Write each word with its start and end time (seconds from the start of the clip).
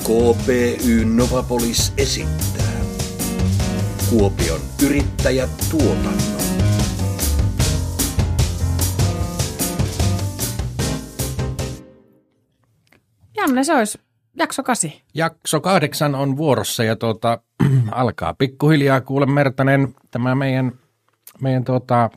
KPY 0.00 1.04
Novapolis 1.04 1.92
esittää 1.96 2.72
Kuopion 4.10 4.60
yrittäjät 4.86 5.50
tuotannon. 5.70 6.14
Janne, 13.36 13.64
se 13.64 13.74
olisi 13.74 13.98
jakso 14.38 14.62
kasi. 14.62 15.02
Jakso 15.14 15.60
kahdeksan 15.60 16.14
on 16.14 16.36
vuorossa 16.36 16.84
ja 16.84 16.96
tuota, 16.96 17.38
alkaa 17.92 18.34
pikkuhiljaa 18.34 19.00
kuule 19.00 19.26
Mertanen 19.26 19.94
tämä 20.10 20.34
meidän, 20.34 20.72
meidän 21.40 21.64
tuota, 21.64 22.10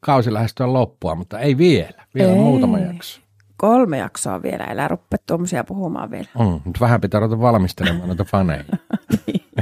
kausi 0.00 0.32
lähestyä 0.32 0.72
loppua, 0.72 1.14
mutta 1.14 1.38
ei 1.38 1.58
vielä. 1.58 2.04
Vielä 2.14 2.32
Ei. 2.32 2.38
muutama 2.38 2.78
jakso. 2.78 3.20
Kolme 3.60 3.98
jaksoa 3.98 4.42
vielä, 4.42 4.64
älä 4.64 4.88
rupea 4.88 5.18
tuommoisia 5.26 5.64
puhumaan 5.64 6.10
vielä. 6.10 6.28
Mm, 6.38 6.60
nyt 6.64 6.80
vähän 6.80 7.00
pitää 7.00 7.20
ruveta 7.20 7.40
valmistelemaan 7.40 8.08
noita 8.08 8.24
faneja. 8.24 8.64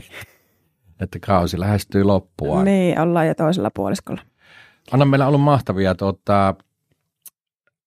että 1.01 1.19
kausi 1.27 1.61
lähestyy 1.61 2.05
loppuun. 2.05 2.65
Niin, 2.65 3.01
ollaan 3.01 3.29
jo 3.29 3.35
toisella 3.35 3.71
puoliskolla. 3.75 4.23
Anna 4.93 5.05
meillä 5.05 5.25
on 5.25 5.29
ollut 5.29 5.41
mahtavia 5.41 5.95
tuota, 5.95 6.55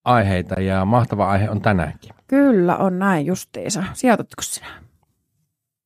aiheita 0.05 0.61
ja 0.61 0.85
mahtava 0.85 1.29
aihe 1.29 1.49
on 1.49 1.61
tänäänkin. 1.61 2.13
Kyllä 2.27 2.77
on 2.77 2.99
näin 2.99 3.25
justiinsa. 3.25 3.83
Sijoitatko 3.93 4.41
sinä? 4.41 4.67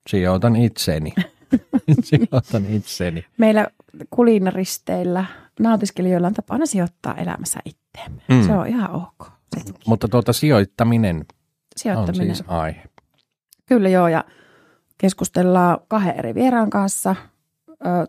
Sijoitan 0.10 0.55
itseni. 0.55 1.14
Sijoitan 2.04 2.66
itseni. 2.70 3.26
Meillä 3.38 3.68
kulinaristeilla 4.10 5.26
nautiskelijoilla 5.60 6.28
on 6.28 6.34
tapana 6.34 6.66
sijoittaa 6.66 7.16
elämässä 7.16 7.60
itteemme. 7.66 8.22
Mm. 8.30 8.36
Mm. 8.36 8.46
Se 8.46 8.54
on 8.54 8.68
ihan 8.68 8.92
ok. 8.92 9.36
Mutta 9.86 10.08
tuota 10.08 10.34
sijoittaminen 10.34 11.16
on 11.16 11.26
Sijoittaminen. 11.77 12.36
siis 12.36 12.50
aihe. 12.50 12.84
Kyllä 13.66 13.90
joo, 13.90 14.08
ja 14.08 14.23
keskustellaan 14.98 15.77
kahden 15.88 16.16
eri 16.20 16.35
vieraan 16.35 16.70
kanssa. 16.70 17.16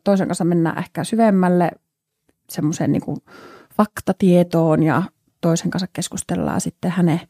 Toisen 0.05 0.29
kanssa 0.29 0.45
mennään 0.45 0.79
ehkä 0.79 1.05
syvemmälle 1.05 1.71
semmoiseen 2.51 2.93
niin 2.93 3.03
faktatietoon 3.77 4.83
ja 4.83 5.03
toisen 5.41 5.71
kanssa 5.71 5.87
keskustellaan 5.93 6.61
sitten 6.61 6.91
hänen 6.91 7.21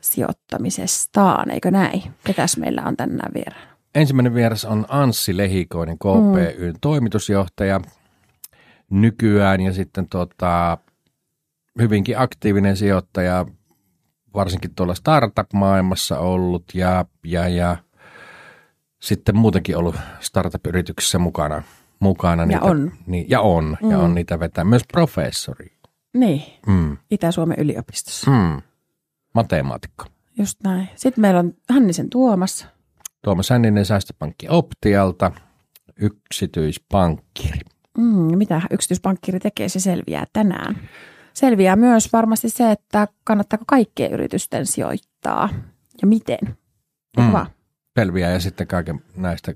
sijoittamisestaan, 0.00 1.50
eikö 1.50 1.70
näin? 1.70 2.02
Ketäs 2.24 2.56
meillä 2.56 2.82
on 2.82 2.96
tänään 2.96 3.34
vieraana? 3.34 3.76
Ensimmäinen 3.94 4.34
vieras 4.34 4.64
on 4.64 4.86
Anssi 4.88 5.36
Lehikoinen, 5.36 5.98
KPYn 5.98 6.72
mm. 6.72 6.78
toimitusjohtaja 6.80 7.80
nykyään 8.90 9.60
ja 9.60 9.72
sitten 9.72 10.08
tota, 10.08 10.78
hyvinkin 11.78 12.18
aktiivinen 12.18 12.76
sijoittaja, 12.76 13.46
varsinkin 14.36 14.74
tuolla 14.74 14.94
startup-maailmassa 14.94 16.18
ollut 16.18 16.64
ja, 16.74 17.04
ja, 17.24 17.48
ja 17.48 17.76
sitten 19.00 19.36
muutenkin 19.36 19.76
ollut 19.76 19.96
startup-yrityksissä 20.20 21.18
mukana. 21.18 21.62
mukana 22.00 22.42
Ja 22.42 22.46
niitä, 22.46 22.64
on. 22.64 22.92
Niin, 23.06 23.26
ja 23.28 23.40
on, 23.40 23.76
mm. 23.82 23.90
ja 23.90 23.98
on 23.98 24.14
niitä 24.14 24.40
vetää. 24.40 24.64
Myös 24.64 24.82
professori, 24.92 25.72
Niin, 26.14 26.42
mm. 26.66 26.96
Itä-Suomen 27.10 27.58
yliopistossa. 27.60 28.30
Mm. 28.30 28.62
matemaatikko. 29.34 30.04
Just 30.38 30.58
näin. 30.64 30.88
Sitten 30.96 31.22
meillä 31.22 31.40
on 31.40 31.54
Hannisen 31.70 32.10
Tuomas. 32.10 32.66
Tuomas 33.24 33.50
Hänninen 33.50 33.84
säästöpankki 33.84 34.46
Optialta, 34.50 35.32
yksityispankkiri. 36.00 37.60
Mm, 37.98 38.38
mitä 38.38 38.62
yksityispankkiri 38.70 39.40
tekee, 39.40 39.68
se 39.68 39.80
selviää 39.80 40.24
tänään. 40.32 40.88
Selviää 41.36 41.76
myös 41.76 42.12
varmasti 42.12 42.50
se, 42.50 42.70
että 42.70 43.08
kannattaako 43.24 43.64
kaikkien 43.68 44.12
yritysten 44.12 44.66
sijoittaa 44.66 45.48
ja 46.02 46.06
miten. 46.06 46.38
Mm. 47.18 47.32
Vaan. 47.32 47.46
selviää 47.98 48.30
ja 48.30 48.40
sitten 48.40 48.66
kaiken 48.66 49.02
näistä 49.16 49.54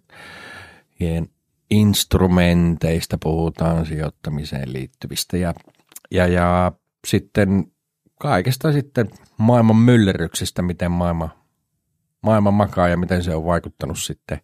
instrumenteista 1.70 3.18
puhutaan 3.22 3.86
sijoittamiseen 3.86 4.72
liittyvistä 4.72 5.36
ja, 5.36 5.54
ja, 6.10 6.26
ja 6.26 6.72
sitten 7.06 7.72
kaikesta 8.20 8.72
sitten 8.72 9.10
maailman 9.38 9.76
myllerryksestä, 9.76 10.62
miten 10.62 10.90
maailma, 10.90 11.28
maailma 12.22 12.50
makaa 12.50 12.88
ja 12.88 12.96
miten 12.96 13.24
se 13.24 13.34
on 13.34 13.44
vaikuttanut 13.44 13.98
sitten, 13.98 14.40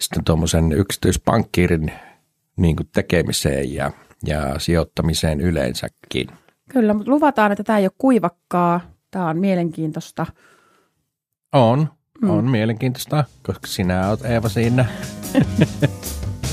sitten 0.00 0.24
tuommoisen 0.24 0.72
yksityispankkiirin 0.72 1.92
niin 2.56 2.76
kuin 2.76 2.88
tekemiseen 2.94 3.74
ja, 3.74 3.90
ja 4.26 4.58
sijoittamiseen 4.58 5.40
yleensäkin. 5.40 6.41
Kyllä, 6.72 6.94
mutta 6.94 7.10
luvataan, 7.10 7.52
että 7.52 7.64
tämä 7.64 7.78
ei 7.78 7.84
ole 7.84 7.92
kuivakkaa. 7.98 8.80
Tämä 9.10 9.28
on 9.28 9.38
mielenkiintoista. 9.38 10.26
On, 11.52 11.88
Mm. 12.22 12.30
on 12.30 12.50
mielenkiintoista, 12.50 13.24
koska 13.42 13.66
sinä 13.66 14.08
oot 14.08 14.24
Eeva 14.24 14.48
siinä. 14.48 14.84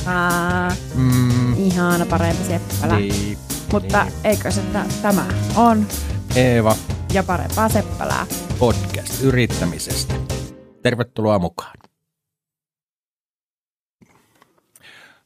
Aa, 0.07 0.71
Mm, 0.95 1.53
ihana 1.57 2.05
parempi 2.05 2.43
seppälä. 2.43 2.95
niin, 2.99 3.37
Mutta 3.71 4.05
eikö 4.23 4.51
se 4.51 4.61
tä- 4.61 4.85
tämä 5.01 5.25
on 5.55 5.85
Eeva 6.35 6.75
ja 7.13 7.23
parempaa 7.23 7.69
seppälää. 7.69 8.25
podcast 8.59 9.21
yrittämisestä. 9.23 10.13
Tervetuloa 10.83 11.39
mukaan. 11.39 11.73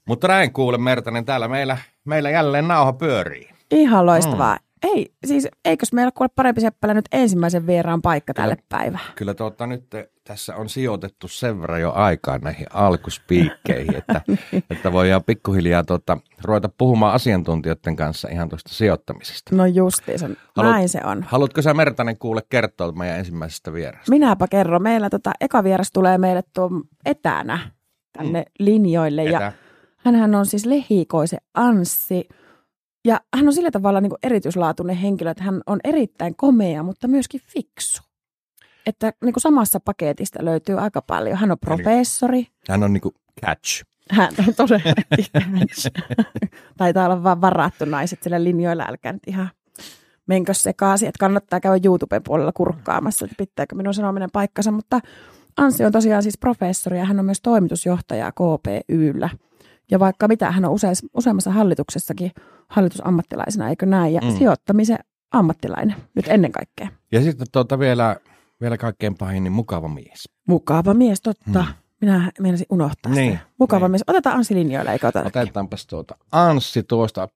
Mutta 0.07 0.27
näin 0.27 0.53
kuule 0.53 0.77
Mertanen, 0.77 1.25
täällä 1.25 1.47
meillä, 1.47 1.77
meillä 2.05 2.29
jälleen 2.29 2.67
nauha 2.67 2.93
pyörii. 2.93 3.49
Ihan 3.71 4.05
loistavaa. 4.05 4.55
Mm. 4.55 4.63
Ei, 4.83 5.13
siis 5.25 5.47
eikös 5.65 5.93
meillä 5.93 6.11
kuule 6.11 6.29
parempi 6.35 6.61
seppälä 6.61 6.93
nyt 6.93 7.05
ensimmäisen 7.11 7.67
vieraan 7.67 8.01
paikka 8.01 8.33
tälle 8.33 8.57
päivään? 8.69 9.05
Kyllä 9.15 9.33
tuota, 9.33 9.67
nyt 9.67 9.83
tässä 10.23 10.55
on 10.55 10.69
sijoitettu 10.69 11.27
sen 11.27 11.61
verran 11.61 11.81
jo 11.81 11.91
aikaa 11.91 12.37
näihin 12.37 12.67
alkuspiikkeihin, 12.73 13.95
että, 13.95 14.21
että 14.71 14.91
voidaan 14.91 15.23
pikkuhiljaa 15.23 15.83
tuota, 15.83 16.17
ruveta 16.43 16.69
puhumaan 16.77 17.13
asiantuntijoiden 17.13 17.95
kanssa 17.95 18.27
ihan 18.31 18.49
tuosta 18.49 18.73
sijoittamisesta. 18.73 19.55
No 19.55 19.65
justiinsa, 19.65 20.27
Haluat- 20.27 20.71
näin 20.71 20.89
se 20.89 20.99
on. 21.03 21.23
Haluatko 21.23 21.61
sä 21.61 21.73
Mertanen 21.73 22.17
kuule 22.17 22.41
kertoa 22.49 22.91
meidän 22.91 23.19
ensimmäisestä 23.19 23.73
vierasta? 23.73 24.09
Minäpä 24.09 24.47
kerron. 24.47 24.83
Meillä 24.83 25.09
tota, 25.09 25.31
eka 25.41 25.63
vieras 25.63 25.91
tulee 25.91 26.17
meille 26.17 26.43
tuon 26.53 26.83
etänä 27.05 27.59
tänne 28.17 28.39
mm. 28.41 28.65
linjoille. 28.65 29.23
Ja 29.23 29.37
Etä. 29.37 29.53
hänhän 29.97 30.35
on 30.35 30.45
siis 30.45 30.65
Lehikoisen 30.65 31.39
Anssi. 31.53 32.27
Ja 33.05 33.21
hän 33.35 33.47
on 33.47 33.53
sillä 33.53 33.71
tavalla 33.71 34.01
niin 34.01 34.11
erityislaatuinen 34.23 34.95
henkilö, 34.95 35.31
että 35.31 35.43
hän 35.43 35.61
on 35.67 35.79
erittäin 35.83 36.35
komea, 36.35 36.83
mutta 36.83 37.07
myöskin 37.07 37.41
fiksu. 37.47 38.03
Että 38.85 39.13
niin 39.23 39.33
kuin 39.33 39.41
samassa 39.41 39.79
paketista 39.79 40.45
löytyy 40.45 40.79
aika 40.79 41.01
paljon. 41.01 41.37
Hän 41.37 41.51
on 41.51 41.59
professori. 41.59 42.47
Hän 42.69 42.83
on 42.83 42.93
niinku 42.93 43.13
catch. 43.45 43.83
Hän 44.11 44.33
on 44.47 44.53
todellakin 44.55 45.25
Taitaa 46.77 47.05
olla 47.05 47.23
vaan 47.23 47.41
varattu 47.41 47.85
naiset 47.85 48.23
sillä 48.23 48.43
linjoilla. 48.43 48.85
Älkää 48.87 49.13
nyt 49.13 49.27
ihan 49.27 49.49
menkö 50.27 50.53
sekaisin, 50.53 51.07
että 51.07 51.19
kannattaa 51.19 51.59
käydä 51.59 51.79
YouTuben 51.85 52.23
puolella 52.23 52.51
kurkkaamassa, 52.51 53.25
että 53.25 53.35
pitääkö 53.37 53.75
minun 53.75 53.93
sanominen 53.93 54.29
paikkansa. 54.33 54.71
Mutta 54.71 54.99
Anssi 55.57 55.85
on 55.85 55.91
tosiaan 55.91 56.23
siis 56.23 56.37
professori 56.37 56.97
ja 56.97 57.05
hän 57.05 57.19
on 57.19 57.25
myös 57.25 57.41
toimitusjohtaja 57.41 58.31
KPYllä. 58.31 59.29
Ja 59.91 59.99
vaikka 59.99 60.27
mitä, 60.27 60.51
hän 60.51 60.65
on 60.65 60.71
useis, 60.71 61.05
useammassa 61.13 61.51
hallituksessakin 61.51 62.31
hallitusammattilaisena, 62.67 63.69
eikö 63.69 63.85
näin? 63.85 64.13
Ja 64.13 64.21
Mm. 64.21 64.37
sijoittamisen 64.37 64.97
ammattilainen 65.31 65.95
nyt 66.15 66.25
ennen 66.27 66.51
kaikkea. 66.51 66.87
Ja 67.11 67.21
sitten 67.21 67.47
tuota 67.51 67.79
vielä, 67.79 68.15
vielä 68.61 68.77
kaikkein 68.77 69.15
pahin, 69.15 69.43
niin 69.43 69.51
mukava 69.53 69.87
mies. 69.87 70.29
Mukava 70.47 70.93
mies, 70.93 71.21
totta. 71.21 71.59
Mm. 71.59 71.73
Minä 72.01 72.31
meinasin 72.39 72.65
unohtaa 72.69 73.11
Niin, 73.11 73.31
sitä. 73.31 73.45
Mukava 73.59 73.85
niin. 73.85 73.91
mies. 73.91 74.03
Otetaan 74.07 74.35
Anssi 74.37 74.55
linjoille, 74.55 74.91
eikö 74.91 75.07
oteta? 75.07 75.27
Otetaanpas 75.27 75.87
tuota 75.87 76.15
Anssi 76.31 76.83
tuosta, 76.83 77.27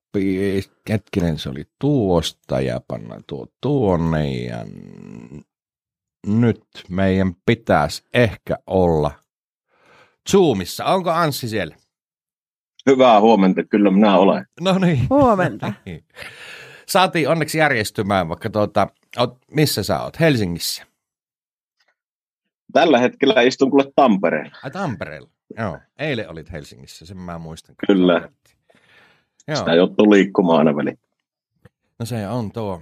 hetkinen 0.89 1.39
se 1.39 1.49
oli 1.49 1.63
tuosta 1.79 2.61
ja 2.61 2.81
panna 2.87 3.15
tuo 3.27 3.47
tuonne 3.61 4.33
ja 4.33 4.65
nyt 6.27 6.63
meidän 6.89 7.35
pitäisi 7.45 8.03
ehkä 8.13 8.57
olla 8.67 9.11
Zoomissa. 10.31 10.85
Onko 10.85 11.11
Anssi 11.11 11.49
siellä? 11.49 11.75
Hyvää 12.87 13.21
huomenta, 13.21 13.63
kyllä 13.63 13.91
minä 13.91 14.17
olen. 14.17 14.45
No 14.61 14.77
niin. 14.79 15.07
Huomenta. 15.09 15.73
Saatiin 16.87 17.29
onneksi 17.29 17.57
järjestymään, 17.57 18.29
vaikka 18.29 18.49
tuota, 18.49 18.87
oot, 19.17 19.37
missä 19.51 19.83
sä 19.83 19.99
oot? 20.03 20.19
Helsingissä? 20.19 20.83
Tällä 22.73 22.99
hetkellä 22.99 23.41
istun 23.41 23.69
kuule 23.69 23.91
Tampereella. 23.95 24.57
Ai 24.63 24.71
Tampereella. 24.71 25.29
Joo, 25.57 25.79
eilen 25.99 26.29
olit 26.29 26.51
Helsingissä, 26.51 27.05
sen 27.05 27.17
mä 27.17 27.37
muistan. 27.37 27.75
Kyllä. 27.87 28.29
Joo. 29.47 29.57
Sitä 29.57 29.73
joutuu 29.75 30.11
liikkumaan 30.11 30.57
aina 30.59 30.75
väliin. 30.75 30.99
No 31.99 32.05
se 32.05 32.27
on 32.27 32.51
tuo 32.51 32.81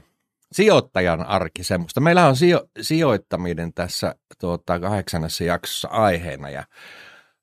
sijoittajan 0.52 1.26
arki 1.26 1.64
semmoista. 1.64 2.02
Meillä 2.02 2.28
on 2.28 2.36
sijo- 2.36 2.70
sijoittaminen 2.82 3.74
tässä 3.74 4.16
tuota, 4.40 4.80
kahdeksannessa 4.80 5.44
jaksossa 5.44 5.88
aiheena 5.88 6.50
ja 6.50 6.64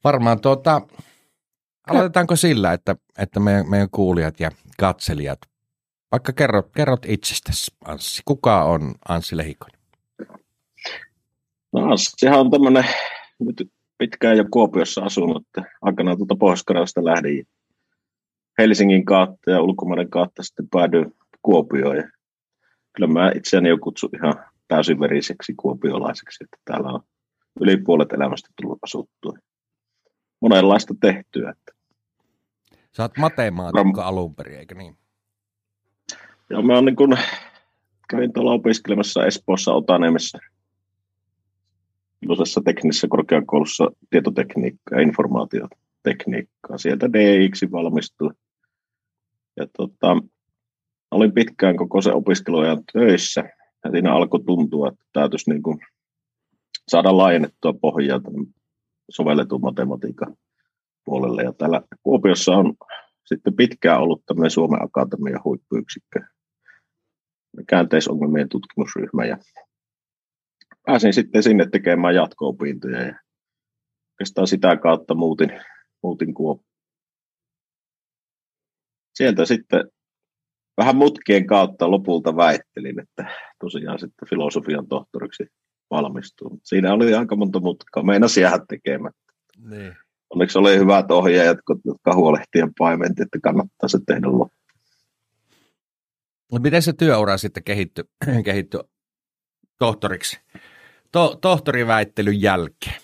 varmaan 0.05 0.41
tuota, 0.41 0.81
aloitetaanko 1.89 2.37
sillä, 2.37 2.73
että, 2.73 2.97
että 3.19 3.41
meidän, 3.41 3.71
meidän 3.71 3.91
kuulijat 3.91 4.41
ja 4.41 4.51
katselijat, 4.79 5.39
vaikka 6.13 6.33
kerrot, 6.33 6.71
kerrot 6.77 7.07
itsestäsi 7.07 7.75
Anssi, 7.85 8.23
kuka 8.25 8.65
on 8.65 8.95
Anssi 9.09 9.37
Lehikonen? 9.37 9.81
No 11.73 11.91
Anssihan 11.91 12.41
on 12.41 12.51
tämmöinen 12.51 12.85
nyt 13.39 13.73
pitkään 13.99 14.37
jo 14.37 14.45
Kuopiossa 14.51 15.03
asunut, 15.03 15.47
että 15.47 15.71
aikanaan 15.83 16.17
tuolta 16.17 16.37
pohjois 16.37 16.97
lähdin 17.03 17.47
Helsingin 18.59 19.05
kautta 19.05 19.51
ja 19.51 19.63
ulkomaiden 19.63 20.11
kautta 20.11 20.43
sitten 20.43 20.69
päädyin 20.69 21.15
Kuopioon. 21.43 21.97
Ja 21.97 22.09
kyllä 22.93 23.13
mä 23.13 23.33
itseäni 23.35 23.69
jo 23.69 23.79
kutsun 23.79 24.11
ihan 24.15 24.35
täysin-veriseksi 24.69 25.55
kuopiolaiseksi, 25.57 26.45
että 26.45 26.57
täällä 26.65 26.89
on 26.89 27.01
yli 27.61 27.77
puolet 27.77 28.13
elämästä 28.13 28.49
tullut 28.63 28.79
asuttua. 28.83 29.33
Monenlaista 30.43 30.95
tehtyä. 31.01 31.51
Että. 31.51 31.73
Sä 32.93 33.03
oot 33.03 33.19
matemaatikko 33.19 34.01
Ram... 34.01 34.09
alun 34.09 34.35
perin, 34.35 34.59
eikö 34.59 34.75
niin? 34.75 34.97
Joo, 36.51 36.63
mä 36.63 36.75
oon 36.75 36.85
niin 36.85 36.97
kun, 36.97 37.17
kävin 38.11 38.33
tuolla 38.33 38.53
opiskelemassa 38.53 39.27
Espoossa 39.27 39.73
Otaniemessä 39.73 40.39
iloisessa 42.23 42.61
teknisessä 42.65 43.07
korkeakoulussa 43.11 43.91
tietotekniikkaa 44.11 44.99
ja 44.99 45.03
informaatiotekniikkaa. 45.03 46.79
Sieltä 46.79 47.13
DX 47.13 47.63
valmistui. 47.73 48.31
Ja 49.57 49.67
tota, 49.77 50.17
olin 51.11 51.33
pitkään 51.33 51.77
koko 51.77 52.03
se 52.03 52.13
opiskeluajan 52.13 52.83
töissä. 52.93 53.41
Ja 53.85 53.91
siinä 53.91 54.15
alkoi 54.15 54.45
tuntua, 54.45 54.89
että 54.89 55.05
täytyisi 55.13 55.51
niin 55.51 55.63
kuin 55.63 55.79
saada 56.89 57.17
laajennettua 57.17 57.73
pohjaa 57.73 58.21
sovelletun 59.13 59.61
matematiikan 59.61 60.37
puolelle. 61.05 61.43
Ja 61.43 61.53
täällä 61.53 61.83
Kuopiossa 62.03 62.53
on 62.53 62.75
sitten 63.25 63.57
pitkään 63.57 64.01
ollut 64.01 64.23
tämmöinen 64.27 64.51
Suomen 64.51 64.85
Akatemian 64.85 65.41
huippuyksikkö, 65.45 66.21
käänteisongelmien 67.69 68.49
tutkimusryhmä. 68.49 69.25
Ja 69.25 69.39
pääsin 70.87 71.13
sitten 71.13 71.43
sinne 71.43 71.67
tekemään 71.73 72.15
jatko-opintoja 72.15 73.03
ja 73.03 73.21
oikeastaan 74.13 74.47
sitä 74.47 74.77
kautta 74.77 75.15
muutin, 75.15 75.61
muutin 76.03 76.35
Kuopioon. 76.35 76.73
Sieltä 79.15 79.45
sitten 79.45 79.91
vähän 80.77 80.97
mutkien 80.97 81.47
kautta 81.47 81.91
lopulta 81.91 82.37
väittelin, 82.37 83.01
että 83.01 83.39
tosiaan 83.61 83.99
sitten 83.99 84.29
filosofian 84.29 84.89
tohtoriksi 84.89 85.47
valmistuu. 85.93 86.61
Siinä 86.63 86.93
oli 86.93 87.15
aika 87.15 87.37
monta 87.37 87.61
mutkaa. 87.61 88.03
Meinasi 88.03 88.41
jäädä 88.41 88.65
tekemättä. 88.69 89.33
Niin. 89.71 89.97
Onneksi 90.31 90.59
oli 90.59 90.79
hyvät 90.79 91.11
ohjaajat, 91.11 91.59
jotka 91.85 92.15
huolehtien 92.15 92.75
paimenti, 92.79 93.23
että 93.23 93.39
kannattaa 93.43 93.89
se 93.89 93.99
tehdä 94.07 94.27
loppuun. 94.27 94.63
No 96.53 96.59
miten 96.59 96.83
se 96.83 96.93
työura 96.93 97.37
sitten 97.37 97.65
kehittyi, 97.65 98.05
kehittyi 98.45 98.81
tohtoriksi, 99.79 100.41
to, 101.13 101.39
tohtoriväittelyn 101.41 102.43
jälkeen? 102.43 103.01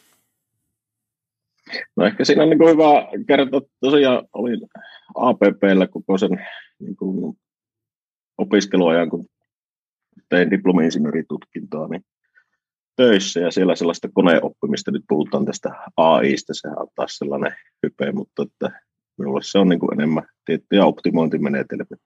No 1.96 2.06
ehkä 2.06 2.24
siinä 2.24 2.42
on 2.42 2.50
niin 2.50 2.70
hyvä 2.70 3.24
kertoa, 3.26 3.60
tosiaan 3.80 4.28
olin 4.32 4.60
APPllä 5.14 5.86
koko 5.86 6.18
sen 6.18 6.30
niin 6.78 6.96
kuin 6.96 7.38
opiskeluajan, 8.38 9.10
kun 9.10 9.26
tein 10.28 10.50
diplomi-insinööritutkintoa, 10.50 11.88
niin 11.88 12.04
töissä 12.98 13.40
ja 13.40 13.50
siellä 13.50 13.76
sellaista 13.76 14.08
koneoppimista, 14.14 14.90
nyt 14.90 15.04
puhutaan 15.08 15.44
tästä 15.44 15.70
AIsta, 15.96 16.52
se 16.54 16.68
on 16.68 16.88
taas 16.94 17.16
sellainen 17.16 17.52
hype, 17.82 18.12
mutta 18.12 18.42
että 18.42 18.80
minulle 19.18 19.40
se 19.42 19.58
on 19.58 19.68
niin 19.68 19.80
kuin 19.80 20.00
enemmän 20.00 20.26
tiettyjä 20.44 20.84
optimointimenetelmiä. 20.84 21.96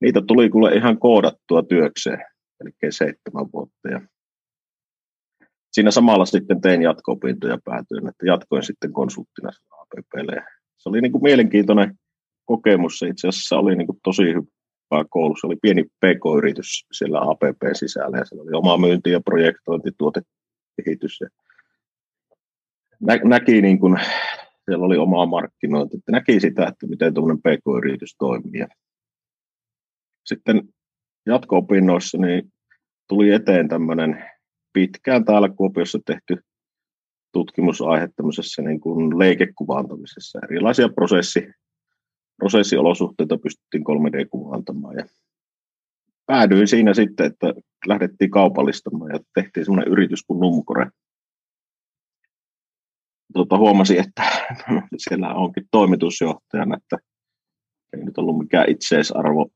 Niitä 0.00 0.22
tuli 0.26 0.50
kuule 0.50 0.74
ihan 0.74 0.98
koodattua 0.98 1.62
työkseen, 1.62 2.24
eli 2.60 2.70
seitsemän 2.90 3.46
vuotta. 3.52 3.88
Ja 3.90 4.00
siinä 5.72 5.90
samalla 5.90 6.24
sitten 6.24 6.60
tein 6.60 6.82
jatko-opintoja 6.82 7.58
päätyin, 7.64 8.08
että 8.08 8.26
jatkoin 8.26 8.62
sitten 8.62 8.92
konsulttina 8.92 9.50
APPlle. 9.70 10.42
Se 10.76 10.88
oli 10.88 11.00
niin 11.00 11.12
kuin 11.12 11.22
mielenkiintoinen 11.22 11.94
kokemus. 12.44 12.98
Se 12.98 13.08
itse 13.08 13.28
asiassa 13.28 13.58
oli 13.58 13.76
niin 13.76 13.86
kuin 13.86 13.98
tosi 14.02 14.22
hyvä 14.24 14.57
koulussa. 15.08 15.46
Oli 15.46 15.56
pieni 15.62 15.84
PK-yritys 15.84 16.86
siellä 16.92 17.20
APP 17.20 17.62
sisällä 17.72 18.18
ja 18.18 18.24
siellä 18.24 18.42
oli 18.42 18.52
oma 18.52 18.76
myynti 18.76 19.10
ja 19.10 19.20
projektointi, 19.20 19.90
tuotekehitys. 19.98 21.20
Ja 21.20 21.28
nä- 23.00 23.20
näki 23.24 23.62
niin 23.62 23.78
kuin, 23.78 23.96
siellä 24.64 24.86
oli 24.86 24.96
omaa 24.96 25.26
markkinointi, 25.26 25.96
että 25.96 26.12
näki 26.12 26.40
sitä, 26.40 26.66
että 26.66 26.86
miten 26.86 27.14
tuommoinen 27.14 27.42
PK-yritys 27.42 28.16
toimii. 28.18 28.64
Sitten 30.26 30.62
jatko-opinnoissa 31.26 32.18
niin 32.18 32.52
tuli 33.08 33.30
eteen 33.30 33.68
tämmöinen 33.68 34.24
pitkään 34.72 35.24
täällä 35.24 35.48
Kuopiossa 35.48 35.98
tehty 36.06 36.36
tutkimusaihe 37.32 38.08
tämmöisessä 38.16 38.62
niin 38.62 38.80
kuin 38.80 39.18
leikekuvaantamisessa. 39.18 40.38
Erilaisia 40.44 40.88
prosessi, 40.88 41.48
prosessiolosuhteita 42.38 43.38
pystyttiin 43.38 43.84
3D-kuvaantamaan. 43.84 44.96
Ja 44.98 45.04
päädyin 46.26 46.68
siinä 46.68 46.94
sitten, 46.94 47.26
että 47.26 47.54
lähdettiin 47.86 48.30
kaupallistamaan 48.30 49.10
ja 49.10 49.20
tehtiin 49.34 49.64
semmoinen 49.66 49.92
yritys 49.92 50.22
kuin 50.22 50.40
Numcore. 50.40 50.90
Tuota, 53.32 53.58
huomasin, 53.58 54.00
että 54.00 54.22
siellä 55.08 55.34
onkin 55.34 55.64
toimitusjohtajana, 55.70 56.76
että 56.76 56.96
ei 57.92 58.04
nyt 58.04 58.18
ollut 58.18 58.38
mikään 58.38 58.70
itseisarvo 58.70 59.48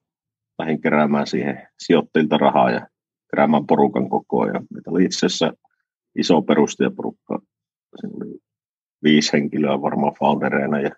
lähdin 0.58 0.80
keräämään 0.80 1.26
siihen 1.26 1.68
sijoittajilta 1.78 2.38
rahaa 2.38 2.70
ja 2.70 2.86
keräämään 3.30 3.66
porukan 3.66 4.08
koko 4.08 4.42
ajan. 4.42 4.66
Meitä 4.70 4.90
oli 4.90 5.04
itse 5.04 5.26
asiassa 5.26 5.52
iso 6.18 6.42
perustajaporukka. 6.42 7.38
Siinä 8.00 8.16
oli 8.16 8.38
viisi 9.02 9.32
henkilöä 9.32 9.82
varmaan 9.82 10.14
foundereina 10.18 10.80
ja 10.80 10.90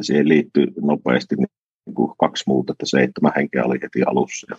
siihen 0.00 0.28
liittyi 0.28 0.66
nopeasti 0.80 1.36
niin 1.36 1.94
kuin 1.94 2.12
kaksi 2.18 2.44
muuta, 2.46 2.72
että 2.72 2.86
seitsemän 2.86 3.32
henkeä 3.36 3.64
oli 3.64 3.78
heti 3.82 4.02
alussa. 4.02 4.46
Ja 4.50 4.56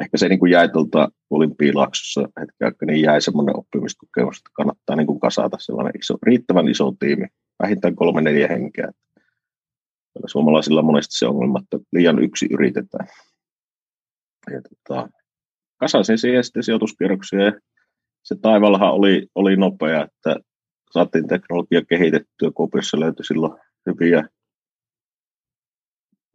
ehkä 0.00 0.18
se 0.18 0.28
niin 0.28 0.38
kuin 0.38 0.52
jäi 0.52 0.68
tuolta 0.68 1.08
Olympiilaksossa 1.30 2.20
hetken 2.20 2.66
aikaa, 2.66 2.86
niin 2.86 3.02
jäi 3.02 3.20
semmoinen 3.20 3.58
oppimiskokemus, 3.58 4.36
että 4.36 4.50
kannattaa 4.52 4.96
niin 4.96 5.06
kuin 5.06 5.20
kasata 5.20 5.56
sellainen 5.60 6.00
iso, 6.00 6.14
riittävän 6.22 6.68
iso 6.68 6.92
tiimi, 6.98 7.26
vähintään 7.62 7.96
kolme 7.96 8.20
neljä 8.22 8.48
henkeä. 8.48 8.92
Suomalaisilla 10.26 10.80
on 10.80 10.86
monesti 10.86 11.18
se 11.18 11.26
ongelma, 11.26 11.60
että 11.60 11.78
liian 11.92 12.22
yksi 12.22 12.46
yritetään. 12.50 13.08
Ja 14.50 14.60
tota, 14.62 15.08
kasasin 15.80 16.18
siihen 16.18 16.44
sitten 16.44 16.62
sijoituskierroksia 16.62 17.52
se 18.22 18.36
taivallahan 18.42 18.92
oli, 18.92 19.26
oli 19.34 19.56
nopea, 19.56 20.04
että 20.04 20.36
saatiin 20.90 21.28
teknologia 21.28 21.84
kehitettyä. 21.84 22.50
Kuopiossa 22.54 23.00
löytyi 23.00 23.24
silloin 23.24 23.60
hyviä 23.86 24.28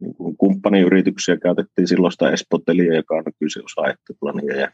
niin 0.00 0.14
kuin 0.14 0.36
kumppaniyrityksiä. 0.36 1.36
Käytettiin 1.36 1.88
silloin 1.88 2.12
sitä 2.12 2.30
Espotelia, 2.30 2.94
joka 2.94 3.14
on 3.14 3.22
nykyisin 3.26 3.64
osa 3.64 3.88
ja 4.56 4.72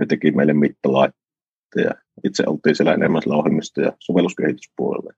he 0.00 0.06
teki 0.06 0.30
meille 0.30 0.52
mittalaitteja. 0.52 1.90
Itse 2.24 2.44
oltiin 2.46 2.76
siellä 2.76 2.94
enemmän 2.94 3.22
sillä 3.22 3.36
ohjelmisto- 3.36 3.80
ja 3.80 3.92
sovelluskehityspuolella. 3.98 5.12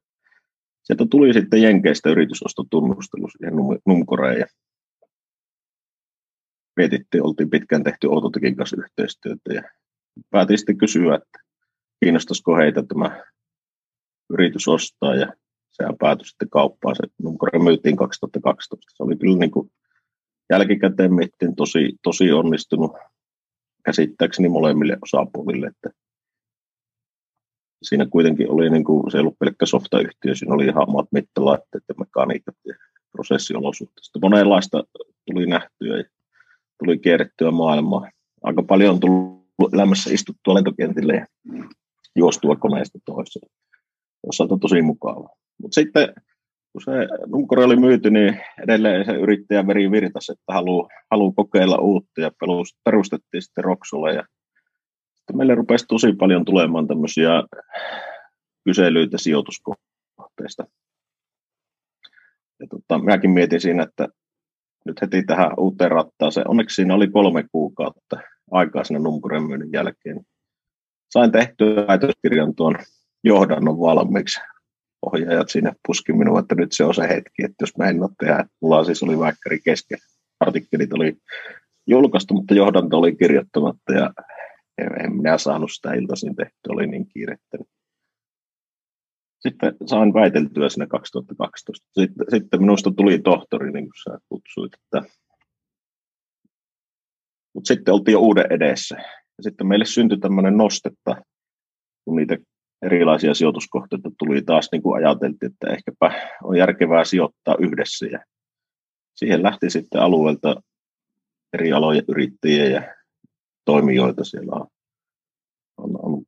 Sieltä 0.83 1.07
tuli 1.11 1.33
sitten 1.33 1.63
Jenkeistä 1.63 2.11
yritysostotunnustelu 2.11 3.29
siihen 3.29 3.55
Numcoreen 3.87 4.41
ja 4.41 4.47
mietittiin, 6.77 7.23
oltiin 7.23 7.51
pitkään 7.51 7.85
tehty 7.85 8.07
Outotekin 8.07 8.57
kanssa 8.57 8.77
yhteistyötä 8.79 9.53
ja 9.55 9.63
päätin 10.31 10.59
sitten 10.59 10.79
kysyä, 10.79 11.15
että 11.15 11.50
kiinnostaisiko 12.00 12.57
heitä 12.57 12.83
tämä 12.83 13.25
yritys 14.30 14.69
ostaa 14.69 15.14
ja 15.14 15.33
sehän 15.71 15.97
päätyi 15.99 16.26
sitten 16.26 16.50
kauppaan. 16.50 16.97
Se 16.97 17.02
Numcore 17.23 17.59
myytiin 17.59 17.97
2012. 17.97 18.92
Se 18.97 19.02
oli 19.02 19.16
kyllä 19.16 19.38
niin 19.38 19.50
kuin 19.50 19.73
jälkikäteen 20.50 21.14
miettiin 21.14 21.57
tosi, 21.57 21.92
tosi 22.02 22.33
onnistunut 22.33 22.92
käsittääkseni 23.85 24.49
molemmille 24.49 24.97
osapuolille, 25.02 25.66
että 25.66 25.90
siinä 27.83 28.07
kuitenkin 28.07 28.50
oli, 28.50 28.71
niin 28.71 28.85
kuin, 28.85 29.11
se 29.11 29.19
ei 29.19 29.21
ollut 29.21 29.38
pelkkä 29.38 29.66
softayhtiö, 29.66 30.35
siinä 30.35 30.54
oli 30.54 30.64
ihan 30.64 30.88
omat 30.88 31.07
mittalaitteet 31.12 31.85
ja 31.88 31.95
mekaniikat 31.99 32.54
ja 32.66 32.75
prosessiolosuhteet. 33.12 34.23
Monenlaista 34.23 34.85
tuli 35.26 35.47
nähtyä 35.47 35.97
ja 35.97 36.04
tuli 36.78 36.99
kierrettyä 36.99 37.50
maailmaa. 37.50 38.11
Aika 38.42 38.62
paljon 38.62 38.95
on 38.95 39.00
tullut 39.00 39.75
elämässä 39.75 40.11
istuttua 40.12 40.54
lentokentille 40.54 41.14
ja 41.14 41.26
juostua 42.17 42.57
koneesta 42.57 42.99
toiseen. 43.05 43.50
Osalta 44.26 44.59
tosi 44.61 44.83
mukavaa. 44.83 45.35
Mutta 45.62 45.75
sitten 45.75 46.14
kun 46.73 46.83
se 46.83 46.90
Nunkore 47.26 47.64
oli 47.64 47.76
myyty, 47.76 48.11
niin 48.11 48.40
edelleen 48.62 49.05
se 49.05 49.12
yrittäjä 49.12 49.67
veri 49.67 49.90
virtasi, 49.90 50.33
että 50.33 50.52
haluaa 50.52 50.88
halu 51.11 51.33
kokeilla 51.33 51.79
uutta 51.79 52.21
ja 52.21 52.31
perustettiin 52.85 53.43
sitten 53.43 53.64
Roksulle 53.64 54.12
ja 54.14 54.25
sitten 55.17 55.37
meille 55.37 55.55
rupesi 55.55 55.87
tosi 55.87 56.12
paljon 56.12 56.45
tulemaan 56.45 56.88
tämmöisiä 56.88 57.31
kyselyitä 58.64 59.19
sijoituskohteista. 59.19 60.64
Ja 62.61 62.67
tota, 62.71 62.99
minäkin 62.99 63.31
mietin 63.31 63.61
siinä, 63.61 63.83
että 63.83 64.09
nyt 64.85 65.00
heti 65.00 65.23
tähän 65.23 65.50
uuteen 65.59 65.90
rattaaseen. 65.90 66.50
Onneksi 66.50 66.75
siinä 66.75 66.95
oli 66.95 67.09
kolme 67.09 67.45
kuukautta 67.52 68.17
aikaa 68.50 68.85
sinne 68.85 69.00
Numkuren 69.00 69.43
myynnin 69.43 69.73
jälkeen. 69.73 70.21
Sain 71.11 71.33
tehtyä 71.33 71.87
väitöskirjan 71.87 72.55
tuon 72.55 72.76
johdannon 73.25 73.81
valmiiksi. 73.81 74.40
Ohjaajat 75.07 75.49
sinne 75.49 75.73
puski 75.87 76.12
minua, 76.12 76.40
että 76.40 76.55
nyt 76.55 76.73
se 76.73 76.85
on 76.85 76.95
se 76.95 77.09
hetki, 77.09 77.45
että 77.45 77.62
jos 77.62 77.76
mä 77.79 77.88
en 77.88 78.02
ole 78.02 78.11
tehdä. 78.19 78.45
Mulla 78.62 78.85
siis 78.85 79.02
oli 79.02 79.19
väikkäri 79.19 79.61
kesken. 79.64 79.99
Artikkelit 80.40 80.93
oli 80.93 81.17
julkaistu, 81.87 82.35
mutta 82.35 82.55
johdanto 82.55 82.99
oli 82.99 83.17
kirjoittamatta 83.17 83.93
ja 83.93 84.11
en 85.05 85.17
minä 85.17 85.38
saanut 85.38 85.73
sitä 85.73 85.93
iltaisin 85.93 86.37
tehtyä, 86.37 86.73
oli 86.73 86.87
niin 86.87 87.07
kiirettä. 87.07 87.59
Sitten 89.40 89.76
sain 89.87 90.14
väiteltyä 90.14 90.69
sinne 90.69 90.87
2012. 90.87 91.87
Sitten, 92.00 92.26
sitten 92.31 92.61
minusta 92.61 92.90
tuli 92.97 93.19
tohtori, 93.19 93.73
niin 93.73 93.85
kuin 93.85 94.02
sä 94.05 94.19
kutsuit. 94.29 94.73
Että... 94.75 95.12
Mutta 97.55 97.69
sitten 97.69 97.95
oltiin 97.95 98.12
jo 98.12 98.21
uuden 98.21 98.47
edessä. 98.50 98.97
Ja 99.41 99.45
sitten 99.45 99.67
meille 99.67 99.85
syntyi 99.85 100.19
tämmöinen 100.19 100.57
nostetta, 100.57 101.17
kun 102.05 102.17
niitä 102.17 102.37
erilaisia 102.83 103.35
sijoituskohteita 103.35 104.11
tuli 104.19 104.43
taas, 104.43 104.69
niin 104.73 104.83
kuin 104.83 105.05
ajateltiin, 105.05 105.53
että 105.53 105.71
ehkäpä 105.71 106.37
on 106.43 106.57
järkevää 106.57 107.05
sijoittaa 107.05 107.57
yhdessä. 107.59 108.07
Ja 108.07 108.25
siihen 109.15 109.43
lähti 109.43 109.71
sitten 109.71 110.01
alueelta 110.01 110.63
eri 111.53 111.73
alojen 111.73 112.05
yrittäjiä 112.09 112.65
ja 112.65 112.95
toimijoita. 113.65 114.25
Siellä 114.25 114.53
on, 114.57 114.67
on, 115.79 115.99
on 116.03 116.25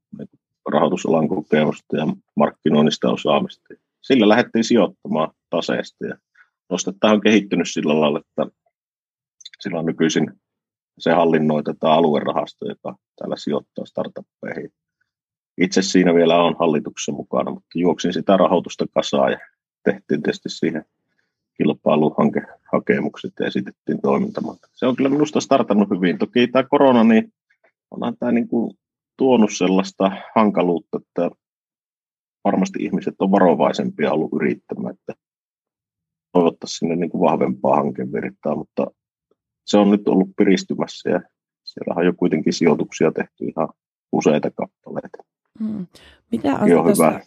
rahoitusalan 0.72 1.28
kokemusta 1.28 1.96
ja 1.96 2.06
markkinoinnista 2.36 3.10
osaamista. 3.10 3.74
Sillä 4.02 4.28
lähdettiin 4.28 4.64
sijoittamaan 4.64 5.30
taseesta 5.50 6.06
ja 6.06 6.14
nostetta 6.70 7.10
on 7.10 7.20
kehittynyt 7.20 7.68
sillä 7.70 8.00
lailla, 8.00 8.18
että 8.18 8.56
sillä 9.60 9.78
on 9.78 9.86
nykyisin 9.86 10.41
se 10.98 11.12
hallinnoi 11.12 11.62
tätä 11.62 11.92
aluerahasto, 11.92 12.68
joka 12.68 12.96
täällä 13.18 13.36
sijoittaa 13.36 13.86
startuppeihin. 13.86 14.72
Itse 15.58 15.82
siinä 15.82 16.14
vielä 16.14 16.42
on 16.42 16.56
hallituksessa 16.58 17.12
mukana, 17.12 17.50
mutta 17.50 17.78
juoksin 17.78 18.12
sitä 18.12 18.36
rahoitusta 18.36 18.86
kasaan 18.94 19.32
ja 19.32 19.38
tehtiin 19.84 20.22
tietysti 20.22 20.48
siihen 20.48 20.84
kilpailuhankehakemukset 21.56 23.32
ja 23.40 23.46
esitettiin 23.46 24.00
toimintamalta. 24.02 24.68
Se 24.72 24.86
on 24.86 24.96
kyllä 24.96 25.10
minusta 25.10 25.40
startannut 25.40 25.90
hyvin. 25.90 26.18
Toki 26.18 26.48
tämä 26.48 26.62
korona, 26.62 27.04
niin 27.04 27.32
onhan 27.90 28.16
tämä 28.16 28.32
niin 28.32 28.48
kuin 28.48 28.78
tuonut 29.16 29.50
sellaista 29.52 30.12
hankaluutta, 30.34 30.98
että 30.98 31.30
varmasti 32.44 32.84
ihmiset 32.84 33.14
on 33.18 33.30
varovaisempia 33.30 34.12
ollut 34.12 34.32
yrittämään, 34.32 34.94
että 34.94 35.14
toivottaisiin 36.32 36.78
sinne 36.78 36.96
niin 36.96 37.10
kuin 37.10 37.20
vahvempaa 37.20 37.76
hankevirtaa, 37.76 38.56
mutta 38.56 38.86
se 39.64 39.78
on 39.78 39.90
nyt 39.90 40.08
ollut 40.08 40.28
piristymässä 40.36 41.10
ja 41.10 41.20
siellä 41.64 41.94
on 41.96 42.06
jo 42.06 42.12
kuitenkin 42.16 42.52
sijoituksia 42.52 43.12
tehty 43.12 43.44
ihan 43.44 43.68
useita 44.12 44.50
kappaleita. 44.50 45.18
Hmm. 45.60 45.86
Mitä 46.32 46.48
on, 46.48 46.72
on 46.72 46.84
tuossa, 46.84 47.20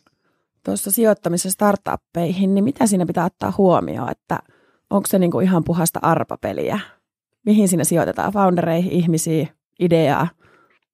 tuossa 0.65 0.91
sijoittamisessa 0.91 1.49
startuppeihin, 1.49 2.55
niin 2.55 2.63
mitä 2.63 2.87
siinä 2.87 3.05
pitää 3.05 3.25
ottaa 3.25 3.53
huomioon, 3.57 4.11
että 4.11 4.39
onko 4.89 5.07
se 5.07 5.19
niinku 5.19 5.39
ihan 5.39 5.63
puhasta 5.63 5.99
arpapeliä? 6.01 6.79
Mihin 7.45 7.67
siinä 7.67 7.83
sijoitetaan? 7.83 8.33
Foundereihin, 8.33 8.91
ihmisiä, 8.91 9.47
ideaa? 9.79 10.27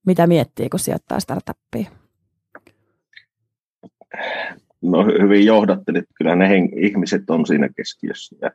Mitä 0.05 0.27
miettii, 0.27 0.69
kun 0.69 0.79
sijoittaa 0.79 1.19
startuppiin? 1.19 1.87
No 4.81 5.05
hyvin 5.05 5.45
johdattelit. 5.45 6.05
Kyllä 6.17 6.35
ne 6.35 6.49
hen- 6.49 6.85
ihmiset 6.85 7.29
on 7.29 7.45
siinä 7.45 7.69
keskiössä 7.77 8.35
ja 8.41 8.51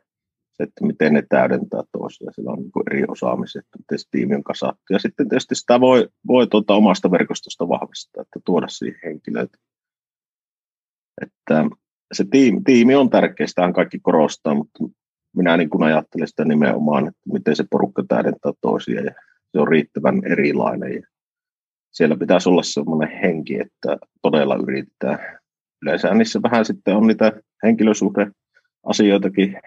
se, 0.57 0.63
että 0.63 0.85
miten 0.85 1.13
ne 1.13 1.23
täydentää 1.29 1.83
toisiaan. 1.91 2.33
Sillä 2.33 2.51
on 2.51 2.59
niin 2.59 2.71
eri 2.91 3.03
osaamiset, 3.07 3.65
miten 3.77 3.99
se 3.99 4.05
tiimi 4.11 4.35
on 4.35 4.43
kasattu. 4.43 4.83
Ja 4.89 4.99
sitten 4.99 5.29
tietysti 5.29 5.55
sitä 5.55 5.79
voi, 5.79 6.09
voi 6.27 6.47
tuota 6.47 6.73
omasta 6.73 7.11
verkostosta 7.11 7.69
vahvistaa, 7.69 8.21
että 8.21 8.39
tuoda 8.45 8.67
siihen 8.67 8.99
henkilöitä. 9.03 9.57
Että 11.21 11.65
se 12.13 12.25
tiimi, 12.31 12.61
tiimi 12.65 12.95
on 12.95 13.09
tärkeä, 13.09 13.47
sitä 13.47 13.71
kaikki 13.75 13.99
korostaa, 13.99 14.55
mutta 14.55 14.83
minä 15.35 15.57
niin 15.57 15.69
kuin 15.69 15.83
ajattelen 15.83 16.27
sitä 16.27 16.45
nimenomaan, 16.45 17.07
että 17.07 17.21
miten 17.33 17.55
se 17.55 17.65
porukka 17.69 18.03
täydentää 18.07 18.51
toisiaan 18.61 19.05
ja 19.05 19.11
se 19.51 19.59
on 19.59 19.67
riittävän 19.67 20.21
erilainen. 20.25 20.93
Ja 20.93 21.01
siellä 21.91 22.15
pitäisi 22.15 22.49
olla 22.49 22.63
sellainen 22.63 23.19
henki, 23.19 23.59
että 23.59 23.97
todella 24.21 24.55
yrittää. 24.55 25.39
Yleensä 25.81 26.13
niissä 26.13 26.39
vähän 26.41 26.65
sitten 26.65 26.95
on 26.95 27.07
niitä 27.07 27.31
henkilösuhdeasioitakin, 27.63 29.59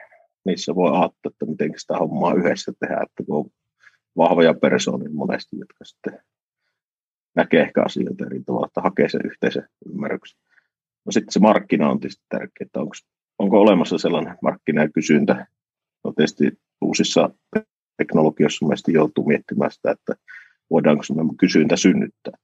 niissä 0.44 0.74
voi 0.74 0.90
ajatella, 0.90 1.12
että 1.26 1.46
miten 1.46 1.72
sitä 1.76 1.96
hommaa 1.96 2.34
yhdessä 2.34 2.72
tehdään, 2.80 3.02
että 3.02 3.22
kun 3.26 3.36
on 3.36 3.50
vahvoja 4.16 4.54
persoonia 4.54 5.10
monesti, 5.12 5.58
jotka 5.58 5.84
sitten 5.84 6.18
näkee 7.36 7.62
ehkä 7.62 7.82
asioita 7.82 8.26
eri 8.26 8.42
tavalla, 8.42 8.66
että 8.66 8.80
hakee 8.80 9.08
sen 9.08 9.20
yhteisen 9.24 9.68
ymmärryksen. 9.86 10.40
No 11.04 11.12
sitten 11.12 11.32
se 11.32 11.40
markkina 11.40 11.90
on 11.90 12.00
tietysti 12.00 12.24
tärkeää, 12.28 12.66
että 12.66 12.80
onko, 12.80 12.94
onko 13.38 13.60
olemassa 13.60 13.98
sellainen 13.98 14.38
markkina 14.42 14.82
ja 14.82 14.88
kysyntä. 14.88 15.46
No 16.04 16.12
tietysti 16.12 16.58
uusissa 16.80 17.30
teknologioissa 17.96 18.66
mielestäni 18.66 18.94
joutuu 18.94 19.26
miettimään 19.26 19.70
sitä, 19.70 19.90
että 19.90 20.14
voidaanko 20.70 21.02
se 21.02 21.14
kysyntä 21.38 21.76
synnyttää. 21.76 22.38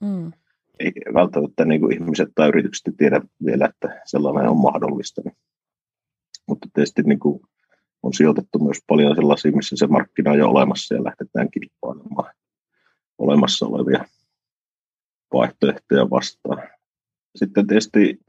Mm. 0.00 0.32
Ei 0.78 0.92
välttämättä 1.14 1.64
niin 1.64 1.80
kuin 1.80 1.94
ihmiset 1.94 2.28
tai 2.34 2.48
yritykset 2.48 2.94
tiedä 2.96 3.20
vielä, 3.44 3.66
että 3.66 4.00
sellainen 4.04 4.50
on 4.50 4.56
mahdollista. 4.56 5.22
Mutta 6.48 6.68
tietysti 6.74 7.02
niin 7.02 7.18
kuin 7.18 7.40
on 8.02 8.12
sijoitettu 8.14 8.58
myös 8.58 8.78
paljon 8.86 9.16
sellaisia, 9.16 9.52
missä 9.52 9.76
se 9.76 9.86
markkina 9.86 10.30
on 10.30 10.38
jo 10.38 10.48
olemassa 10.48 10.94
ja 10.94 11.04
lähdetään 11.04 11.48
kilpailemaan 11.50 12.34
olemassa 13.18 13.66
olevia 13.66 14.04
vaihtoehtoja 15.32 16.10
vastaan. 16.10 16.62
Sitten 17.36 17.66
tietysti 17.66 18.20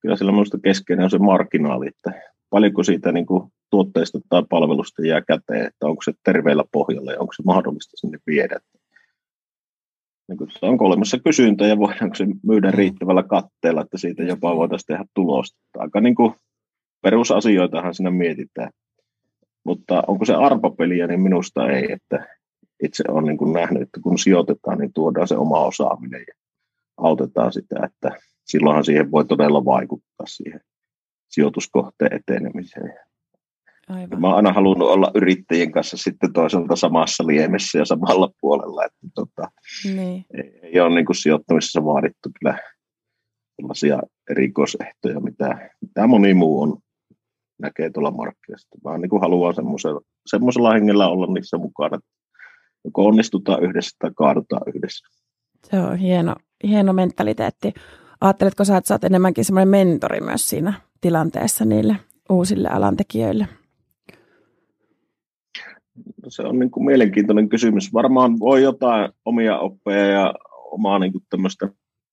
kyllä 0.00 0.16
sillä 0.16 0.32
minusta 0.32 0.58
keskeinen 0.58 1.04
on 1.04 1.10
se 1.10 1.18
marginaali, 1.18 1.88
että 1.88 2.12
paljonko 2.50 2.82
siitä 2.82 3.12
niin 3.12 3.26
kuin 3.26 3.52
tuotteista 3.70 4.18
tai 4.28 4.42
palvelusta 4.50 5.06
jää 5.06 5.20
käteen, 5.20 5.66
että 5.66 5.86
onko 5.86 6.02
se 6.02 6.12
terveellä 6.24 6.64
pohjalla 6.72 7.12
ja 7.12 7.20
onko 7.20 7.32
se 7.32 7.42
mahdollista 7.46 7.96
sinne 7.96 8.18
viedä. 8.26 8.60
Niin 10.28 10.38
kuin, 10.38 10.50
onko 10.62 10.84
olemassa 10.84 11.18
kysyntä 11.18 11.66
ja 11.66 11.78
voidaanko 11.78 12.14
se 12.14 12.26
myydä 12.42 12.70
riittävällä 12.70 13.22
katteella, 13.22 13.80
että 13.80 13.98
siitä 13.98 14.22
jopa 14.22 14.56
voitaisiin 14.56 14.86
tehdä 14.86 15.04
tulosta. 15.14 15.58
Aika 15.78 16.00
niin 16.00 16.14
kuin 16.14 16.34
perusasioitahan 17.04 17.94
siinä 17.94 18.10
mietitään. 18.10 18.70
Mutta 19.64 20.02
onko 20.06 20.24
se 20.24 20.34
arpapeliä, 20.34 21.06
niin 21.06 21.20
minusta 21.20 21.70
ei. 21.70 21.92
Että 21.92 22.26
itse 22.82 23.04
olen 23.08 23.24
niin 23.24 23.36
kuin 23.36 23.52
nähnyt, 23.52 23.82
että 23.82 24.00
kun 24.02 24.18
sijoitetaan, 24.18 24.78
niin 24.78 24.92
tuodaan 24.92 25.28
se 25.28 25.36
oma 25.36 25.60
osaaminen 25.60 26.24
ja 26.28 26.34
autetaan 26.96 27.52
sitä, 27.52 27.76
että 27.84 28.18
silloinhan 28.44 28.84
siihen 28.84 29.10
voi 29.10 29.24
todella 29.24 29.64
vaikuttaa 29.64 30.26
siihen 30.26 30.60
sijoituskohteen 31.28 32.12
etenemiseen. 32.12 32.94
Aivan. 33.88 34.20
Mä 34.20 34.26
oon 34.26 34.36
aina 34.36 34.52
halunnut 34.52 34.88
olla 34.88 35.10
yrittäjien 35.14 35.72
kanssa 35.72 35.96
sitten 35.96 36.32
toisaalta 36.32 36.76
samassa 36.76 37.26
liemessä 37.26 37.78
ja 37.78 37.84
samalla 37.84 38.30
puolella, 38.40 38.84
että 38.84 39.06
tota, 39.14 39.50
niin. 39.84 40.24
ei, 40.34 40.60
ei 40.62 40.80
ole 40.80 40.94
niin 40.94 41.06
kuin 41.06 41.16
sijoittamisessa 41.16 41.84
vaadittu 41.84 42.28
kyllä 42.38 42.58
sellaisia 43.56 44.00
erikoisehtoja, 44.30 45.20
mitä, 45.20 45.70
mitä 45.80 46.06
moni 46.06 46.34
muu 46.34 46.62
on, 46.62 46.78
näkee 47.64 47.90
tuolla 47.90 48.10
markkinoissa. 48.10 48.68
Mä 48.84 48.98
niin 48.98 49.10
kuin 49.10 49.20
haluan 49.20 49.54
semmoisella, 49.54 50.00
semmoisella 50.26 50.72
hengellä 50.72 51.08
olla 51.08 51.26
niissä 51.26 51.58
mukana, 51.58 51.96
että 51.96 52.10
joko 52.84 53.06
onnistutaan 53.06 53.64
yhdessä 53.64 53.96
tai 53.98 54.10
kaadutaan 54.16 54.62
yhdessä. 54.74 55.06
Se 55.70 55.80
on 55.80 55.96
hieno, 55.96 56.34
hieno 56.68 56.92
mentaliteetti. 56.92 57.74
Ajatteletko 58.20 58.64
sä, 58.64 58.76
että 58.76 58.88
sä 58.88 58.94
oot 58.94 59.04
enemmänkin 59.04 59.44
semmoinen 59.44 59.68
mentori 59.68 60.20
myös 60.20 60.50
siinä 60.50 60.72
tilanteessa 61.00 61.64
niille 61.64 61.96
uusille 62.30 62.68
alantekijöille? 62.68 63.48
No 65.96 66.30
se 66.30 66.42
on 66.42 66.58
niin 66.58 66.70
kuin 66.70 66.86
mielenkiintoinen 66.86 67.48
kysymys. 67.48 67.92
Varmaan 67.92 68.38
voi 68.38 68.62
jotain 68.62 69.12
omia 69.24 69.58
oppeja 69.58 70.06
ja 70.06 70.34
omaa 70.70 70.98
niin 70.98 71.12
kuin 71.12 71.24
tämmöistä 71.30 71.68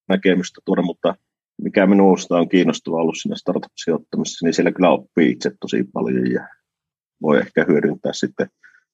näkemystä 0.10 0.62
tuoda, 0.66 0.82
mutta 0.82 1.16
mikä 1.62 1.88
minusta 1.88 2.38
on 2.38 2.50
kiinnostavaa 2.50 3.02
ollut 3.02 3.18
siinä 3.18 3.36
startup-sijoittamisessa, 3.36 4.46
niin 4.46 4.54
siellä 4.54 4.72
kyllä 4.72 4.90
oppii 4.90 5.32
itse 5.32 5.52
tosi 5.60 5.84
paljon 5.94 6.32
ja 6.32 6.48
voi 7.22 7.40
ehkä 7.40 7.66
hyödyntää 7.68 8.14
sitten 8.14 8.50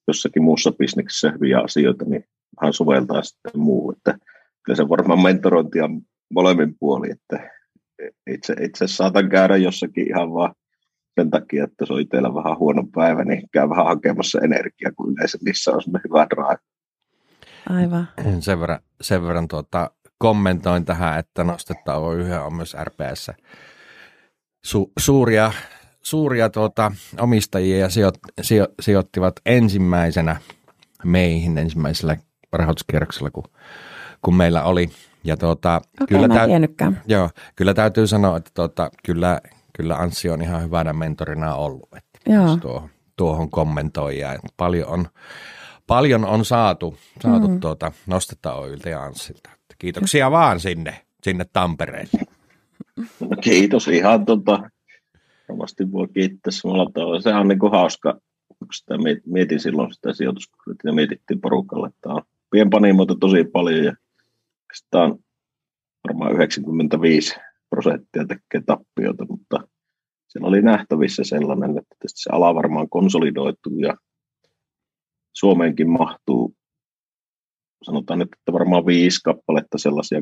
jossakin 0.07 0.43
muussa 0.43 0.71
bisneksessä 0.71 1.31
hyviä 1.31 1.59
asioita, 1.59 2.05
niin 2.05 2.23
vähän 2.61 2.73
soveltaa 2.73 3.21
sitten 3.21 3.61
muu. 3.61 3.91
Että 3.91 4.17
kyllä 4.63 4.77
se 4.77 4.89
varmaan 4.89 5.23
mentorointia 5.23 5.89
molemmin 6.33 6.75
puoli, 6.79 7.11
että 7.11 7.49
itse, 8.29 8.53
itse 8.61 8.87
saatan 8.87 9.29
käydä 9.29 9.57
jossakin 9.57 10.07
ihan 10.07 10.33
vaan 10.33 10.55
sen 11.19 11.29
takia, 11.29 11.63
että 11.63 11.85
se 11.85 11.93
on 11.93 12.01
itsellä 12.01 12.33
vähän 12.33 12.59
huono 12.59 12.83
päivä, 12.95 13.23
niin 13.23 13.49
käy 13.51 13.69
vähän 13.69 13.85
hakemassa 13.85 14.39
energiaa, 14.39 14.91
kun 14.91 15.13
yleensä 15.13 15.37
niissä 15.45 15.71
on 15.71 15.81
semmoinen 15.81 16.09
hyvä 16.09 16.27
drive. 16.29 16.57
Aivan. 17.69 18.07
Sen 18.39 18.59
verran, 18.59 18.79
sen 19.01 19.23
verran 19.23 19.47
tuota, 19.47 19.91
kommentoin 20.17 20.85
tähän, 20.85 21.19
että 21.19 21.43
nostetaan 21.43 22.01
voi 22.01 22.15
yhä 22.15 22.43
on 22.43 22.53
myös 22.53 22.75
RPS. 22.83 23.31
Su, 24.65 24.91
suuria 24.99 25.51
suuria 26.07 26.49
tuota, 26.49 26.91
omistajia 27.19 27.77
ja 27.77 27.89
sijo, 27.89 28.11
sijo, 28.41 28.67
sijoittivat 28.81 29.33
ensimmäisenä 29.45 30.35
meihin 31.03 31.57
ensimmäisellä 31.57 32.17
rahoituskierroksella, 32.53 33.31
kun, 33.31 33.43
kun 34.21 34.35
meillä 34.35 34.63
oli. 34.63 34.89
Ja 35.23 35.37
tuota, 35.37 35.75
Okei, 35.75 36.07
kyllä, 36.07 36.27
mä 36.27 36.33
en 36.33 36.39
tä- 36.39 36.45
tiennytkään. 36.45 37.01
joo, 37.07 37.29
kyllä 37.55 37.73
täytyy 37.73 38.07
sanoa, 38.07 38.37
että 38.37 38.51
tuota, 38.53 38.89
kyllä, 39.05 39.41
kyllä 39.73 39.95
Anssi 39.95 40.29
on 40.29 40.41
ihan 40.41 40.63
hyvänä 40.63 40.93
mentorina 40.93 41.55
ollut. 41.55 41.89
Että 41.97 42.33
Joo. 42.33 42.57
tuohon, 42.57 42.89
tuohon 43.15 43.49
kommentoi 43.49 44.19
ja 44.19 44.39
paljon 44.57 44.87
on, 44.87 45.07
paljon 45.87 46.25
on 46.25 46.45
saatu, 46.45 46.97
saatu 47.21 47.47
mm. 47.47 47.59
tuota, 47.59 47.91
nostetta 48.05 48.53
Oilta 48.53 48.89
ja 48.89 49.03
Anssilta. 49.03 49.49
Kiitoksia 49.77 50.31
vaan 50.31 50.59
sinne, 50.59 51.05
sinne 51.23 51.45
Tampereelle. 51.53 52.21
No, 53.19 53.29
kiitos 53.41 53.87
ihan 53.87 54.25
tota, 54.25 54.69
varmasti 55.49 55.91
voi 55.91 56.07
kiittää 56.07 56.51
samalla 56.51 56.91
tavalla. 56.93 57.21
Se 57.21 57.33
on 57.33 57.47
niin 57.47 57.59
kuin 57.59 57.71
hauska, 57.71 58.19
sitä 58.73 58.93
miet- 58.95 59.23
mietin 59.25 59.59
silloin 59.59 59.93
sitä 59.93 60.13
sijoituskuluja, 60.13 60.93
mietittiin 60.93 61.41
porukalle, 61.41 61.87
että 61.87 62.09
on 62.09 62.21
pienpanimoita 62.51 63.15
tosi 63.19 63.43
paljon 63.43 63.83
ja 63.83 63.93
sitä 64.73 64.99
on 64.99 65.19
varmaan 66.07 66.33
95 66.33 67.35
prosenttia 67.69 68.25
tekee 68.25 68.61
tappioita, 68.65 69.25
mutta 69.29 69.67
siellä 70.27 70.47
oli 70.47 70.61
nähtävissä 70.61 71.23
sellainen, 71.23 71.77
että 71.77 71.95
se 72.07 72.29
ala 72.33 72.55
varmaan 72.55 72.89
konsolidoituu 72.89 73.79
ja 73.79 73.97
Suomeenkin 75.33 75.89
mahtuu, 75.89 76.55
sanotaan 77.83 78.21
että 78.21 78.53
varmaan 78.53 78.85
viisi 78.85 79.19
kappaletta 79.23 79.77
sellaisia 79.77 80.21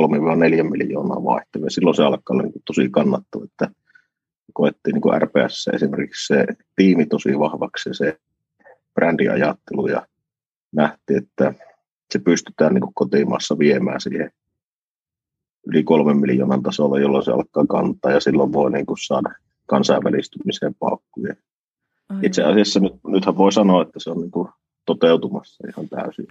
3-4 0.00 0.70
miljoonaa 0.70 1.24
vaihtavia. 1.24 1.70
Silloin 1.70 1.96
se 1.96 2.04
alkaa 2.04 2.34
olla 2.34 2.42
niin 2.42 2.62
tosi 2.66 2.88
kannattava, 2.90 3.44
että 3.44 3.70
koettiin 4.52 4.94
niin 4.94 5.02
kuin 5.02 5.22
RPS 5.22 5.68
esimerkiksi 5.72 6.26
se 6.26 6.46
tiimi 6.76 7.06
tosi 7.06 7.38
vahvaksi 7.38 7.88
ja 7.88 7.94
se 7.94 8.18
brändiajattelu 8.94 9.86
ja 9.86 10.06
nähtiin, 10.72 11.22
että 11.22 11.54
se 12.12 12.18
pystytään 12.18 12.74
niin 12.74 12.82
kuin 12.82 12.94
kotimaassa 12.94 13.58
viemään 13.58 14.00
siihen 14.00 14.30
yli 15.66 15.82
kolmen 15.82 16.16
miljoonan 16.16 16.62
tasolla, 16.62 17.00
jolloin 17.00 17.24
se 17.24 17.32
alkaa 17.32 17.66
kantaa 17.68 18.12
ja 18.12 18.20
silloin 18.20 18.52
voi 18.52 18.70
niin 18.72 18.86
kuin 18.86 18.98
saada 19.06 19.34
kansainvälistymiseen 19.66 20.74
paukkuja. 20.74 21.34
Aivan. 22.08 22.24
Itse 22.24 22.42
asiassa 22.42 22.80
nyt, 22.80 22.92
nythän 23.06 23.36
voi 23.36 23.52
sanoa, 23.52 23.82
että 23.82 24.00
se 24.00 24.10
on 24.10 24.20
niin 24.20 24.30
kuin 24.30 24.48
toteutumassa 24.86 25.66
ihan 25.68 25.88
täysin. 25.88 26.26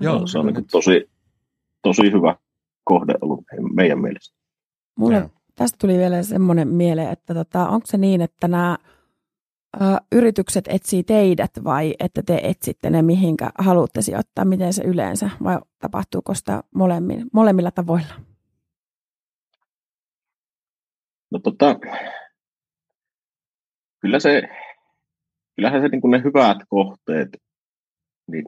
Joo, 0.00 0.26
Se 0.26 0.38
on 0.38 0.46
niin 0.46 0.66
tosi, 0.66 1.10
tosi 1.82 2.02
hyvä 2.12 2.36
kohde 2.84 3.14
ollut 3.20 3.44
meidän- 3.74 4.00
mielestä. 4.00 4.36
Mulle 4.96 5.16
Joo. 5.18 5.30
tästä 5.54 5.76
tuli 5.80 5.98
vielä 5.98 6.22
semmoinen 6.22 6.68
mieleen, 6.68 7.10
että 7.10 7.34
tota, 7.34 7.68
onko 7.68 7.86
se 7.86 7.96
niin, 7.98 8.20
että 8.20 8.48
nämä 8.48 8.78
ö, 9.76 9.78
yritykset 10.12 10.64
etsii 10.68 11.02
teidät 11.02 11.50
vai 11.64 11.94
että 12.00 12.22
te 12.22 12.40
etsitte 12.42 12.90
ne, 12.90 13.02
mihinkä 13.02 13.50
haluatte 13.58 14.02
sijoittaa? 14.02 14.44
Miten 14.44 14.72
se 14.72 14.82
yleensä 14.84 15.30
vai 15.44 15.58
tapahtuuko 15.78 16.34
sitä 16.34 16.62
molemmin, 16.74 17.26
molemmilla 17.32 17.70
tavoilla? 17.70 18.14
No 21.30 21.38
tota, 21.38 21.76
kyllä 24.00 24.20
se, 24.20 24.42
kyllähän 25.56 25.82
se 25.82 25.88
niin 25.88 26.00
kuin 26.00 26.10
ne 26.10 26.22
hyvät 26.24 26.58
kohteet, 26.68 27.28
niin 28.26 28.44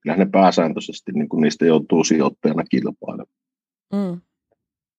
kyllähän 0.00 0.26
ne 0.26 0.30
pääsääntöisesti 0.32 1.12
niin 1.12 1.28
kuin 1.28 1.40
niistä 1.40 1.66
joutuu 1.66 2.04
sijoittajana 2.04 2.64
kilpailemaan. 2.64 3.40
Mm. 3.92 4.20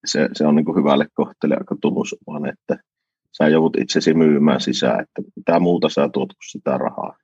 Se, 0.05 0.29
se 0.33 0.47
on 0.47 0.55
niin 0.55 0.65
kuin 0.65 0.77
hyvälle 0.77 1.07
kohteelle 1.13 1.55
aika 1.55 1.75
tunnusomainen, 1.81 2.53
että 2.53 2.83
sä 3.37 3.47
joudut 3.47 3.77
itsesi 3.77 4.13
myymään 4.13 4.61
sisään, 4.61 4.99
että 5.01 5.31
mitä 5.35 5.59
muuta 5.59 5.89
sä 5.89 6.09
tuot 6.13 6.29
kuin 6.29 6.49
sitä 6.51 6.77
rahaa. 6.77 7.17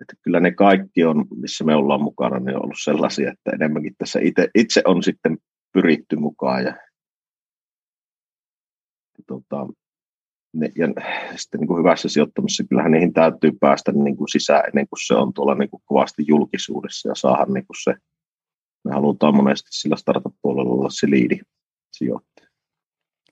Että 0.00 0.14
kyllä 0.22 0.40
ne 0.40 0.52
kaikki 0.52 1.04
on, 1.04 1.24
missä 1.36 1.64
me 1.64 1.74
ollaan 1.74 2.02
mukana, 2.02 2.38
niin 2.38 2.56
on 2.56 2.62
ollut 2.62 2.76
sellaisia, 2.82 3.32
että 3.32 3.50
enemmänkin 3.50 3.94
tässä 3.98 4.18
itse, 4.22 4.48
itse 4.54 4.82
on 4.84 5.02
sitten 5.02 5.38
pyritty 5.72 6.16
mukaan 6.16 6.64
ja, 6.64 6.76
ja 9.18 9.24
tota, 9.26 9.66
ja 10.76 10.88
sitten 11.36 11.60
niin 11.60 11.68
kuin 11.68 11.78
hyvässä 11.78 12.08
sijoittamisessa 12.08 12.64
kyllähän 12.68 12.92
niihin 12.92 13.12
täytyy 13.12 13.52
päästä 13.60 13.92
niin 13.92 14.16
kuin 14.16 14.28
sisään 14.28 14.64
ennen 14.66 14.88
kuin 14.88 15.06
se 15.06 15.14
on 15.14 15.34
tuolla 15.34 15.54
niin 15.54 15.70
kuin 15.70 15.82
kovasti 15.84 16.24
julkisuudessa 16.26 17.08
ja 17.08 17.14
saada 17.14 17.44
niin 17.44 17.66
kuin 17.66 17.76
se, 17.84 17.94
me 18.84 18.92
halutaan 18.94 19.36
monesti 19.36 19.68
sillä 19.70 19.96
startup-puolella 19.96 20.72
olla 20.72 20.90
se 20.90 21.10
liidi 21.10 21.40
sijoittaja. 21.92 22.48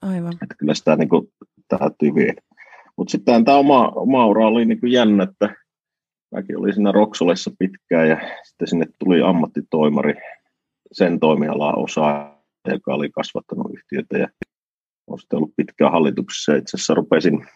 Aivan. 0.03 0.33
Että 0.43 0.55
kyllä 0.59 0.75
sitä 0.75 0.97
niin 0.97 1.09
kuin, 1.09 1.33
täytyy 1.69 2.15
viedä. 2.15 2.41
Mutta 2.97 3.13
sitten 3.13 3.45
tämä 3.45 3.59
oma, 3.59 3.89
oma 3.89 4.27
ura 4.27 4.47
oli 4.47 4.65
niin 4.65 4.81
kuin 4.81 4.93
jännä, 4.93 5.25
että 5.25 5.55
mäkin 6.35 6.59
olin 6.59 6.75
siinä 6.75 6.93
Roksolessa 6.93 7.51
pitkään 7.59 8.09
ja 8.09 8.21
sitten 8.43 8.69
sinne 8.69 8.87
tuli 8.99 9.23
ammattitoimari 9.23 10.15
sen 10.93 11.21
toimialan 11.21 11.79
osa, 11.79 12.37
joka 12.69 12.95
oli 12.95 13.11
kasvattanut 13.11 13.73
yhtiötä 13.75 14.19
ja 14.19 14.29
olen 15.07 15.19
sitten 15.19 15.37
ollut 15.37 15.57
pitkään 15.57 15.93
hallituksessa. 15.93 16.55
Itse 16.55 16.77
asiassa 16.77 16.95
rupesin 16.95 17.47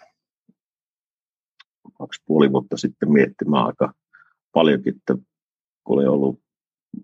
kaksi 1.98 2.22
puoli 2.26 2.52
vuotta 2.52 2.76
sitten 2.76 3.12
miettimään 3.12 3.66
aika 3.66 3.92
paljonkin, 4.52 4.96
että 4.96 5.14
kun 5.84 5.98
oli 5.98 6.06
ollut 6.06 6.40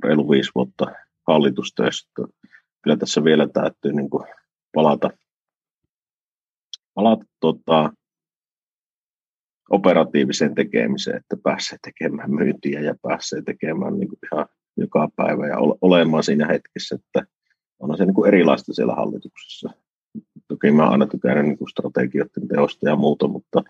reilu 0.04 0.30
viisi 0.30 0.50
vuotta 0.54 0.86
hallitustöissä, 1.26 2.08
kyllä 2.82 2.96
tässä 2.96 3.24
vielä 3.24 3.48
täytyy 3.48 3.92
niin 3.92 4.10
kuin 4.10 4.26
palata, 4.74 5.10
palata 6.94 7.24
tota, 7.40 7.92
operatiiviseen 9.70 10.54
tekemiseen, 10.54 11.16
että 11.16 11.36
pääsee 11.42 11.78
tekemään 11.82 12.30
myyntiä 12.30 12.80
ja 12.80 12.94
pääsee 13.02 13.42
tekemään 13.42 13.98
niin 13.98 14.08
kuin 14.08 14.18
ihan 14.32 14.46
joka 14.76 15.08
päivä 15.16 15.46
ja 15.46 15.58
ole- 15.58 15.78
olemaan 15.80 16.24
siinä 16.24 16.46
hetkessä, 16.46 16.94
että 16.94 17.26
on 17.78 17.96
se 17.96 18.04
niin 18.04 18.14
kuin 18.14 18.28
erilaista 18.28 18.74
siellä 18.74 18.94
hallituksessa. 18.94 19.70
Toki 20.48 20.70
mä 20.70 20.88
aina 20.88 21.06
tykännyt 21.06 21.46
niin 21.46 21.70
strategioiden 21.70 22.48
teosta 22.48 22.88
ja 22.88 22.96
muuta, 22.96 23.28
mutta 23.28 23.62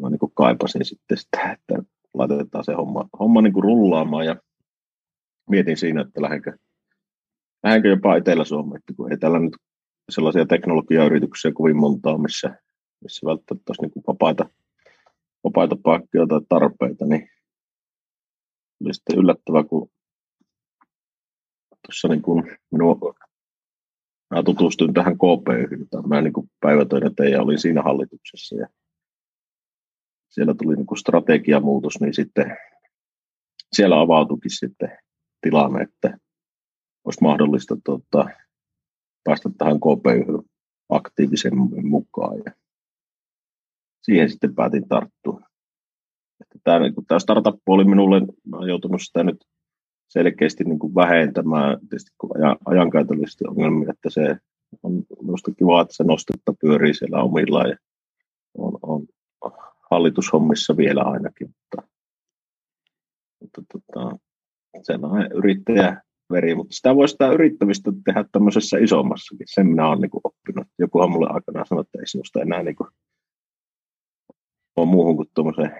mä 0.00 0.10
niin 0.10 0.18
kuin 0.18 0.32
kaipasin 0.34 0.84
sitten 0.84 1.18
sitä, 1.18 1.52
että 1.52 1.82
laitetaan 2.14 2.64
se 2.64 2.72
homma, 2.72 3.08
homma 3.18 3.42
niin 3.42 3.52
kuin 3.52 3.64
rullaamaan 3.64 4.26
ja 4.26 4.36
mietin 5.50 5.76
siinä, 5.76 6.00
että 6.00 6.22
lähdenkö, 6.22 6.52
lähdenkö 7.62 7.88
jopa 7.88 8.16
Etelä-Suomeen, 8.16 8.78
että 8.78 8.92
kun 8.96 9.12
ei 9.12 9.18
täällä 9.18 9.38
nyt 9.38 9.56
sellaisia 10.10 10.46
teknologiayrityksiä 10.46 11.52
kovin 11.54 11.76
montaa, 11.76 12.18
missä, 12.18 12.56
missä 13.00 13.26
välttämättä 13.26 13.70
olisi 13.70 13.82
niin 13.82 13.90
kuin 13.90 14.04
vapaita, 14.06 14.48
vapaita 15.44 15.76
paikkoja 15.82 16.26
tai 16.26 16.40
tarpeita, 16.48 17.04
niin 17.04 17.30
oli 18.84 18.94
sitten 18.94 19.18
yllättävää, 19.18 19.64
kun 19.64 19.90
tuossa 21.86 22.08
niin 22.08 22.22
kuin 22.22 22.58
minua, 22.70 22.96
mä 24.32 24.42
tutustuin 24.42 24.94
tähän 24.94 25.14
KP-yhtään, 25.14 26.08
mä 26.08 26.20
niin 26.20 26.50
päivätöinä 26.60 27.10
tein 27.16 27.32
ja 27.32 27.42
olin 27.42 27.58
siinä 27.58 27.82
hallituksessa 27.82 28.56
ja 28.56 28.68
siellä 30.28 30.54
tuli 30.54 30.76
niin 30.76 30.98
strategiamuutos, 30.98 32.00
niin 32.00 32.14
sitten 32.14 32.56
siellä 33.72 34.00
avautuikin 34.00 34.50
sitten 34.50 34.98
tilanne, 35.40 35.82
että 35.82 36.18
olisi 37.04 37.22
mahdollista 37.22 37.76
tuota, 37.84 38.30
päästä 39.24 39.50
tähän 39.58 39.76
KP 39.80 40.06
aktiivisemmin 40.88 41.86
mukaan. 41.86 42.38
Ja 42.46 42.52
siihen 44.02 44.30
sitten 44.30 44.54
päätin 44.54 44.88
tarttua. 44.88 45.40
Tämä, 46.64 46.78
niin 46.78 46.94
tämä 47.08 47.18
startup-puoli 47.18 47.84
minulle, 47.84 48.20
mä 48.20 48.56
olen 48.56 48.68
joutunut 48.68 49.02
sitä 49.02 49.24
nyt 49.24 49.44
selkeästi 50.12 50.64
niin 50.64 50.78
kuin 50.78 50.94
vähentämään 50.94 51.78
tietysti 51.80 52.10
ajan, 52.34 52.56
ajankäytöllisesti 52.64 53.44
ongelmia, 53.48 53.90
että 53.90 54.10
se 54.10 54.36
on 54.82 55.04
minusta 55.22 55.50
kiva, 55.58 55.82
että 55.82 55.94
se 55.94 56.04
nostetta 56.04 56.54
pyörii 56.60 56.94
siellä 56.94 57.22
omillaan 57.22 57.68
ja 57.70 57.76
on, 58.58 58.78
on 58.82 59.06
hallitushommissa 59.90 60.76
vielä 60.76 61.02
ainakin, 61.02 61.48
mutta, 61.48 61.88
mutta 63.40 63.62
tota, 63.72 64.18
sellainen 64.82 65.32
yrittäjäveri, 65.32 66.54
mutta 66.54 66.74
sitä 66.74 66.96
voi 66.96 67.08
sitä 67.08 67.32
yrittämistä 67.32 67.92
tehdä 68.04 68.24
tämmöisessä 68.32 68.78
isommassakin. 68.78 69.46
Sen 69.54 69.66
minä 69.66 69.88
olen 69.88 70.00
niin 70.00 70.10
oppinut. 70.24 70.66
Jokuhan 70.78 71.10
mulle 71.10 71.26
aikanaan 71.30 71.66
sanoi, 71.66 71.82
että 71.82 71.98
ei 71.98 72.06
sinusta 72.06 72.40
enää 72.40 72.62
niin 72.62 72.76
kuin, 72.76 72.88
ole 74.76 74.86
muuhun 74.86 75.16
kuin 75.16 75.28
tuommoiseen 75.34 75.70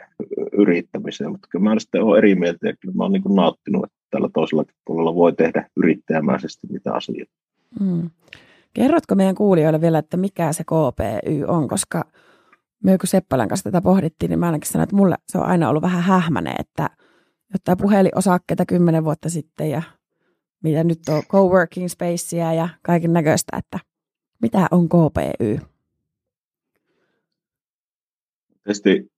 yrittämiseen, 0.53 1.31
mutta 1.31 1.49
kyllä 1.51 1.63
mä 1.63 1.79
sitten 1.79 2.03
olen 2.03 2.19
eri 2.19 2.35
mieltä 2.35 2.69
ja 2.69 2.77
kyllä 2.81 2.95
mä 2.95 3.03
olen 3.03 3.13
niin 3.13 3.37
nauttinut, 3.37 3.85
että 3.85 3.97
tällä 4.11 4.29
toisella 4.35 4.65
puolella 4.85 5.15
voi 5.15 5.33
tehdä 5.33 5.69
yrittäjämäisesti 5.77 6.67
mitä 6.71 6.93
asioita. 6.93 7.33
Mm. 7.81 8.11
Kerrotko 8.75 9.15
meidän 9.15 9.35
kuulijoille 9.35 9.81
vielä, 9.81 9.99
että 9.99 10.17
mikä 10.17 10.53
se 10.53 10.65
KPY 10.65 11.45
on, 11.47 11.69
koska 11.69 12.05
me 12.85 12.99
kun 12.99 13.09
Seppälän 13.09 13.49
kanssa 13.49 13.71
tätä 13.71 13.83
pohdittiin, 13.83 14.31
niin 14.31 14.39
mä 14.39 14.47
ainakin 14.47 14.71
sanoin, 14.71 14.85
että 14.85 14.97
mulle 14.97 15.17
se 15.29 15.39
on 15.39 15.45
aina 15.45 15.69
ollut 15.69 15.83
vähän 15.83 16.03
hähmäinen, 16.03 16.55
että 16.59 16.91
jotta 17.53 17.77
puhelinosakkeita 17.77 18.67
kymmenen 18.67 19.05
vuotta 19.05 19.29
sitten 19.29 19.71
ja 19.71 19.83
mitä 20.63 20.85
nyt 20.85 20.99
on 21.09 21.23
coworking 21.29 21.89
spacea 21.89 22.53
ja 22.53 22.69
kaiken 22.83 23.13
näköistä, 23.13 23.57
että 23.57 23.79
mitä 24.43 24.67
on 24.71 24.89
KPY? 24.89 25.72
Tietysti 28.65 29.13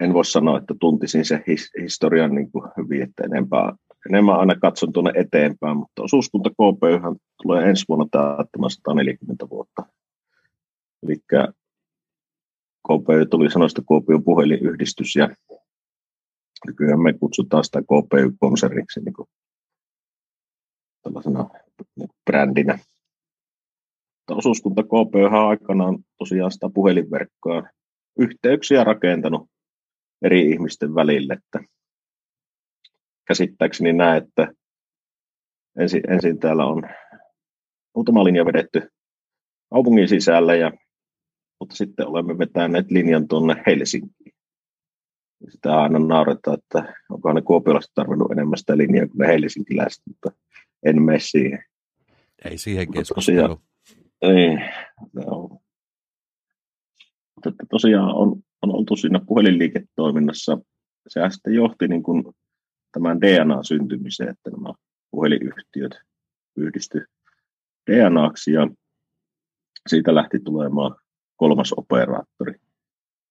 en 0.00 0.14
voi 0.14 0.24
sanoa, 0.24 0.58
että 0.58 0.74
tuntisin 0.80 1.24
sen 1.24 1.44
his- 1.46 1.82
historian 1.82 2.34
niin 2.34 2.50
kuin 2.50 2.70
hyvin, 2.76 3.02
että 3.02 3.24
enempää, 3.24 3.72
enemmän 4.10 4.38
aina 4.38 4.54
katson 4.54 4.92
tuonne 4.92 5.12
eteenpäin, 5.14 5.76
mutta 5.76 6.02
osuuskunta 6.02 6.50
KP 6.50 6.82
tulee 7.42 7.68
ensi 7.68 7.84
vuonna 7.88 8.06
täyttämään 8.10 8.70
140 8.70 9.48
vuotta. 9.50 9.82
Eli 11.02 11.16
KPY 12.88 13.26
tuli 13.30 13.50
sanoista 13.50 13.82
KPY 13.82 14.18
puhelinyhdistys 14.24 15.16
ja 15.16 15.28
nykyään 16.66 17.00
me 17.00 17.12
kutsutaan 17.12 17.64
sitä 17.64 17.82
KPY-konserniksi 17.82 19.00
niin 19.00 19.14
kuin 19.14 19.28
tällaisena 21.02 21.48
niin 21.96 22.08
kuin 22.08 22.18
brändinä. 22.24 22.78
Osuuskunta 24.30 24.82
KPY 24.82 25.46
aikanaan 25.48 25.98
tosiaan 26.18 26.52
sitä 26.52 26.70
puhelinverkkoa 26.74 27.62
yhteyksiä 28.18 28.84
rakentanut 28.84 29.50
eri 30.22 30.50
ihmisten 30.50 30.94
välille, 30.94 31.32
että 31.32 31.60
käsittääkseni 33.28 33.92
näe, 33.92 34.16
että 34.16 34.48
ensin, 35.78 36.10
ensin 36.10 36.38
täällä 36.38 36.66
on 36.66 36.82
muutama 37.94 38.24
linja 38.24 38.46
vedetty 38.46 38.90
kaupungin 39.70 40.08
sisällä, 40.08 40.54
ja, 40.54 40.72
mutta 41.60 41.76
sitten 41.76 42.08
olemme 42.08 42.38
vetäneet 42.38 42.90
linjan 42.90 43.28
tuonne 43.28 43.62
Helsinkiin. 43.66 44.36
Sitä 45.48 45.80
aina 45.80 45.98
nauretaan, 45.98 46.58
että 46.58 46.94
onko 47.10 47.32
ne 47.32 47.42
kuopiolaiset 47.42 47.90
tarvinnut 47.94 48.32
enemmän 48.32 48.58
sitä 48.58 48.76
linjaa 48.76 49.06
kuin 49.06 49.18
ne 49.18 49.26
helsinkiläiset, 49.26 50.02
mutta 50.06 50.30
en 50.82 51.02
mene 51.02 51.18
siihen. 51.20 51.64
Ei 52.44 52.58
siihen 52.58 52.90
keskusteluun. 52.90 53.62
Niin, 54.22 54.62
no. 55.12 55.60
Mutta 57.50 57.66
tosiaan 57.70 58.14
on, 58.14 58.42
on 58.62 58.74
oltu 58.74 58.96
siinä 58.96 59.20
puhelinliiketoiminnassa. 59.26 60.58
Sehän 61.08 61.32
sitten 61.32 61.54
johti 61.54 61.88
niin 61.88 62.02
kuin 62.02 62.24
tämän 62.92 63.20
DNA-syntymiseen, 63.20 64.28
että 64.28 64.50
nämä 64.50 64.72
puhelinyhtiöt 65.10 66.00
yhdisty 66.56 67.06
DNAksi 67.90 68.52
ja 68.52 68.68
siitä 69.86 70.14
lähti 70.14 70.38
tulemaan 70.44 70.96
kolmas 71.36 71.72
operaattori. 71.72 72.54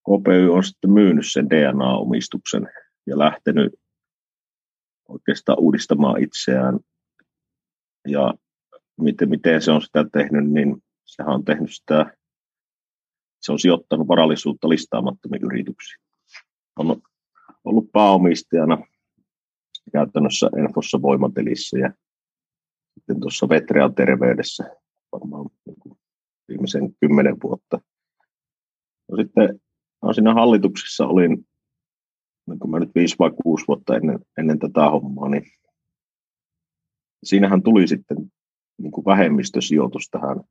KPY 0.03 0.49
on 0.51 0.63
sitten 0.63 0.91
myynyt 0.91 1.25
sen 1.31 1.49
DNA-omistuksen 1.49 2.69
ja 3.07 3.17
lähtenyt 3.17 3.73
oikeastaan 5.09 5.59
uudistamaan 5.59 6.23
itseään. 6.23 6.79
Ja 8.07 8.33
miten, 9.01 9.29
miten 9.29 9.61
se 9.61 9.71
on 9.71 9.81
sitä 9.81 10.05
tehnyt, 10.13 10.49
niin 10.49 10.83
sehän 11.05 11.33
on 11.35 11.45
tehnyt 11.45 11.69
sitä, 11.73 12.17
se 13.45 13.51
on 13.51 13.59
sijoittanut 13.59 14.07
varallisuutta 14.07 14.69
listaamattomiin 14.69 15.43
yrityksiin. 15.43 16.03
On 16.79 17.01
ollut 17.63 17.91
pääomistajana 17.91 18.77
käytännössä 19.91 20.49
Enfossa 20.57 21.01
voimatelissä 21.01 21.77
ja 21.77 21.93
sitten 22.93 23.19
tuossa 23.19 23.49
Vetrean 23.49 23.95
terveydessä 23.95 24.63
varmaan 25.11 25.45
niin 25.65 25.97
viimeisen 26.47 26.95
kymmenen 26.99 27.37
vuotta. 27.43 27.81
No 29.11 29.17
sitten 29.17 29.59
no 30.01 30.13
siinä 30.13 30.33
hallituksessa 30.33 31.07
olin, 31.07 31.47
niin 32.47 32.59
kun 32.59 32.71
mä 32.71 32.79
nyt 32.79 32.95
viisi 32.95 33.15
vai 33.19 33.31
kuusi 33.43 33.67
vuotta 33.67 33.95
ennen, 33.95 34.19
ennen 34.37 34.59
tätä 34.59 34.89
hommaa, 34.89 35.29
niin 35.29 35.43
siinähän 37.23 37.63
tuli 37.63 37.87
sitten 37.87 38.17
niin 38.81 38.91
kuin 38.91 39.05
vähemmistösijoitus 39.05 40.09
tähän 40.09 40.41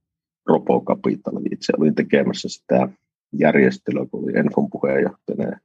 Robocapitaliin. 0.47 1.55
Itse 1.55 1.73
olin 1.79 1.95
tekemässä 1.95 2.49
sitä 2.49 2.89
järjestelyä, 3.33 4.07
kun 4.11 4.25
oli 4.25 4.39
Enfon 4.39 4.71
puheenjohtajana 4.71 5.59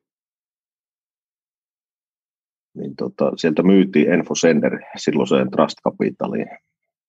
niin 2.74 2.96
tota, 2.96 3.32
sieltä 3.36 3.64
myytiin 3.64 4.14
Enfosender 4.14 4.80
silloiseen 4.98 5.52
Trust 5.52 5.78
Capitaliin 5.84 6.48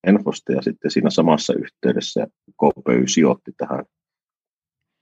Enfosta 0.06 0.52
ja 0.52 0.62
sitten 0.62 0.90
siinä 0.90 1.10
samassa 1.10 1.54
yhteydessä 1.54 2.26
KPY 2.50 3.06
sijoitti 3.06 3.52
tähän 3.56 3.84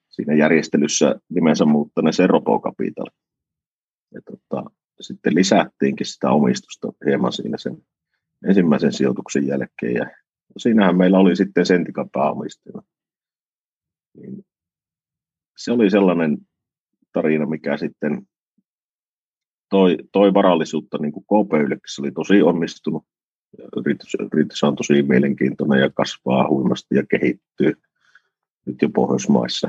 siinä 0.08 0.34
järjestelyssä 0.34 1.14
nimensä 1.28 1.64
muuttaneeseen 1.64 2.30
Robo 2.30 2.60
Capital. 2.60 3.06
Ja 4.14 4.20
tota, 4.24 4.70
sitten 5.00 5.34
lisättiinkin 5.34 6.06
sitä 6.06 6.30
omistusta 6.30 6.88
hieman 7.06 7.32
siinä 7.32 7.58
sen 7.58 7.76
ensimmäisen 8.48 8.92
sijoituksen 8.92 9.46
jälkeen 9.46 9.94
ja 9.94 10.10
siinähän 10.56 10.96
meillä 10.96 11.18
oli 11.18 11.36
sitten 11.36 11.66
Sentikan 11.66 12.10
pääomistajana. 12.10 12.82
Niin 14.14 14.44
se 15.56 15.72
oli 15.72 15.90
sellainen 15.90 16.38
tarina, 17.12 17.46
mikä 17.46 17.76
sitten 17.76 18.26
toi, 19.70 19.96
toi 20.12 20.34
varallisuutta 20.34 20.98
niin 20.98 21.12
KPYlle, 21.12 21.78
se 21.86 22.02
oli 22.02 22.12
tosi 22.12 22.42
onnistunut. 22.42 23.04
Yritys, 23.76 24.14
yritys 24.32 24.62
on 24.64 24.76
tosi 24.76 25.02
mielenkiintoinen 25.02 25.80
ja 25.80 25.90
kasvaa 25.90 26.48
huimasti 26.48 26.94
ja 26.94 27.02
kehittyy 27.06 27.72
nyt 28.66 28.82
jo 28.82 28.88
Pohjoismaissa. 28.94 29.68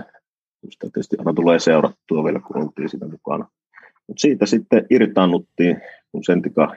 Sitä 0.69 0.87
tietysti 0.93 1.15
aina 1.19 1.33
tulee 1.33 1.59
seurattua 1.59 2.23
vielä, 2.23 2.39
kun 2.39 2.57
oltiin 2.57 2.89
siinä 2.89 3.07
mukana. 3.07 3.47
Mutta 4.07 4.21
siitä 4.21 4.45
sitten 4.45 4.85
irtaannuttiin, 4.89 5.81
kun 6.11 6.23
Sentika 6.23 6.75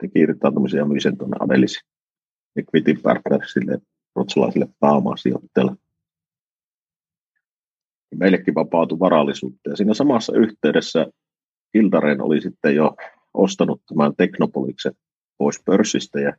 teki 0.00 0.18
irtaantumisen 0.18 0.78
ja 0.78 0.84
myi 0.84 1.00
sen 1.00 1.18
tuonne 1.18 1.36
Adelis 1.40 1.84
Equity 2.58 2.94
Partnersille, 3.02 3.78
ruotsalaisille 4.16 4.68
pääomasijoittajille. 4.80 5.76
Meillekin 8.14 8.54
vapautui 8.54 8.98
varallisuutta. 8.98 9.70
Ja 9.70 9.76
siinä 9.76 9.94
samassa 9.94 10.36
yhteydessä 10.36 11.06
Iltaren 11.74 12.20
oli 12.20 12.40
sitten 12.40 12.74
jo 12.74 12.96
ostanut 13.34 13.82
tämän 13.88 14.16
Teknopoliksen 14.16 14.92
pois 15.38 15.62
pörssistä 15.64 16.20
ja 16.20 16.36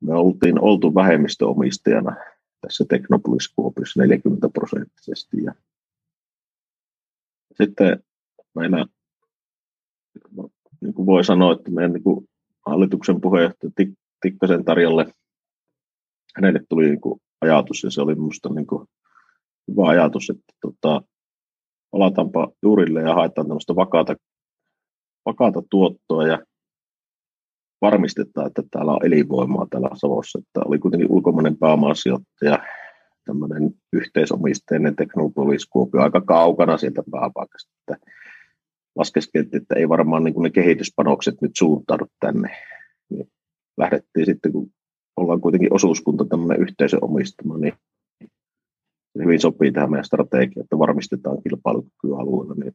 me 0.00 0.14
oltiin 0.14 0.60
oltu 0.60 0.94
vähemmistöomistajana 0.94 2.16
tässä 2.60 2.84
Teknopolis 2.88 3.48
Kuopiossa 3.56 4.00
40 4.00 4.48
prosenttisesti. 4.48 5.44
Ja 5.44 5.54
sitten 7.54 8.02
meillä, 8.54 8.86
niin 10.80 10.94
kuin 10.94 11.06
voi 11.06 11.24
sanoa, 11.24 11.52
että 11.52 11.70
meidän 11.70 11.92
niin 11.92 12.02
kuin 12.02 12.28
hallituksen 12.66 13.20
puheenjohtaja 13.20 13.72
Tikkasen 14.20 14.64
Tarjalle, 14.64 15.06
hänelle 16.36 16.60
tuli 16.68 16.86
niin 16.86 17.00
kuin 17.00 17.20
ajatus 17.40 17.82
ja 17.82 17.90
se 17.90 18.00
oli 18.00 18.14
minusta 18.14 18.48
niin 18.48 18.66
hyvä 19.70 19.88
ajatus, 19.88 20.30
että 20.30 20.54
tota, 20.60 21.02
palataanpa 21.90 22.48
juurille 22.62 23.00
ja 23.00 23.14
haetaan 23.14 23.46
tämmöistä 23.46 23.76
vakaata, 23.76 24.16
vakaata 25.26 25.62
tuottoa 25.70 26.26
ja 26.26 26.38
varmistetaan, 27.80 28.46
että 28.46 28.62
täällä 28.70 28.92
on 28.92 29.06
elinvoimaa 29.06 29.66
täällä 29.70 29.88
Savossa. 29.94 30.38
Että 30.38 30.60
oli 30.64 30.78
kuitenkin 30.78 31.10
ulkomainen 31.10 31.56
pääomasijoittaja, 31.56 32.58
tämmöinen 33.24 33.70
yhteisomisteinen 33.92 34.96
teknopolis 34.96 35.66
Kuopio 35.66 36.00
aika 36.00 36.20
kaukana 36.20 36.78
sieltä 36.78 37.02
pääpaikasta. 37.10 37.72
Että 37.80 38.06
laskeskeltiin, 38.96 39.62
että 39.62 39.74
ei 39.74 39.88
varmaan 39.88 40.24
niin 40.24 40.42
ne 40.42 40.50
kehityspanokset 40.50 41.34
nyt 41.42 41.52
suuntaudu 41.58 42.06
tänne. 42.20 42.56
Lähdettiin 43.80 44.26
sitten, 44.26 44.52
kun 44.52 44.70
ollaan 45.16 45.40
kuitenkin 45.40 45.74
osuuskunta 45.74 46.24
tämmöinen 46.24 46.62
yhteisöomistama, 46.62 47.58
niin 47.58 47.74
hyvin 49.18 49.40
sopii 49.40 49.72
tähän 49.72 49.90
meidän 49.90 50.04
strategiaan, 50.04 50.64
että 50.64 50.78
varmistetaan 50.78 51.42
kilpailukykyä 51.42 52.16
alueella, 52.16 52.54
niin 52.54 52.72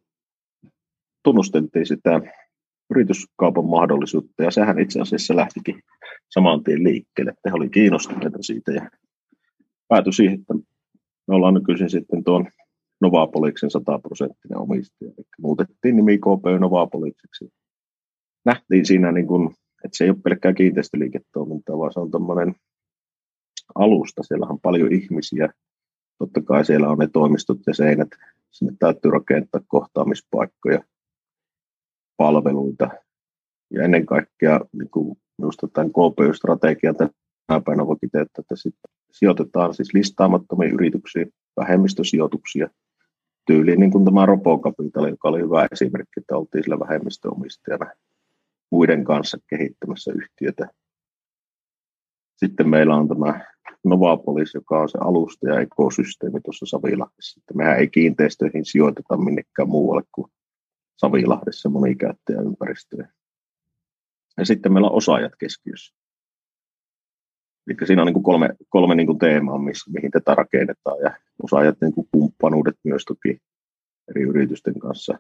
tunnusteltiin 1.24 1.86
sitä 1.86 2.22
yrityskaupan 2.90 3.66
mahdollisuutta, 3.66 4.44
ja 4.44 4.52
sehän 4.52 4.80
itse 4.80 5.02
asiassa 5.02 5.36
lähtikin 5.36 5.82
saman 6.30 6.64
tien 6.64 6.84
liikkeelle, 6.84 7.32
että 7.32 7.50
he 7.50 7.54
oli 7.54 7.70
kiinnostuneita 7.70 8.38
siitä, 8.42 8.72
ja 8.72 8.90
päätyi 9.88 10.14
siihen, 10.14 10.40
että 10.40 10.54
me 11.28 11.36
ollaan 11.36 11.54
nykyisin 11.54 11.90
sitten 11.90 12.24
tuon 12.24 12.48
Novapoliksen 13.02 13.72
100 13.72 14.00
prosenttinen 14.00 14.58
omistaja, 14.58 15.12
eli 15.18 15.26
muutettiin 15.42 15.96
nimi 15.96 16.18
KP 16.18 16.60
Novapolikseksi. 16.60 17.50
Nähtiin 18.46 18.86
siinä, 18.86 19.12
niin 19.12 19.28
kuin, 19.28 19.56
että 19.86 19.98
se 19.98 20.04
ei 20.04 20.10
ole 20.10 20.18
pelkkää 20.24 20.54
kiinteistöliiketoimintaa, 20.54 21.78
vaan 21.78 21.94
se 21.94 22.00
on 22.00 22.12
tämmöinen 22.12 22.56
alusta, 23.76 24.24
siellä 24.24 24.46
on 24.50 24.60
paljon 24.60 24.94
ihmisiä, 24.94 25.50
Totta 26.18 26.42
kai 26.42 26.66
siellä 26.66 26.90
on 26.90 26.98
ne 26.98 27.08
toimistot 27.14 27.58
ja 27.68 27.74
seinät. 27.74 28.10
Sinne 28.52 28.74
täytyy 28.80 29.12
rakentaa 29.12 29.62
kohtaamispaikkoja, 29.68 30.84
palveluita. 32.18 32.90
Ja 33.72 33.84
ennen 33.84 34.06
kaikkea 34.06 34.60
niin 34.72 34.90
kuin 34.90 35.18
minusta 35.38 35.68
tämän 35.68 35.90
KPY-strategian 35.90 36.96
tänä 36.96 37.10
päivänä 37.48 37.88
voi 37.88 37.96
että 38.22 38.56
sitten 38.56 38.92
sijoitetaan 39.12 39.74
siis 39.74 39.94
listaamattomiin 39.94 40.74
yrityksiin, 40.74 41.34
vähemmistösijoituksia, 41.58 42.70
tyyliin 43.48 43.80
niin 43.80 43.92
kuin 43.92 44.06
tämä 44.06 44.26
Robocapital, 44.26 45.08
joka 45.08 45.28
oli 45.28 45.42
hyvä 45.42 45.68
esimerkki, 45.72 46.20
että 46.20 46.38
oltiin 46.38 46.64
sillä 46.64 46.80
vähemmistöomistajana 46.80 47.92
muiden 48.76 49.04
kanssa 49.04 49.38
kehittämässä 49.50 50.12
yhtiötä. 50.16 50.68
Sitten 52.38 52.70
meillä 52.70 52.96
on 52.96 53.08
tämä 53.08 53.46
Novapolis, 53.84 54.54
joka 54.54 54.82
on 54.82 54.90
se 54.90 54.98
alusta 55.02 55.48
ja 55.48 55.60
ekosysteemi 55.60 56.42
tuossa 56.42 56.66
Savilahdessa. 56.66 57.40
Että 57.42 57.54
mehän 57.54 57.80
ei 57.80 57.88
kiinteistöihin 57.88 58.66
sijoiteta 58.66 59.18
minnekään 59.18 59.70
muualle 59.70 60.04
kuin 60.12 60.28
Savilahdessa 60.98 61.70
monikäyttäjäympäristöön. 61.70 63.10
ja 64.38 64.46
sitten 64.46 64.74
meillä 64.74 64.90
on 64.90 64.98
osaajat 64.98 65.36
keskiössä. 65.40 65.96
Eli 67.68 67.88
siinä 67.88 68.02
on 68.02 68.06
niin 68.06 68.14
kuin 68.14 68.24
kolme, 68.24 68.50
kolme 68.70 68.96
niin 68.96 69.08
kuin 69.08 69.20
teemaa, 69.20 69.58
missä, 69.58 69.92
mihin 69.92 70.12
tätä 70.12 70.36
rakennetaan, 70.36 71.00
ja 71.00 71.18
osaajat 71.44 71.78
niin 71.82 71.94
kuin 71.94 72.08
kumppanuudet 72.12 72.76
myös 72.84 73.06
toki 73.06 73.38
eri 74.10 74.22
yritysten 74.22 74.80
kanssa. 74.80 75.20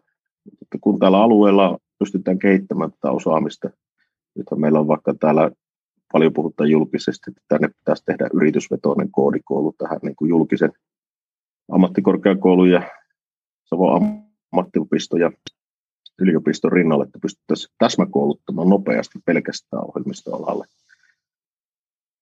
Mutta 0.59 0.77
kun 0.81 0.99
tällä 0.99 1.21
alueella 1.21 1.77
pystytään 1.99 2.39
kehittämään 2.39 2.91
tätä 2.91 3.11
osaamista, 3.11 3.69
nythän 4.35 4.59
meillä 4.59 4.79
on 4.79 4.87
vaikka 4.87 5.13
täällä 5.13 5.51
paljon 6.11 6.33
puhutaan 6.33 6.69
julkisesti, 6.69 7.31
että 7.31 7.41
tänne 7.47 7.67
pitäisi 7.67 8.03
tehdä 8.05 8.29
yritysvetoinen 8.33 9.11
koodikoulu 9.11 9.73
tähän 9.77 9.99
niin 10.03 10.15
kuin 10.15 10.29
julkisen 10.29 10.73
ammattikorkeakoulun 11.71 12.69
ja 12.69 12.91
Savon 13.65 14.23
ammattiopisto 14.51 15.17
ja 15.17 15.31
yliopiston 16.19 16.71
rinnalle, 16.71 17.03
että 17.03 17.19
pystyttäisiin 17.21 17.75
täsmäkouluttamaan 17.77 18.69
nopeasti 18.69 19.19
pelkästään 19.25 19.83
ohjelmistoalalle. 19.87 20.65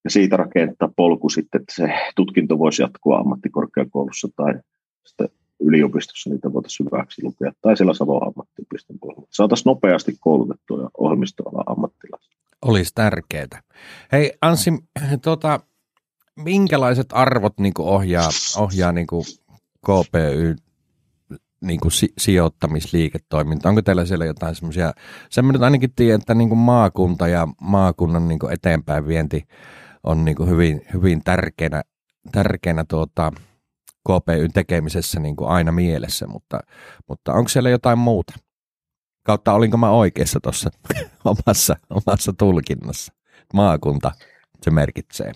Ja 0.04 0.10
siitä 0.10 0.38
rakentaa 0.38 0.90
polku 0.96 1.30
sitten, 1.30 1.62
että 1.62 1.74
se 1.76 1.94
tutkinto 2.16 2.60
voisi 2.60 2.82
jatkua 2.82 3.18
ammattikorkeakoulussa 3.18 4.28
tai 4.36 4.54
sitten 5.06 5.30
yliopistossa 5.64 6.30
niitä 6.30 6.54
voitaisiin 6.54 6.88
hyväksi 6.92 7.24
lukea, 7.24 7.52
tai 7.62 7.78
siellä 7.78 7.94
Savon 7.94 8.28
ammattiopiston 8.28 9.00
puolella. 9.02 9.28
Saataisiin 9.30 9.66
nopeasti 9.66 10.18
koulutettua 10.20 10.90
ohjelmistoalan 10.98 11.64
ammattilaisia. 11.68 12.38
Olisi 12.62 12.92
tärkeää. 12.96 13.62
Hei 14.12 14.32
Anssi, 14.42 14.72
tota, 15.22 15.60
minkälaiset 16.36 17.08
arvot 17.12 17.60
niin 17.60 17.74
ohjaa, 17.80 18.30
ohjaa 18.58 18.92
niin 18.92 19.08
KPY 19.86 20.56
niin 21.62 21.80
kuin 21.80 21.92
si- 21.92 22.14
sijoittamisliiketoiminta? 22.18 23.70
Onko 23.70 23.82
teillä 23.82 24.06
siellä 24.06 24.26
jotain 24.26 24.56
semmoisia, 24.56 24.94
semmoinen 25.30 25.64
ainakin 25.64 25.94
tiedän, 25.96 26.20
että 26.20 26.34
niin 26.34 26.50
kuin 26.50 26.60
maakunta 26.60 27.28
ja 27.28 27.48
maakunnan 27.62 28.28
niin 28.28 28.40
kuin 28.40 28.54
eteenpäin 28.54 29.08
vienti 29.08 29.44
on 30.04 30.26
niin 30.26 30.36
kuin 30.36 30.50
hyvin, 30.50 30.82
hyvin 30.94 31.24
tärkeänä, 31.24 31.84
tärkeänä 32.32 32.86
tuota, 32.88 33.32
KPYn 34.10 34.54
tekemisessä 34.54 35.20
niin 35.20 35.36
kuin 35.36 35.50
aina 35.50 35.72
mielessä, 35.72 36.28
mutta, 36.28 36.60
mutta 37.08 37.34
onko 37.34 37.50
siellä 37.50 37.70
jotain 37.70 38.00
muuta? 38.00 38.34
Kautta 39.24 39.54
olinko 39.54 39.78
mä 39.78 39.92
oikeassa 39.92 40.40
tuossa 40.44 40.70
omassa, 41.26 41.76
omassa 41.90 42.34
tulkinnassa? 42.34 43.14
Maakunta 43.54 44.12
se 44.62 44.72
merkitsee. 44.72 45.32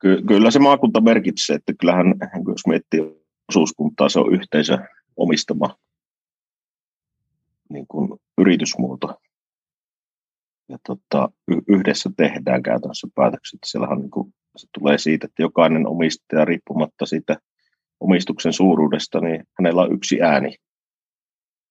Ky- 0.00 0.22
kyllä 0.28 0.50
se 0.50 0.58
maakunta 0.58 1.00
merkitsee, 1.00 1.56
että 1.56 1.72
kyllähän 1.80 2.14
jos 2.48 2.66
miettii 2.66 3.00
osuuskuntaa, 3.48 4.08
se 4.08 4.18
on 4.18 4.34
yhteisö 4.34 4.78
omistama 5.16 5.76
niin 7.70 7.86
kuin 7.88 8.18
yritysmuoto. 8.38 9.20
Ja 10.68 10.78
tota, 10.86 11.28
y- 11.48 11.74
yhdessä 11.76 12.10
tehdään 12.16 12.62
käytännössä 12.62 13.08
päätökset. 13.14 13.60
Siellähän 13.66 13.98
niin 13.98 14.10
kuin, 14.10 14.34
se 14.56 14.66
tulee 14.78 14.98
siitä, 14.98 15.26
että 15.26 15.42
jokainen 15.42 15.86
omistaja 15.86 16.44
riippumatta 16.44 17.06
siitä 17.06 17.36
omistuksen 18.00 18.52
suuruudesta, 18.52 19.20
niin 19.20 19.44
hänellä 19.58 19.82
on 19.82 19.92
yksi 19.92 20.22
ääni, 20.22 20.56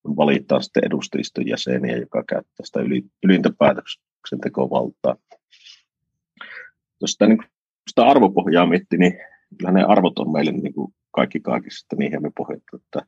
kun 0.04 0.18
valitaan 0.18 0.64
sitten 0.64 0.86
edustajiston 0.86 1.48
jäseniä, 1.48 1.98
joka 1.98 2.24
käyttää 2.30 2.66
sitä 2.66 2.80
ylintä 3.24 3.50
päätöksentekovaltaa. 3.60 5.16
Jos 7.02 7.12
sitä, 7.12 7.28
niin 7.28 7.40
sitä 7.90 8.06
arvopohjaa 8.06 8.66
miettii, 8.66 9.00
niin 9.00 9.20
kyllä 9.58 9.72
ne 9.72 9.84
arvot 9.84 10.20
on 10.20 10.32
meille 10.32 10.52
niin 10.52 10.74
kuin 10.74 10.94
kaikki 11.12 11.40
kaikissa, 11.40 11.86
että 11.86 11.96
niihin 11.96 12.22
me 12.22 12.32
pohjattu, 12.38 12.76
että 12.76 13.02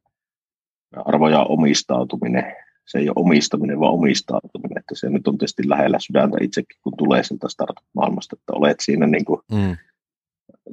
arvoja 1.05 1.43
omistautuminen, 1.43 2.55
se 2.91 2.97
ei 2.97 3.09
ole 3.09 3.13
omistaminen, 3.15 3.79
vaan 3.79 3.93
omistautuminen, 3.93 4.77
että 4.77 4.95
se 4.95 5.09
nyt 5.09 5.27
on 5.27 5.37
tietysti 5.37 5.69
lähellä 5.69 5.99
sydäntä 5.99 6.37
itsekin, 6.41 6.79
kun 6.83 6.93
tulee 6.97 7.23
sieltä 7.23 7.49
startup-maailmasta, 7.49 8.35
että 8.39 8.53
olet 8.53 8.79
siinä 8.79 9.07
niin 9.07 9.25
kuin, 9.25 9.41
mm. 9.51 9.77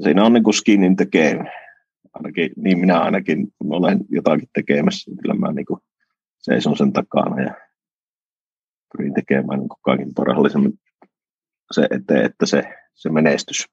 siinä 0.03 0.25
on 0.25 0.33
niin 0.33 0.45
kuin 0.45 0.55
skin 0.55 0.85
in 0.85 0.97
the 0.97 1.07
game. 1.07 1.51
Ainakin, 2.13 2.51
niin 2.57 2.79
minä 2.79 3.01
ainakin, 3.01 3.53
kun 3.59 3.75
olen 3.75 3.99
jotakin 4.09 4.49
tekemässä, 4.53 5.11
niin 5.11 5.19
kyllä 5.23 5.35
mä 5.35 5.53
niin 5.53 5.67
kuin 5.67 5.81
seison 6.39 6.77
sen 6.77 6.93
takana 6.93 7.43
ja 7.43 7.55
pyrin 8.93 9.15
tekemään 9.15 9.59
niin 9.59 9.69
kaikin 9.83 10.15
parhaallisemmin 10.15 10.73
se 11.71 11.89
eteen, 11.91 12.25
että 12.25 12.47
se, 12.47 12.63
se 12.95 13.11
menestys 13.11 13.67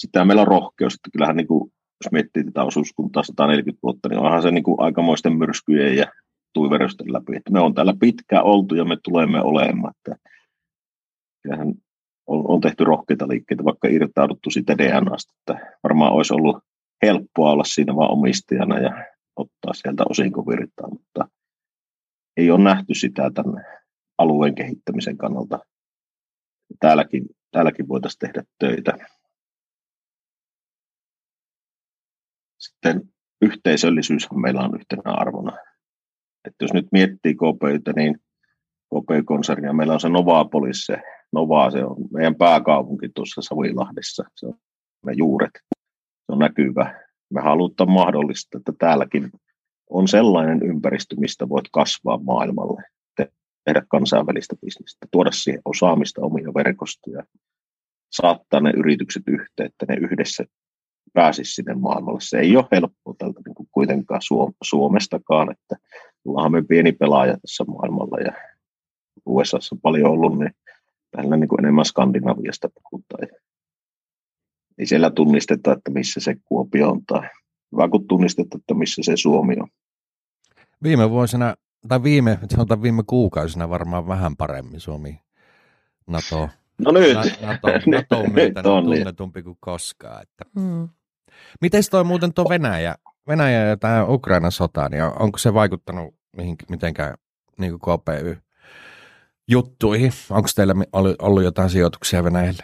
sitten 0.00 0.26
meillä 0.26 0.42
on 0.42 0.48
rohkeus, 0.48 0.94
että 0.94 1.10
kyllähän 1.12 1.36
niin 1.36 1.46
kuin, 1.46 1.72
jos 2.04 2.12
miettii 2.12 2.44
tätä 2.44 2.64
osuuskuntaa 2.64 3.22
140 3.22 3.80
vuotta, 3.82 4.08
niin 4.08 4.18
onhan 4.18 4.42
se 4.42 4.50
niin 4.50 4.64
kuin 4.64 4.80
aikamoisten 4.80 5.32
myrskyjen 5.32 5.96
ja 5.96 6.06
tuiverusten 6.52 7.12
läpi. 7.12 7.36
Että 7.36 7.50
me 7.50 7.60
on 7.60 7.74
täällä 7.74 7.94
pitkään 8.00 8.44
oltu 8.44 8.74
ja 8.74 8.84
me 8.84 8.96
tulemme 9.02 9.40
olemaan. 9.42 9.94
Että 9.96 10.16
on, 12.26 12.44
on 12.48 12.60
tehty 12.60 12.84
rohkeita 12.84 13.28
liikkeitä, 13.28 13.64
vaikka 13.64 13.88
irtauduttu 13.88 14.50
siitä 14.50 14.78
DNAsta, 14.78 15.32
että 15.38 15.76
varmaan 15.82 16.12
olisi 16.12 16.34
ollut 16.34 16.56
helppoa 17.02 17.52
olla 17.52 17.64
siinä 17.64 17.96
vaan 17.96 18.10
omistajana 18.10 18.78
ja 18.78 19.06
ottaa 19.36 19.72
sieltä 19.72 20.02
osinkovirtaa, 20.08 20.88
mutta 20.88 21.28
ei 22.36 22.50
ole 22.50 22.64
nähty 22.64 22.94
sitä 22.94 23.30
tänne 23.34 23.64
alueen 24.18 24.54
kehittämisen 24.54 25.16
kannalta. 25.16 25.58
Täälläkin, 26.80 27.24
täälläkin 27.50 27.88
voitaisiin 27.88 28.18
tehdä 28.18 28.42
töitä. 28.58 28.92
Sitten 32.58 33.02
yhteisöllisyys 33.42 34.28
meillä 34.32 34.60
on 34.60 34.74
yhtenä 34.74 35.02
arvona. 35.04 35.69
Että 36.44 36.64
jos 36.64 36.72
nyt 36.72 36.86
miettii 36.92 37.34
KPYtä, 37.34 37.92
niin 37.96 38.18
KPY-konsernia, 38.94 39.72
meillä 39.72 39.94
on 39.94 40.00
se 40.00 40.08
Novapolis, 40.08 40.86
se 40.86 40.96
Nova, 41.32 41.70
se 41.70 41.84
on 41.84 41.96
meidän 42.12 42.34
pääkaupunki 42.34 43.08
tuossa 43.14 43.42
Savilahdessa, 43.42 44.24
se 44.36 44.46
on 44.46 44.54
me 45.06 45.12
juuret, 45.16 45.50
se 46.26 46.32
on 46.32 46.38
näkyvä. 46.38 47.00
Me 47.30 47.40
halutaan 47.40 47.90
mahdollista, 47.90 48.58
että 48.58 48.72
täälläkin 48.78 49.30
on 49.90 50.08
sellainen 50.08 50.62
ympäristö, 50.62 51.16
mistä 51.18 51.48
voit 51.48 51.64
kasvaa 51.72 52.18
maailmalle, 52.18 52.82
tehdä 53.64 53.82
kansainvälistä 53.88 54.56
bisnestä, 54.64 55.06
tuoda 55.10 55.30
siihen 55.32 55.62
osaamista, 55.64 56.20
omia 56.20 56.54
verkostoja, 56.54 57.22
saattaa 58.12 58.60
ne 58.60 58.72
yritykset 58.76 59.22
yhteen, 59.26 59.66
että 59.66 59.86
ne 59.88 59.94
yhdessä 59.94 60.44
pääsisi 61.12 61.54
sinne 61.54 61.74
maailmalle. 61.74 62.20
Se 62.22 62.38
ei 62.38 62.56
ole 62.56 62.68
helppoa 62.72 63.14
tältä 63.18 63.40
kuitenkaan 63.72 64.20
Suomestakaan, 64.62 65.50
että 65.50 65.76
ollaan 66.24 66.52
me 66.52 66.62
pieni 66.62 66.92
pelaaja 66.92 67.36
tässä 67.42 67.64
maailmalla 67.64 68.20
ja 68.20 68.32
USA 69.26 69.58
on 69.72 69.80
paljon 69.80 70.10
ollut, 70.10 70.38
niin 70.38 70.50
täällä 71.10 71.36
niin 71.36 71.48
kuin 71.48 71.60
enemmän 71.60 71.84
Skandinaviasta 71.84 72.68
puhutaan. 72.68 73.28
Ei 74.78 74.86
siellä 74.86 75.10
tunnisteta, 75.10 75.72
että 75.72 75.90
missä 75.90 76.20
se 76.20 76.36
Kuopio 76.44 76.90
on 76.90 77.00
tai 77.06 77.28
hyvä 77.72 77.88
kun 77.88 78.06
tunnistetaan, 78.08 78.60
että 78.60 78.74
missä 78.74 79.02
se 79.04 79.16
Suomi 79.16 79.56
on. 79.60 79.68
Viime 80.82 81.10
vuosina, 81.10 81.54
tai 81.88 82.02
viime, 82.02 82.38
sanotaan 82.50 82.82
viime 82.82 83.02
kuukausina 83.06 83.68
varmaan 83.68 84.06
vähän 84.06 84.36
paremmin 84.36 84.80
Suomi 84.80 85.20
NATO 86.06 86.48
No 86.84 86.90
nyt. 86.90 87.14
NATO, 87.40 87.68
NATO 87.86 88.18
on 88.18 88.24
on 88.66 88.90
niin. 88.90 88.98
tunnetumpi 88.98 89.42
kuin 89.42 89.56
koskaan. 89.60 90.22
Että. 90.22 90.44
Mm. 90.56 90.88
Miten 91.60 91.82
toi 91.90 92.04
muuten 92.04 92.34
tuo 92.34 92.48
Venäjä, 92.48 92.94
Venäjä 93.28 93.66
ja 93.66 93.76
tämä 93.76 94.04
Ukrainan 94.04 94.52
sota, 94.52 94.88
niin 94.88 95.02
onko 95.02 95.38
se 95.38 95.54
vaikuttanut 95.54 96.14
mihin, 96.36 96.56
mitenkään 96.70 97.14
niin 97.58 97.78
kuin 97.78 97.98
KPY 97.98 98.38
juttuihin? 99.48 100.12
Onko 100.30 100.48
teillä 100.56 100.74
ollut, 101.18 101.44
jotain 101.44 101.70
sijoituksia 101.70 102.24
Venäjälle? 102.24 102.62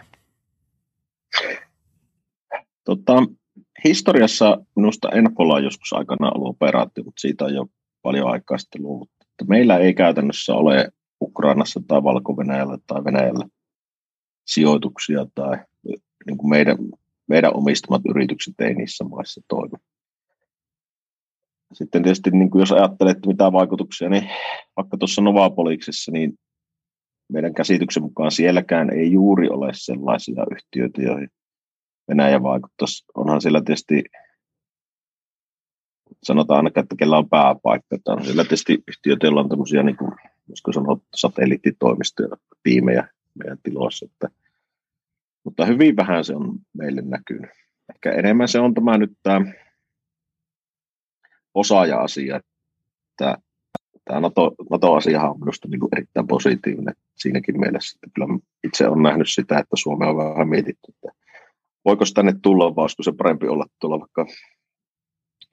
Tota, 2.85 3.12
historiassa 3.85 4.59
minusta 4.77 5.09
Enfolla 5.11 5.55
on 5.55 5.64
joskus 5.64 5.92
aikana 5.92 6.31
ollut 6.31 6.49
operaatio, 6.49 7.05
mutta 7.05 7.21
siitä 7.21 7.45
on 7.45 7.55
jo 7.55 7.66
paljon 8.03 8.31
aikaa 8.31 8.59
sitten 8.59 8.83
luovuttu. 8.83 9.16
Meillä 9.49 9.79
ei 9.79 9.95
käytännössä 9.95 10.55
ole 10.55 10.92
Ukrainassa 11.21 11.81
tai 11.88 12.03
valko 12.03 12.35
tai 12.87 13.05
Venäjällä 13.05 13.47
sijoituksia 14.47 15.27
tai 15.35 15.59
niin 16.27 16.38
kuin 16.38 16.51
meidän, 16.51 16.77
meidän 17.27 17.57
omistamat 17.57 18.03
yritykset 18.11 18.55
ei 18.59 18.75
niissä 18.75 19.05
maissa 19.05 19.40
toimi. 19.49 19.79
Sitten 21.72 22.02
tietysti 22.02 22.31
niin 22.31 22.50
kuin 22.50 22.61
jos 22.61 22.72
ajattelet 22.72 23.26
mitä 23.26 23.52
vaikutuksia, 23.52 24.09
niin 24.09 24.31
vaikka 24.76 24.96
tuossa 24.96 25.22
Novapoliksessa, 25.22 26.12
niin 26.12 26.38
meidän 27.33 27.55
käsityksen 27.55 28.02
mukaan 28.02 28.31
sielläkään 28.31 28.90
ei 28.90 29.12
juuri 29.12 29.48
ole 29.48 29.70
sellaisia 29.72 30.46
yhtiöitä, 30.50 31.02
joihin 31.02 31.29
Venäjä 32.09 32.42
vaikuttaisi. 32.42 33.05
Onhan 33.14 33.40
siellä 33.40 33.62
tietysti, 33.64 34.05
sanotaan 36.22 36.57
ainakaan, 36.57 36.83
että 36.83 36.96
kellä 36.96 37.18
on 37.18 37.29
pääpaikka. 37.29 37.96
Että 37.96 38.12
on 38.12 38.24
siellä 38.24 38.44
tietysti 38.44 38.85
yhtiöitä, 38.88 39.26
joilla 39.26 39.40
on 39.40 39.48
tämmöisiä, 39.48 39.83
niin 39.83 39.96
kuin, 39.96 40.12
sanoa, 40.74 40.98
satelliittitoimistoja, 41.14 42.37
tiimejä 42.62 43.09
meidän 43.35 43.59
tiloissa. 43.62 44.07
Että, 44.12 44.29
mutta 45.44 45.64
hyvin 45.64 45.96
vähän 45.96 46.24
se 46.24 46.35
on 46.35 46.59
meille 46.72 47.02
näkynyt. 47.02 47.50
Ehkä 47.94 48.12
enemmän 48.12 48.48
se 48.48 48.61
on 48.61 48.74
tämä 48.74 48.98
nyt 48.98 49.12
tämä 49.22 49.40
osaaja-asia, 51.57 52.37
että 52.37 53.38
tämä 54.05 54.21
NATO, 54.21 54.55
NATO-asia 54.71 55.23
on 55.23 55.40
minusta 55.40 55.69
niin 55.69 55.81
kuin 55.81 55.90
erittäin 55.97 56.27
positiivinen 56.27 56.95
siinäkin 57.16 57.61
mielessä, 57.61 57.99
että 58.03 58.14
kyllä 58.14 58.38
itse 58.64 58.88
olen 58.88 59.03
nähnyt 59.03 59.31
sitä, 59.31 59.59
että 59.59 59.77
Suomea 59.77 60.09
on 60.11 60.16
vähän 60.16 60.49
mietitty, 60.49 60.92
että 60.95 61.09
voiko 61.85 62.05
tänne 62.14 62.35
tulla, 62.42 62.77
vai 62.77 62.83
olisiko 62.83 63.03
se 63.03 63.12
parempi 63.12 63.49
olla 63.49 63.66
tuolla 63.81 64.01
vaikka, 64.01 64.27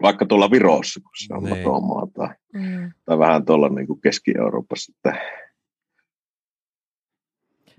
vaikka 0.02 0.26
tuolla 0.26 0.52
Virossa, 0.52 1.00
kun 1.00 1.12
se 1.18 1.34
on 1.34 1.44
niin. 1.44 1.58
NATO-maa, 1.58 2.08
tai, 2.13 2.30
mm. 2.54 2.92
tai 3.06 3.20
vähän 3.20 3.46
tuolla 3.46 3.70
niin 3.70 3.88
kuin 3.88 4.02
Keski-Euroopassa, 4.02 4.94
että 4.96 5.22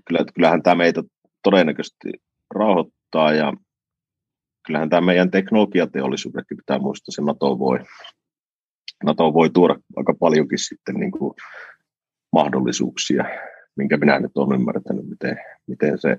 kyllä, 0.05 0.19
kyllähän 0.33 0.63
tämä 0.63 0.75
meitä 0.75 1.03
todennäköisesti 1.43 2.09
rauhoittaa 2.55 3.33
ja 3.33 3.53
kyllähän 4.65 4.89
tämä 4.89 5.01
meidän 5.01 5.31
teknologiateollisuudekin 5.31 6.57
pitää 6.57 6.79
muistaa, 6.79 7.11
se 7.11 7.21
NATO 7.21 7.59
voi, 7.59 7.79
NATO 9.03 9.33
voi 9.33 9.49
tuoda 9.49 9.75
aika 9.95 10.13
paljonkin 10.19 10.59
sitten 10.59 10.95
niin 10.95 11.11
kuin 11.11 11.33
mahdollisuuksia, 12.31 13.25
minkä 13.75 13.97
minä 13.97 14.19
nyt 14.19 14.37
olen 14.37 14.59
ymmärtänyt, 14.59 15.09
miten, 15.09 15.37
miten 15.67 15.97
se, 15.99 16.17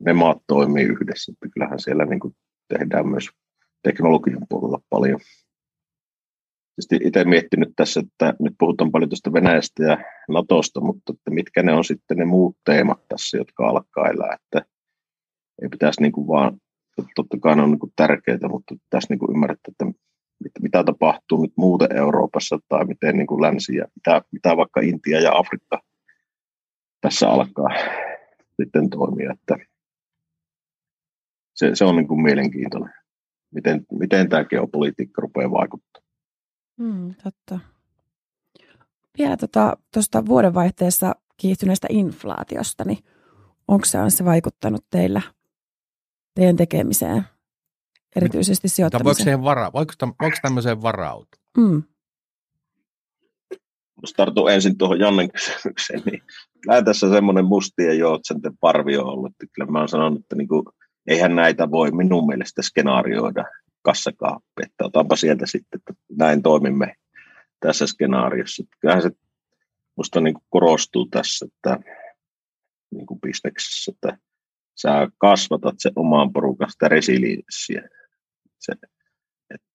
ne 0.00 0.12
maat 0.12 0.38
toimii 0.46 0.84
yhdessä. 0.84 1.32
Että 1.32 1.48
kyllähän 1.54 1.80
siellä 1.80 2.04
niin 2.04 2.20
kuin 2.20 2.36
tehdään 2.68 3.08
myös 3.08 3.28
teknologian 3.82 4.46
puolella 4.48 4.78
paljon. 4.90 5.20
Tietysti 6.74 7.08
itse 7.08 7.24
miettinyt 7.24 7.68
tässä, 7.76 8.00
että 8.00 8.34
nyt 8.40 8.54
puhutaan 8.58 8.90
paljon 8.90 9.10
tuosta 9.10 9.32
Venäjästä 9.32 9.82
ja 9.82 9.98
Natosta, 10.28 10.80
mutta 10.80 11.12
että 11.12 11.30
mitkä 11.30 11.62
ne 11.62 11.72
on 11.72 11.84
sitten 11.84 12.16
ne 12.16 12.24
muut 12.24 12.56
teemat 12.64 13.08
tässä, 13.08 13.36
jotka 13.36 13.68
alkaa 13.68 14.08
elää, 14.08 14.34
että 14.34 14.68
ei 15.62 15.68
pitäisi 15.68 16.02
niin 16.02 16.12
kuin 16.12 16.26
vaan, 16.26 16.58
totta 17.14 17.38
kai 17.42 17.56
ne 17.56 17.62
on 17.62 17.70
niin 17.70 17.92
tärkeitä, 17.96 18.48
mutta 18.48 18.74
pitäisi 18.84 19.06
niin 19.10 19.34
ymmärtää, 19.36 19.72
että 20.46 20.60
mitä 20.62 20.84
tapahtuu 20.84 21.42
nyt 21.42 21.52
muuten 21.56 21.96
Euroopassa 21.96 22.58
tai 22.68 22.84
miten 22.84 23.16
niin 23.16 23.26
kuin 23.26 23.42
länsi 23.42 23.76
ja 23.76 23.86
mitä, 23.94 24.22
mitä 24.32 24.56
vaikka 24.56 24.80
Intia 24.80 25.20
ja 25.20 25.38
Afrikka 25.38 25.82
tässä 27.00 27.28
alkaa 27.28 27.68
sitten 28.62 28.90
toimia, 28.90 29.32
että 29.32 29.56
se, 31.54 31.70
se 31.74 31.84
on 31.84 31.96
niin 31.96 32.08
kuin 32.08 32.22
mielenkiintoinen, 32.22 32.94
miten, 33.54 33.86
miten 33.92 34.28
tämä 34.28 34.44
geopolitiikka 34.44 35.22
rupeaa 35.22 35.50
vaikuttamaan. 35.50 36.10
Mm, 36.76 37.14
totta. 37.22 37.58
Vielä 39.18 39.36
tuosta 39.36 39.76
tota, 39.92 40.26
vuodenvaihteessa 40.26 41.14
kiihtyneestä 41.36 41.86
inflaatiosta, 41.90 42.84
niin 42.84 42.98
onko 43.68 43.84
se, 43.84 43.98
on 43.98 44.10
se 44.10 44.24
vaikuttanut 44.24 44.84
teillä 44.90 45.22
teidän 46.34 46.56
tekemiseen, 46.56 47.22
erityisesti 48.16 48.68
sijoittamiseen? 48.68 49.04
Voiko, 49.04 49.24
siihen 49.24 49.42
vara, 49.42 49.72
voiko, 49.72 49.92
voiko 50.20 50.36
tämmöiseen 50.42 50.82
varautua? 50.82 51.42
Mm. 51.56 51.82
Jos 54.02 54.12
tartun 54.12 54.50
ensin 54.50 54.78
tuohon 54.78 55.00
Jannen 55.00 55.32
kysymykseen, 55.32 56.02
niin 56.06 56.22
kyllä 56.60 56.82
tässä 56.82 57.10
semmoinen 57.10 57.44
mustien 57.44 57.98
joutsenten 57.98 58.58
parvi 58.60 58.96
on 58.96 59.06
ollut. 59.06 59.32
Kyllä 59.52 59.70
mä 59.70 59.78
oon 59.78 59.88
sanonut, 59.88 60.20
että 60.20 60.36
niin 60.36 60.48
kuin, 60.48 60.62
eihän 61.06 61.36
näitä 61.36 61.70
voi 61.70 61.90
minun 61.90 62.26
mielestä 62.26 62.62
skenaarioida 62.62 63.44
kassakaappi, 63.82 64.62
että 64.62 64.84
otanpa 64.84 65.16
sieltä 65.16 65.46
sitten, 65.46 65.80
että 65.80 66.02
näin 66.18 66.42
toimimme 66.42 66.94
tässä 67.60 67.86
skenaariossa. 67.86 68.62
Kyllähän 68.80 69.02
se 69.02 69.10
minusta 69.96 70.20
niin 70.20 70.34
korostuu 70.48 71.06
tässä, 71.06 71.46
että 71.46 71.78
niin 72.90 73.06
kuin 73.06 73.20
bisneksessä, 73.20 73.92
että 73.94 74.18
sä 74.82 75.08
kasvatat 75.18 75.74
se 75.78 75.90
omaan 75.96 76.32
porukasta 76.32 76.88
resilienssiä, 76.88 77.88
se, 78.58 78.72
että 79.54 79.66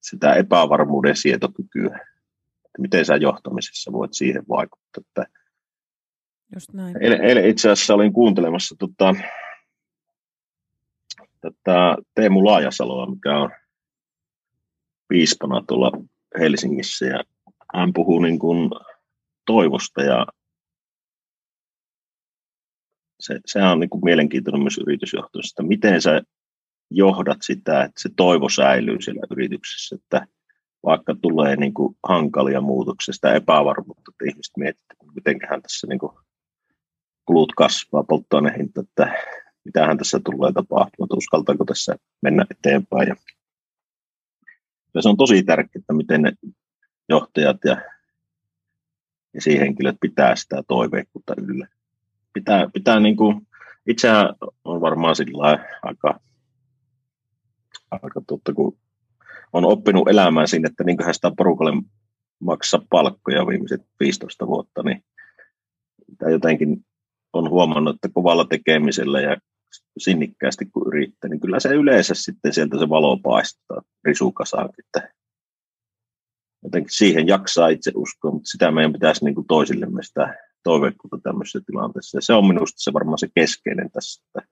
sitä 0.00 0.34
epävarmuuden 0.34 1.16
sietokykyä, 1.16 1.96
että 2.64 2.80
miten 2.80 3.04
sä 3.04 3.16
johtamisessa 3.16 3.92
voit 3.92 4.14
siihen 4.14 4.42
vaikuttaa. 4.48 5.00
Että 5.00 5.26
Just 6.54 6.72
näin. 6.72 7.02
Eilen, 7.02 7.20
eilen 7.24 7.46
itse 7.46 7.70
asiassa 7.70 7.94
olin 7.94 8.12
kuuntelemassa 8.12 8.74
tota, 8.78 9.14
tätä 11.40 11.96
Teemu 12.14 12.44
Laajasaloa, 12.44 13.10
mikä 13.10 13.38
on 13.38 13.50
piispana 15.08 15.62
tuolla 15.68 15.92
Helsingissä 16.38 17.06
ja 17.06 17.24
hän 17.74 17.92
puhuu 17.92 18.20
niin 18.20 18.38
kuin 18.38 18.70
toivosta 19.46 20.02
ja 20.02 20.26
se, 23.20 23.40
sehän 23.46 23.72
on 23.72 23.80
niin 23.80 23.90
kuin 23.90 24.04
mielenkiintoinen 24.04 24.62
myös 24.62 24.78
yritysjohtoista, 24.78 25.62
miten 25.62 26.02
sä 26.02 26.22
johdat 26.90 27.38
sitä, 27.40 27.84
että 27.84 28.02
se 28.02 28.08
toivo 28.16 28.48
säilyy 28.48 29.02
siellä 29.02 29.26
yrityksessä, 29.30 29.96
että 29.96 30.26
vaikka 30.84 31.14
tulee 31.22 31.56
niin 31.56 31.74
kuin 31.74 31.96
hankalia 32.08 32.60
muutoksia, 32.60 33.14
sitä 33.14 33.34
epävarmuutta, 33.34 34.10
että 34.10 34.24
ihmiset 34.30 34.56
miettivät, 34.56 34.92
että 34.92 35.14
mitenköhän 35.14 35.62
tässä 35.62 35.86
niin 35.86 35.98
kuin 35.98 36.12
kulut 37.26 37.52
kasvaa, 37.56 38.04
polttoainehinta, 38.04 38.80
että 38.80 39.22
mitähän 39.64 39.98
tässä 39.98 40.20
tulee 40.24 40.52
tapahtumaan, 40.52 41.06
että 41.06 41.16
uskaltaako 41.16 41.64
tässä 41.64 41.96
mennä 42.22 42.46
eteenpäin. 42.50 43.08
Ja 44.94 45.02
se 45.02 45.08
on 45.08 45.16
tosi 45.16 45.42
tärkeää, 45.42 45.80
että 45.80 45.92
miten 45.92 46.22
ne 46.22 46.32
johtajat 47.08 47.56
ja 47.64 47.76
esihenkilöt 49.34 49.96
pitää 50.00 50.36
sitä 50.36 50.62
toiveikkuutta 50.68 51.34
yllä. 51.38 51.68
Pitää, 52.36 52.68
pitää 52.72 53.00
niin 53.00 53.16
kuin, 53.16 53.46
itsehän 53.86 54.34
on 54.64 54.80
varmaan 54.80 55.16
sillä 55.16 55.58
aika, 55.82 56.20
aika 57.90 58.20
totta, 58.26 58.52
kun 58.52 58.78
on 59.52 59.64
oppinut 59.64 60.08
elämään 60.08 60.48
siinä, 60.48 60.68
että 60.68 60.84
niin 60.84 60.96
sitä 61.12 61.32
porukalle 61.36 61.82
maksaa 62.40 62.80
palkkoja 62.90 63.46
viimeiset 63.46 63.82
15 64.00 64.46
vuotta, 64.46 64.82
niin 64.82 65.04
tämä 66.18 66.30
jotenkin 66.30 66.84
on 67.32 67.50
huomannut, 67.50 67.94
että 67.94 68.08
kovalla 68.14 68.44
tekemisellä 68.44 69.20
ja 69.20 69.36
sinnikkäästi 69.98 70.66
kun 70.66 70.86
yrittää, 70.86 71.30
niin 71.30 71.40
kyllä 71.40 71.60
se 71.60 71.68
yleensä 71.68 72.14
sitten 72.14 72.52
sieltä 72.52 72.78
se 72.78 72.88
valo 72.88 73.16
paistaa 73.16 73.82
risukasaankin. 74.04 74.84
Että 74.86 75.12
jotenkin 76.64 76.92
siihen 76.92 77.26
jaksaa 77.26 77.68
itse 77.68 77.92
uskoa, 77.94 78.30
mutta 78.30 78.50
sitä 78.50 78.70
meidän 78.70 78.92
pitäisi 78.92 79.24
niin 79.24 79.34
kuin 79.34 79.46
toisillemme 79.46 80.02
sitä 80.02 80.45
toiveikkuutta 80.66 81.18
tämmöisessä 81.22 81.60
tilanteessa. 81.66 82.18
Ja 82.18 82.22
se 82.22 82.32
on 82.32 82.46
minusta 82.46 82.76
se 82.78 82.92
varmaan 82.92 83.18
se 83.18 83.28
keskeinen 83.34 83.90
tässä, 83.90 84.22
että 84.26 84.48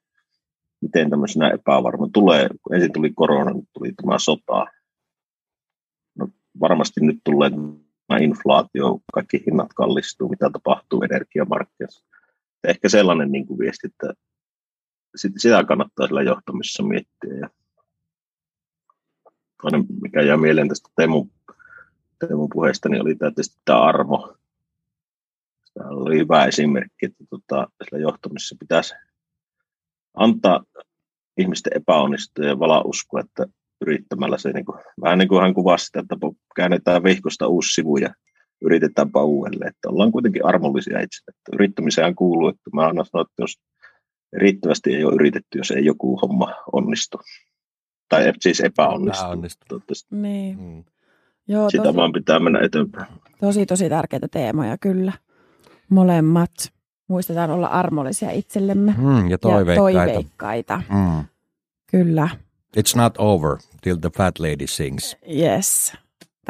miten 0.80 1.10
tämmöisenä 1.10 1.50
epävarma 1.50 2.08
tulee, 2.12 2.48
kun 2.62 2.74
ensin 2.74 2.92
tuli 2.92 3.12
korona, 3.12 3.50
nyt 3.50 3.68
tuli 3.72 3.92
tämä 3.92 4.18
sota. 4.18 4.66
No, 6.18 6.28
varmasti 6.60 7.00
nyt 7.00 7.18
tulee 7.24 7.50
tämä 8.06 8.20
inflaatio, 8.20 8.98
kaikki 9.14 9.42
hinnat 9.46 9.72
kallistuu, 9.74 10.28
mitä 10.28 10.50
tapahtuu 10.50 11.02
energiamarkkinoissa. 11.02 12.06
Ehkä 12.64 12.88
sellainen 12.88 13.32
niin 13.32 13.46
kuin 13.46 13.58
viesti, 13.58 13.86
että 13.86 14.14
sitä 15.16 15.64
kannattaa 15.64 16.06
sillä 16.06 16.22
johtamisessa 16.22 16.82
miettiä. 16.82 17.34
Ja 17.40 17.48
toinen, 19.62 19.86
mikä 20.02 20.22
jää 20.22 20.36
mieleen 20.36 20.68
tästä 20.68 20.88
Teemu, 20.96 21.26
Teemu 22.18 22.48
puheesta, 22.48 22.88
niin 22.88 23.02
oli 23.02 23.14
tämä, 23.14 23.30
tietysti 23.30 23.60
tämä 23.64 23.82
armo. 23.82 24.36
Oli 26.04 26.18
hyvä 26.18 26.44
esimerkki, 26.44 27.06
että 27.06 27.24
tota, 27.30 27.66
sillä 27.84 27.98
johtamisessa 27.98 28.56
pitäisi 28.58 28.94
antaa 30.14 30.64
ihmisten 31.38 31.72
epäonnistua 31.76 32.44
ja 32.44 32.58
vala 32.58 32.82
uskoa, 32.84 33.20
että 33.20 33.46
yrittämällä 33.80 34.38
se, 34.38 34.52
niin 34.52 34.64
kuin, 34.64 34.78
vähän 35.02 35.18
niin 35.18 35.28
kuin 35.28 35.42
hän 35.42 35.54
kuvasi 35.54 35.84
sitä, 35.86 36.00
että 36.00 36.16
käännetään 36.56 37.04
vihkosta 37.04 37.46
uusi 37.46 37.74
sivu 37.74 37.96
ja 37.96 38.14
yritetäänpä 38.64 39.22
uudelleen, 39.22 39.68
että 39.68 39.88
ollaan 39.88 40.12
kuitenkin 40.12 40.46
armollisia 40.46 41.00
itse. 41.00 41.22
Että 41.28 41.50
yrittämiseen 41.52 42.14
kuuluu, 42.14 42.48
että 42.48 42.70
mä 42.72 42.86
aina 42.86 43.04
sanon, 43.04 43.26
että 43.26 43.42
jos 43.42 43.58
riittävästi 44.36 44.94
ei 44.94 45.04
ole 45.04 45.14
yritetty, 45.14 45.58
jos 45.58 45.70
ei 45.70 45.84
joku 45.84 46.16
homma 46.16 46.54
onnistu. 46.72 47.20
Tai 48.08 48.32
siis 48.40 48.60
epäonnistu. 48.60 49.24
Epäonnistu. 49.24 49.82
Niin. 50.10 50.58
Mm. 50.58 50.84
Joo, 51.48 51.70
Sitä 51.70 51.82
tosi, 51.82 51.96
vaan 51.96 52.12
pitää 52.12 52.38
mennä 52.38 52.60
eteenpäin. 52.62 53.06
Tosi, 53.40 53.66
tosi 53.66 53.88
tärkeitä 53.88 54.28
teemoja, 54.28 54.78
kyllä. 54.78 55.12
Molemmat. 55.90 56.50
Muistetaan 57.08 57.50
olla 57.50 57.66
armollisia 57.66 58.30
itsellemme. 58.30 58.94
Mm, 58.98 59.30
ja 59.30 59.38
toiveikkaita. 59.38 59.98
Ja 59.98 60.04
toiveikkaita. 60.04 60.82
Mm. 60.88 61.24
Kyllä. 61.90 62.28
It's 62.76 62.96
not 62.96 63.14
over 63.18 63.56
till 63.80 63.96
the 63.96 64.10
fat 64.16 64.38
lady 64.38 64.66
sings. 64.66 65.16
Yes, 65.28 65.92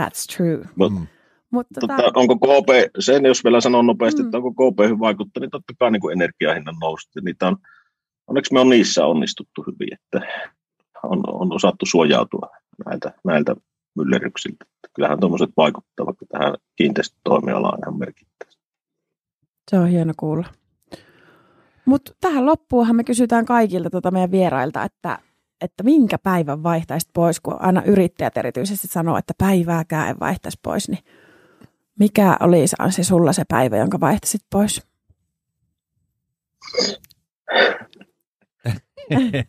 that's 0.01 0.37
true. 0.37 0.69
But, 0.79 0.93
mm. 0.93 1.07
Mutta 1.51 1.81
tota, 1.81 1.97
tota, 1.97 2.21
onko 2.21 2.37
KP, 2.37 2.69
sen 2.99 3.25
jos 3.25 3.45
vielä 3.45 3.61
sanon 3.61 3.87
nopeasti, 3.87 4.23
mm. 4.23 4.27
että 4.27 4.39
onko 4.39 4.51
KP 4.51 4.79
vaikuttanut, 5.01 5.41
niin 5.43 5.51
totta 5.51 5.73
kai 5.79 5.91
niin 5.91 6.01
kuin 6.01 6.13
energiahinnan 6.13 6.77
nousta. 6.81 7.21
Niitä 7.21 7.49
on, 7.49 7.57
onneksi 8.27 8.53
me 8.53 8.61
on 8.61 8.69
niissä 8.69 9.07
onnistuttu 9.07 9.65
hyvin, 9.67 9.95
että 9.95 10.21
on, 11.03 11.23
on 11.27 11.53
osattu 11.53 11.87
suojautua 11.87 12.49
näiltä, 12.87 13.13
näiltä 13.25 13.57
myllerryksiltä. 13.95 14.65
Kyllähän 14.95 15.21
tuommoiset 15.21 15.51
vaikuttavat 15.57 16.17
tähän 16.29 16.55
kiinteistötoimialaan 16.77 17.79
ihan 17.85 17.99
merkittävästi. 17.99 18.54
Se 19.71 19.79
on 19.79 19.89
hieno 19.89 20.13
kuulla. 20.17 20.47
Mutta 21.85 22.13
tähän 22.21 22.47
loppuunhan 22.47 22.97
me 22.97 23.05
kysytään 23.05 23.45
kaikilta 23.45 23.91
tuota 23.91 24.11
meidän 24.11 24.31
vierailta, 24.31 24.83
että, 24.83 25.19
että 25.61 25.83
minkä 25.83 26.19
päivän 26.19 26.63
vaihtaisit 26.63 27.11
pois, 27.13 27.41
kun 27.41 27.57
aina 27.63 27.83
yrittäjät 27.83 28.37
erityisesti 28.37 28.87
sanoo, 28.87 29.17
että 29.17 29.35
päivääkään 29.39 30.09
en 30.09 30.21
vaihtaisi 30.21 30.59
pois, 30.63 30.89
niin 30.89 31.05
Mikä 31.99 32.37
oli 32.41 32.65
se 32.91 33.05
sulla 33.05 33.33
se 33.33 33.43
päivä, 33.49 33.77
jonka 33.77 34.01
vaihtasit 34.01 34.41
pois? 34.51 34.87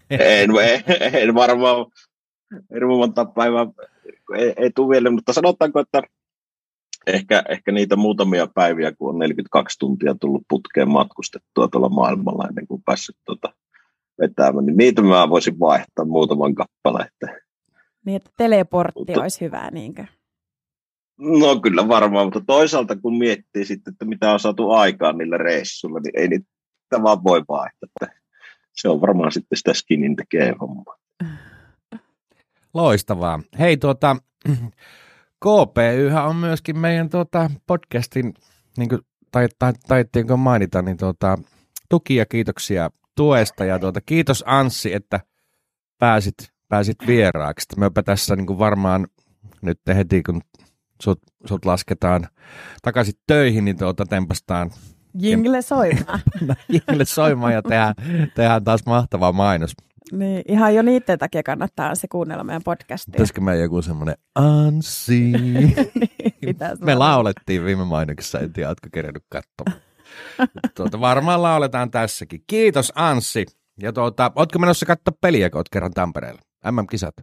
en, 0.09 0.49
en, 0.59 1.13
en 1.13 1.36
varmaan 1.36 1.86
hirveän 2.74 2.97
monta 2.97 3.26
päivää 3.26 3.66
ei, 4.38 4.53
ei 4.57 4.72
tule 4.76 4.93
vielä, 4.93 5.09
mutta 5.09 5.34
sanotaanko, 5.34 5.80
että 5.80 6.01
ehkä, 7.08 7.43
ehkä 7.49 7.72
niitä 7.72 7.95
muutamia 7.95 8.47
päiviä, 8.47 8.91
kun 8.91 9.10
on 9.10 9.20
42 9.20 9.80
tuntia 9.80 10.16
tullut 10.16 10.43
putkeen 10.49 10.89
matkustettua 10.89 11.68
tuolla 11.68 11.89
maailmalla 11.89 12.47
ennen 12.47 12.68
kuin 12.68 12.84
päässyt 12.86 13.16
tuota 13.26 13.53
vetämään, 14.22 14.66
niin 14.66 14.78
niitä 14.78 15.01
mä 15.01 15.30
voisin 15.30 15.60
vaihtaa 15.60 16.06
muutaman 16.06 16.56
kappaleen. 16.56 17.10
Niin, 18.06 18.16
että 18.16 18.32
teleportti 18.38 18.99
mutta, 18.99 19.22
olisi 19.22 19.41
hyvä, 19.41 19.72
niinkö? 19.72 20.06
No 21.18 21.60
kyllä 21.60 21.88
varmaan, 21.88 22.26
mutta 22.26 22.41
toisaalta 22.47 22.95
kun 22.95 23.18
miettii 23.18 23.66
sitten, 23.66 23.91
että 23.91 24.06
mitä 24.06 24.32
on 24.32 24.39
saatu 24.39 24.72
aikaan 24.72 25.18
niillä 25.18 25.38
reissuilla, 25.38 25.99
niin 25.99 26.20
ei 26.20 26.28
niitä 26.28 27.03
vaan 27.03 27.24
voi 27.24 27.43
vaihtaa. 27.47 27.89
Se 28.74 28.89
on 28.89 29.01
varmaan 29.01 29.32
sitten 29.32 29.58
sitä 29.58 29.74
skinin 29.74 30.16
tekee 30.16 30.56
hommaa. 30.62 30.95
Loistavaa. 32.74 33.39
Hei 33.60 33.78
tuota, 33.78 34.16
KPY 35.40 36.12
on 36.28 36.36
myöskin 36.36 36.78
meidän 36.78 37.10
tuota, 37.10 37.50
podcastin, 37.68 38.34
niin 38.78 38.90
kuin 38.90 39.02
taittiinko 39.88 40.38
mainita, 40.38 40.82
niin 40.82 40.98
tuota, 40.98 41.38
tuki 41.90 42.16
ja 42.16 42.26
kiitoksia 42.26 42.90
tuesta. 43.16 43.66
Ja 43.66 43.80
tuota, 43.80 44.02
kiitos 44.02 44.44
Anssi, 44.48 44.94
että 44.94 45.20
pääsit, 46.00 46.36
pääsit 46.70 46.98
vieraaksi. 47.08 47.66
Mepä 47.78 48.04
tässä 48.04 48.36
niin 48.36 48.48
kuin 48.48 48.60
varmaan 48.60 49.08
nyt 49.62 49.80
heti, 49.88 50.24
kun 50.24 50.42
sut, 51.02 51.20
sut 51.46 51.66
lasketaan 51.66 52.28
takaisin 52.82 53.16
töihin, 53.28 53.66
niin 53.66 53.78
tuota, 53.78 54.06
tempastaan 54.06 54.72
Jingle 55.20 55.62
soimaan. 55.62 56.20
Jingle 56.74 57.06
soimaan 57.06 57.54
ja 57.54 57.62
tehdään, 57.62 57.96
tehdään 58.36 58.64
taas 58.64 58.86
mahtava 58.86 59.32
mainos. 59.32 59.76
Niin, 60.12 60.41
ihan 60.47 60.76
jo 60.76 60.82
niiden 60.82 61.20
takia 61.20 61.43
kannattaa 61.43 61.95
se 61.95 62.08
kuunnella 62.08 62.43
meidän 62.43 62.64
podcastia. 62.64 63.12
Pitäisikö 63.12 63.41
meidän 63.41 63.64
joku 63.64 63.82
semmoinen 63.82 64.16
Ansi? 64.36 65.20
niin, 65.32 66.56
Me 66.82 66.95
laulettiin 66.95 67.66
viime 67.66 67.86
mainoksessa, 67.86 68.39
en 68.39 68.53
tiedä, 68.53 68.70
oletko 68.70 68.88
kerännyt 68.93 69.24
katsomaan. 69.30 69.82
tuota, 70.76 70.99
varmaan 70.99 71.41
lauletaan 71.41 71.91
tässäkin. 71.91 72.43
Kiitos 72.47 72.91
Anssi. 72.95 73.45
Ja 73.82 73.93
tuota, 73.93 74.32
ootko 74.36 74.60
menossa 74.60 74.86
katsoa 74.86 75.18
peliä, 75.22 75.49
kun 75.49 75.58
oot 75.60 75.70
kerran 75.70 75.91
Tampereella? 75.91 76.41
MM-kisat. 76.72 77.16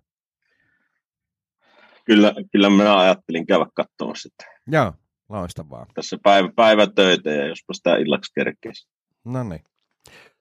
Kyllä, 2.05 2.35
kyllä 2.53 2.71
minä 2.71 2.99
ajattelin 2.99 3.47
käydä 3.47 3.67
katsomassa 3.75 4.29
sitä. 4.29 4.45
Joo, 4.67 4.93
loistavaa. 5.29 5.87
Tässä 5.95 6.19
päivä, 6.23 6.49
päivä 6.57 6.87
töitä 6.87 7.31
ja 7.31 7.47
jospa 7.47 7.75
sitä 7.75 7.97
illaksi 7.97 8.33
kerkeisi. 8.35 8.89
No 9.25 9.43
niin. 9.43 9.65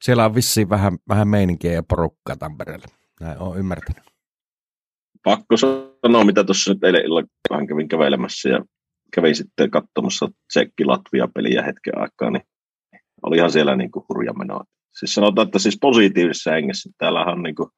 Siellä 0.01 0.25
on 0.25 0.35
vissiin 0.35 0.69
vähän, 0.69 0.97
vähän 1.09 1.27
meininkiä 1.27 1.71
ja 1.71 1.83
porukkaa 1.83 2.35
Tampereella. 2.35 2.85
Näin 3.19 3.37
on 3.37 3.57
ymmärtänyt. 3.57 4.03
Pakko 5.23 5.57
sanoa, 5.57 6.23
mitä 6.25 6.43
tuossa 6.43 6.73
nyt 6.73 6.83
eilen 6.83 7.05
illalla 7.05 7.27
vähän 7.49 7.67
kävin 7.67 7.87
kävelemässä 7.87 8.49
ja 8.49 8.65
kävin 9.13 9.35
sitten 9.35 9.71
katsomassa 9.71 10.27
Tsekki-Latvia-peliä 10.47 11.63
hetken 11.63 11.97
aikaa, 11.97 12.31
niin 12.31 12.43
olihan 13.23 13.51
siellä 13.51 13.75
niin 13.75 13.91
kuin 13.91 14.05
hurja 14.09 14.33
menoa. 14.33 14.63
Siis 14.99 15.13
sanotaan, 15.13 15.47
että 15.47 15.59
siis 15.59 15.77
positiivisessa 15.81 16.51
hengessä 16.51 16.89
täällä 16.97 17.25
on 17.25 17.43
niin 17.43 17.55
kuin, 17.55 17.69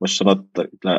voisi 0.00 0.16
sanoa, 0.16 0.36
että 0.72 0.98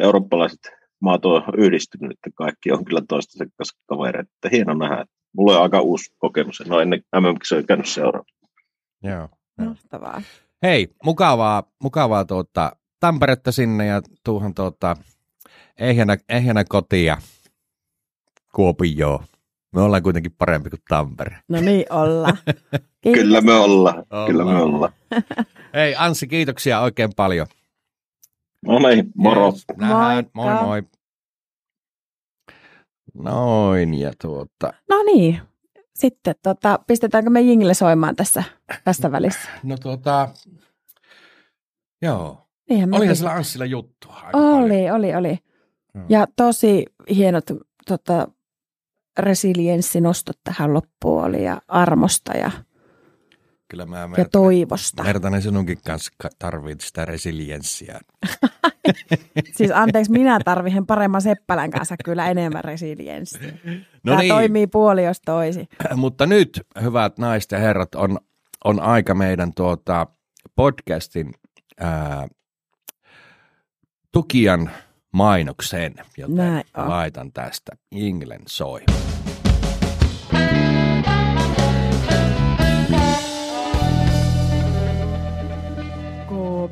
eurooppalaiset 0.00 0.60
maat 1.00 1.24
on 1.24 1.42
yhdistynyt, 1.58 2.12
että 2.12 2.30
kaikki 2.34 2.72
on 2.72 2.84
kyllä 2.84 3.02
toistensa 3.08 3.54
kanssa 3.56 3.78
kavereita. 3.86 4.30
Hieno 4.52 4.74
nähdä. 4.74 5.04
Mulla 5.36 5.56
on 5.56 5.62
aika 5.62 5.80
uusi 5.80 6.14
kokemus. 6.18 6.62
No 6.66 6.80
ennen 6.80 7.02
MM-kisoja 7.20 7.62
käynyt 7.62 7.88
seuraava. 7.88 8.26
Joo. 9.02 9.28
Mahtavaa. 9.64 10.22
Hei, 10.62 10.88
mukavaa, 11.04 11.62
mukavaa 11.82 12.24
tuota, 12.24 12.76
Tamperetta 13.00 13.52
sinne 13.52 13.86
ja 13.86 14.02
tuuhan 14.24 14.54
tuota, 14.54 14.96
ehjänä, 15.78 16.16
ehjänä 16.28 16.64
kotia 16.64 17.16
Kuopioon. 18.54 19.24
Me 19.72 19.82
ollaan 19.82 20.02
kuitenkin 20.02 20.34
parempi 20.38 20.70
kuin 20.70 20.80
Tampere. 20.88 21.38
No 21.48 21.60
niin, 21.60 21.84
olla. 21.90 22.28
Kyllä 23.14 23.40
me 23.40 23.52
ollaan. 23.54 24.04
Olla. 24.10 24.26
Kyllä 24.26 24.44
me 24.44 24.62
ollaan. 24.62 24.92
Hei 25.74 25.94
Anssi, 25.98 26.26
kiitoksia 26.26 26.80
oikein 26.80 27.10
paljon. 27.16 27.46
No 28.66 28.78
niin, 28.78 29.12
moro. 29.16 29.46
Yes, 29.46 29.64
nähdään. 29.76 30.26
Moi 30.34 30.54
moi. 30.54 30.82
Noin, 33.14 33.94
ja 33.94 34.12
tuota... 34.22 34.72
No 34.88 35.02
niin, 35.02 35.40
sitten 35.94 36.34
tota, 36.42 36.78
pistetäänkö 36.86 37.30
me 37.30 37.40
jingille 37.40 37.74
soimaan 37.74 38.16
tässä, 38.16 38.44
tässä 38.84 39.12
välissä? 39.12 39.48
No 39.62 39.76
tota, 39.76 40.28
joo. 42.02 42.48
Niinhän 42.70 42.94
Olihan 42.94 43.16
sillä 43.16 43.32
Anssilla 43.32 43.66
juttua 43.66 44.14
aika 44.14 44.38
Oli, 44.38 44.68
paljon. 44.68 44.96
oli, 44.96 45.14
oli. 45.14 45.38
Hmm. 45.94 46.04
Ja 46.08 46.26
tosi 46.36 46.86
hienot 47.14 47.44
tota, 47.86 48.28
resilienssinostot 49.18 50.38
tähän 50.44 50.74
loppuun 50.74 51.24
oli 51.24 51.44
ja 51.44 51.62
armosta 51.68 52.36
ja 52.36 52.50
Kyllä 53.72 53.86
mä 53.86 54.08
ja 54.16 54.24
toivosta. 54.32 55.02
Mertanen 55.02 55.42
sinunkin 55.42 55.78
kanssa 55.86 56.12
tarvit 56.38 56.80
sitä 56.80 57.04
resilienssiä. 57.04 58.00
siis 59.56 59.70
anteeksi, 59.74 60.12
minä 60.12 60.40
tarvitsen 60.44 60.86
paremman 60.86 61.22
Seppälän 61.22 61.70
kanssa 61.70 61.94
kyllä 62.04 62.30
enemmän 62.30 62.64
resilienssiä. 62.64 63.52
No 64.04 64.12
Tämä 64.12 64.18
niin. 64.18 64.28
toimii 64.28 64.66
puoli 64.66 65.04
jos 65.04 65.20
toisi. 65.20 65.68
Mutta 65.94 66.26
nyt, 66.26 66.60
hyvät 66.82 67.18
naiset 67.18 67.52
ja 67.52 67.58
herrat, 67.58 67.94
on, 67.94 68.18
on 68.64 68.80
aika 68.80 69.14
meidän 69.14 69.54
tuota 69.54 70.06
podcastin 70.56 71.34
ää, 71.80 72.28
tukijan 74.12 74.70
mainokseen, 75.12 75.94
joten 76.16 76.36
Näin 76.36 76.64
laitan 76.76 77.32
tästä 77.32 77.72
Inglen 77.90 78.42
soi. 78.46 78.80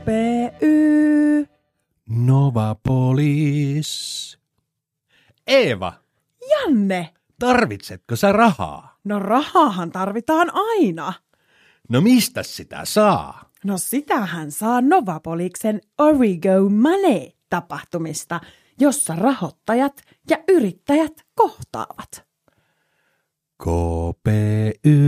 KPY. 0.00 1.46
Novapolis. 2.08 3.90
Eeva. 5.46 5.92
Janne. 6.50 7.14
Tarvitsetko 7.38 8.16
sä 8.16 8.32
rahaa? 8.32 8.98
No 9.04 9.18
rahahan 9.18 9.90
tarvitaan 9.90 10.50
aina. 10.54 11.12
No 11.88 12.00
mistä 12.00 12.42
sitä 12.42 12.80
saa? 12.84 13.50
No 13.64 13.78
sitähän 13.78 14.50
saa 14.50 14.80
Novapoliksen 14.80 15.80
Origo 15.98 16.68
Money-tapahtumista, 16.70 18.40
jossa 18.80 19.16
rahoittajat 19.16 20.02
ja 20.30 20.38
yrittäjät 20.48 21.26
kohtaavat. 21.34 22.24
KPY. 23.62 24.98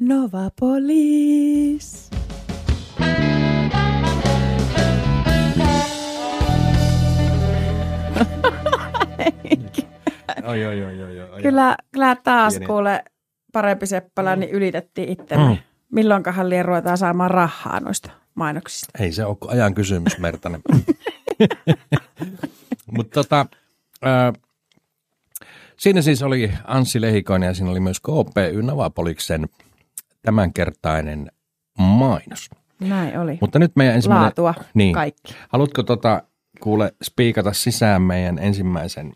Novapolis. 0.00 2.11
Oi, 10.44 10.66
oi, 10.66 10.84
oi, 10.84 11.02
oi, 11.02 11.20
oi. 11.20 11.42
Kyllä, 11.42 11.76
kyllä 11.92 12.16
taas 12.16 12.52
Pieni. 12.52 12.66
kuule 12.66 13.04
parempi 13.52 13.86
seppälä, 13.86 14.36
niin 14.36 14.50
ylitettiin 14.50 15.08
itsemme. 15.08 15.48
Mm. 15.48 15.56
Milloinkahan 15.92 16.50
liian 16.50 16.64
ruvetaan 16.64 16.98
saamaan 16.98 17.30
rahaa 17.30 17.80
noista 17.80 18.10
mainoksista? 18.34 19.02
Ei 19.02 19.12
se 19.12 19.24
ole 19.24 19.36
ajan 19.46 19.74
kysymys, 19.74 20.18
Mertanen. 20.18 20.60
Mutta 22.96 23.22
tota, 23.22 23.46
äh, 24.06 24.32
siinä 25.76 26.02
siis 26.02 26.22
oli 26.22 26.52
Anssi 26.64 27.00
Lehikoinen 27.00 27.46
ja 27.46 27.54
siinä 27.54 27.70
oli 27.70 27.80
myös 27.80 28.00
KPY 28.00 28.62
Navapoliksen 28.62 29.48
tämänkertainen 30.22 31.32
mainos. 31.78 32.50
Näin 32.80 33.18
oli. 33.18 33.38
Mutta 33.40 33.58
nyt 33.58 33.72
meidän 33.76 33.94
ensimmäinen... 33.94 34.24
Laatua 34.24 34.54
niin. 34.74 34.94
kaikki. 34.94 35.34
Haluatko 35.48 35.82
tota, 35.82 36.22
kuule 36.60 36.94
spiikata 37.02 37.52
sisään 37.52 38.02
meidän 38.02 38.38
ensimmäisen, 38.38 39.12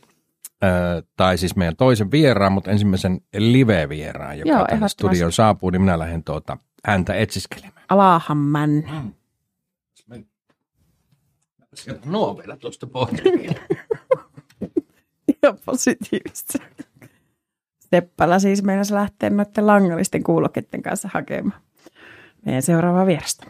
tai 1.16 1.38
siis 1.38 1.56
meidän 1.56 1.76
toisen 1.76 2.10
vieraan, 2.10 2.52
mutta 2.52 2.70
ensimmäisen 2.70 3.20
live-vieraan, 3.36 4.38
joka 4.38 4.50
Joo, 4.50 4.64
tänne 4.68 4.88
studioon 4.88 5.32
saapuu, 5.32 5.70
niin 5.70 5.82
minä 5.82 5.98
lähden 5.98 6.24
tuota 6.24 6.56
häntä 6.84 7.14
etsiskelemään. 7.14 7.84
Alahamman. 7.88 8.70
Mm. 8.70 9.12
Nuo 12.04 12.38
vielä 12.38 12.56
tuosta 12.56 12.86
Ja 15.42 15.52
positiivista. 15.66 16.58
Seppälä 17.90 18.38
siis 18.38 18.62
meinasi 18.62 18.94
lähteä 18.94 19.30
noiden 19.30 19.66
langallisten 19.66 20.22
kuulokkeiden 20.22 20.82
kanssa 20.82 21.10
hakemaan 21.12 21.60
meidän 22.46 22.62
seuraavaa 22.62 23.06
vierasta. 23.06 23.46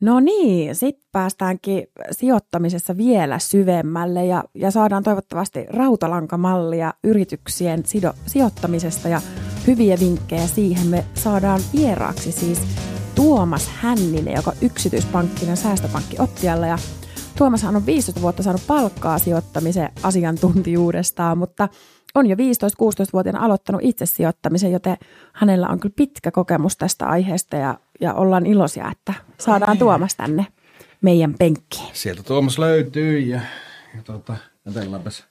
No 0.00 0.20
niin, 0.20 0.74
sitten 0.74 1.08
päästäänkin 1.12 1.86
sijoittamisessa 2.10 2.96
vielä 2.96 3.38
syvemmälle 3.38 4.26
ja, 4.26 4.44
ja 4.54 4.70
saadaan 4.70 5.02
toivottavasti 5.02 5.66
rautalankamallia 5.68 6.92
yrityksien 7.04 7.86
sido, 7.86 8.12
sijoittamisesta 8.26 9.08
ja 9.08 9.20
hyviä 9.66 9.96
vinkkejä 10.00 10.46
siihen. 10.46 10.86
Me 10.86 11.04
saadaan 11.14 11.60
vieraaksi 11.76 12.32
siis 12.32 12.62
Tuomas 13.14 13.68
Hänninen, 13.68 14.34
joka 14.34 14.52
yksityispankkinen 14.62 15.56
säästöpankki 15.56 16.16
Optialla 16.18 16.66
ja 16.66 16.78
Tuomashan 17.38 17.76
on 17.76 17.86
15 17.86 18.22
vuotta 18.22 18.42
saanut 18.42 18.66
palkkaa 18.66 19.18
sijoittamisen 19.18 19.88
asiantuntijuudestaan, 20.02 21.38
mutta 21.38 21.68
on 22.14 22.26
jo 22.26 22.36
15-16-vuotiaana 22.36 23.44
aloittanut 23.44 23.80
itse 23.84 24.06
sijoittamisen, 24.06 24.72
joten 24.72 24.96
hänellä 25.32 25.68
on 25.68 25.80
kyllä 25.80 25.94
pitkä 25.96 26.30
kokemus 26.30 26.76
tästä 26.76 27.06
aiheesta 27.06 27.56
ja, 27.56 27.78
ja 28.00 28.14
ollaan 28.14 28.46
iloisia, 28.46 28.90
että 28.90 29.14
saadaan 29.38 29.70
Ai. 29.70 29.76
Tuomas 29.76 30.14
tänne 30.14 30.46
meidän 31.02 31.34
penkkiin. 31.34 31.90
Sieltä 31.92 32.22
Tuomas 32.22 32.58
löytyy 32.58 33.18
ja, 33.18 33.40
ja 33.96 34.02
tuota, 34.04 34.36
ajatellaanpas 34.66 35.24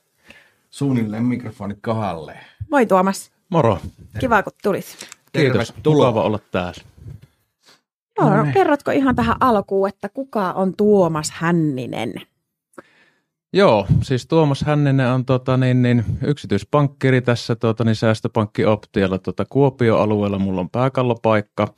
suunnilleen 0.70 1.24
mikrofonit 1.24 1.78
kohdalle. 1.82 2.38
Moi 2.70 2.86
Tuomas. 2.86 3.30
Moro. 3.48 3.78
Kiva 4.18 4.42
kun 4.42 4.52
tulit. 4.62 4.96
Kiitos, 5.32 5.74
mukava 5.86 6.22
olla 6.22 6.38
täällä. 6.50 6.82
Joo, 8.18 8.36
no, 8.36 8.52
kerrotko 8.52 8.90
ihan 8.90 9.16
tähän 9.16 9.36
alkuun, 9.40 9.88
että 9.88 10.08
kuka 10.08 10.52
on 10.52 10.74
Tuomas 10.76 11.30
Hänninen? 11.30 12.14
Joo, 13.52 13.86
siis 14.02 14.26
Tuomas 14.26 14.62
Hänninen 14.62 15.08
on 15.08 15.24
tota, 15.24 15.56
niin, 15.56 15.82
niin, 15.82 16.04
yksityispankkiri 16.26 17.20
tässä 17.20 17.56
tota, 17.56 17.84
niin, 17.84 17.96
säästöpankki 17.96 18.64
Optialla 18.64 19.18
tota, 19.18 19.44
Kuopio-alueella. 19.48 20.38
Mulla 20.38 20.60
on 20.60 20.70
pääkallopaikka. 20.70 21.74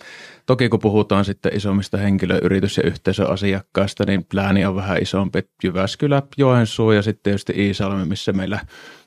Toki 0.46 0.68
kun 0.68 0.80
puhutaan 0.80 1.24
sitten 1.24 1.56
isommista 1.56 1.98
henkilöyritys- 1.98 2.76
ja 2.76 2.82
yhteisöasiakkaista, 2.82 4.04
niin 4.06 4.26
lääni 4.32 4.64
on 4.64 4.76
vähän 4.76 5.02
isompi. 5.02 5.42
Jyväskylä, 5.64 6.22
Joensuu 6.36 6.92
ja 6.92 7.02
sitten 7.02 7.22
tietysti 7.22 7.52
Iisalmi, 7.56 8.04
missä 8.04 8.32
meillä 8.32 8.60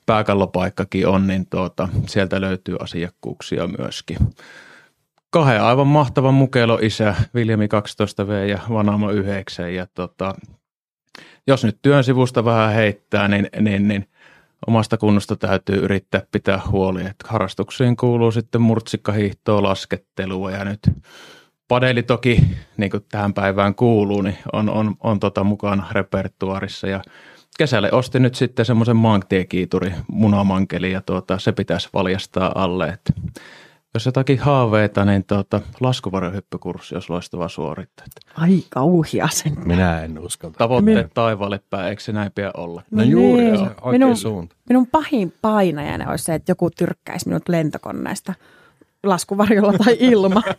pääkallopaikkakin 0.05 1.07
on, 1.07 1.27
niin 1.27 1.45
tuota, 1.49 1.89
sieltä 2.07 2.41
löytyy 2.41 2.75
asiakkuuksia 2.79 3.67
myöskin 3.67 4.17
kahden 5.29 5.63
aivan 5.63 5.87
mahtavan 5.87 6.33
mukelo 6.33 6.79
isä, 6.81 7.15
Viljami 7.33 7.65
12V 7.65 8.47
ja 8.49 8.59
Vanaamo 8.69 9.11
9. 9.11 9.73
Ja 9.73 9.87
tota, 9.93 10.35
jos 11.47 11.63
nyt 11.63 11.77
työn 11.81 12.03
sivusta 12.03 12.45
vähän 12.45 12.73
heittää, 12.73 13.27
niin, 13.27 13.49
niin, 13.59 13.87
niin 13.87 14.07
omasta 14.67 14.97
kunnosta 14.97 15.35
täytyy 15.35 15.75
yrittää 15.75 16.21
pitää 16.31 16.61
huoli. 16.71 17.01
Että 17.01 17.27
harrastuksiin 17.27 17.97
kuuluu 17.97 18.31
sitten 18.31 18.61
murtsikkahiihtoa, 18.61 19.63
laskettelua 19.63 20.51
ja 20.51 20.65
nyt 20.65 20.79
padeli 21.67 22.03
toki, 22.03 22.43
niin 22.77 22.91
kuin 22.91 23.05
tähän 23.11 23.33
päivään 23.33 23.75
kuuluu, 23.75 24.21
niin 24.21 24.37
on, 24.53 24.69
on, 24.69 24.95
on 24.99 25.19
tota 25.19 25.43
mukana 25.43 25.87
repertuarissa 25.91 26.87
ja 26.87 27.01
kesälle 27.57 27.91
ostin 27.91 28.21
nyt 28.21 28.35
sitten 28.35 28.65
semmoisen 28.65 28.95
maantiekiituri 28.95 29.93
munamankeli 30.07 30.91
ja 30.91 31.01
tuota, 31.01 31.39
se 31.39 31.51
pitäisi 31.51 31.89
valjastaa 31.93 32.51
alle, 32.55 32.87
että 32.87 33.13
jos 33.93 34.05
jotakin 34.05 34.39
haaveita, 34.39 35.05
niin 35.05 35.23
tuota, 35.23 35.61
laskuvarjohyppykurssi 35.79 36.95
olisi 36.95 37.09
loistava 37.09 37.49
suorittaa. 37.49 38.05
Ai 38.37 38.63
kauhia 38.69 39.27
sen. 39.31 39.55
Minä 39.65 40.01
en 40.01 40.19
usko. 40.19 40.49
Tavoitteet 40.57 41.07
Min... 41.07 41.13
taivaalle 41.13 41.59
päin, 41.69 41.87
eikö 41.87 42.01
se 42.01 42.11
näin 42.11 42.31
pidä 42.31 42.51
olla? 42.57 42.83
No 42.91 43.03
juuri, 43.03 43.43
niin. 43.43 43.59
se 43.59 43.91
minun, 43.91 44.17
suunta. 44.17 44.55
Minun 44.69 44.87
pahin 44.87 45.33
painajana 45.41 46.09
olisi 46.09 46.25
se, 46.25 46.35
että 46.35 46.51
joku 46.51 46.69
tyrkkäisi 46.69 47.27
minut 47.27 47.49
lentokoneesta 47.49 48.33
laskuvarjolla 49.03 49.73
tai 49.73 49.97
ilma. 49.99 50.41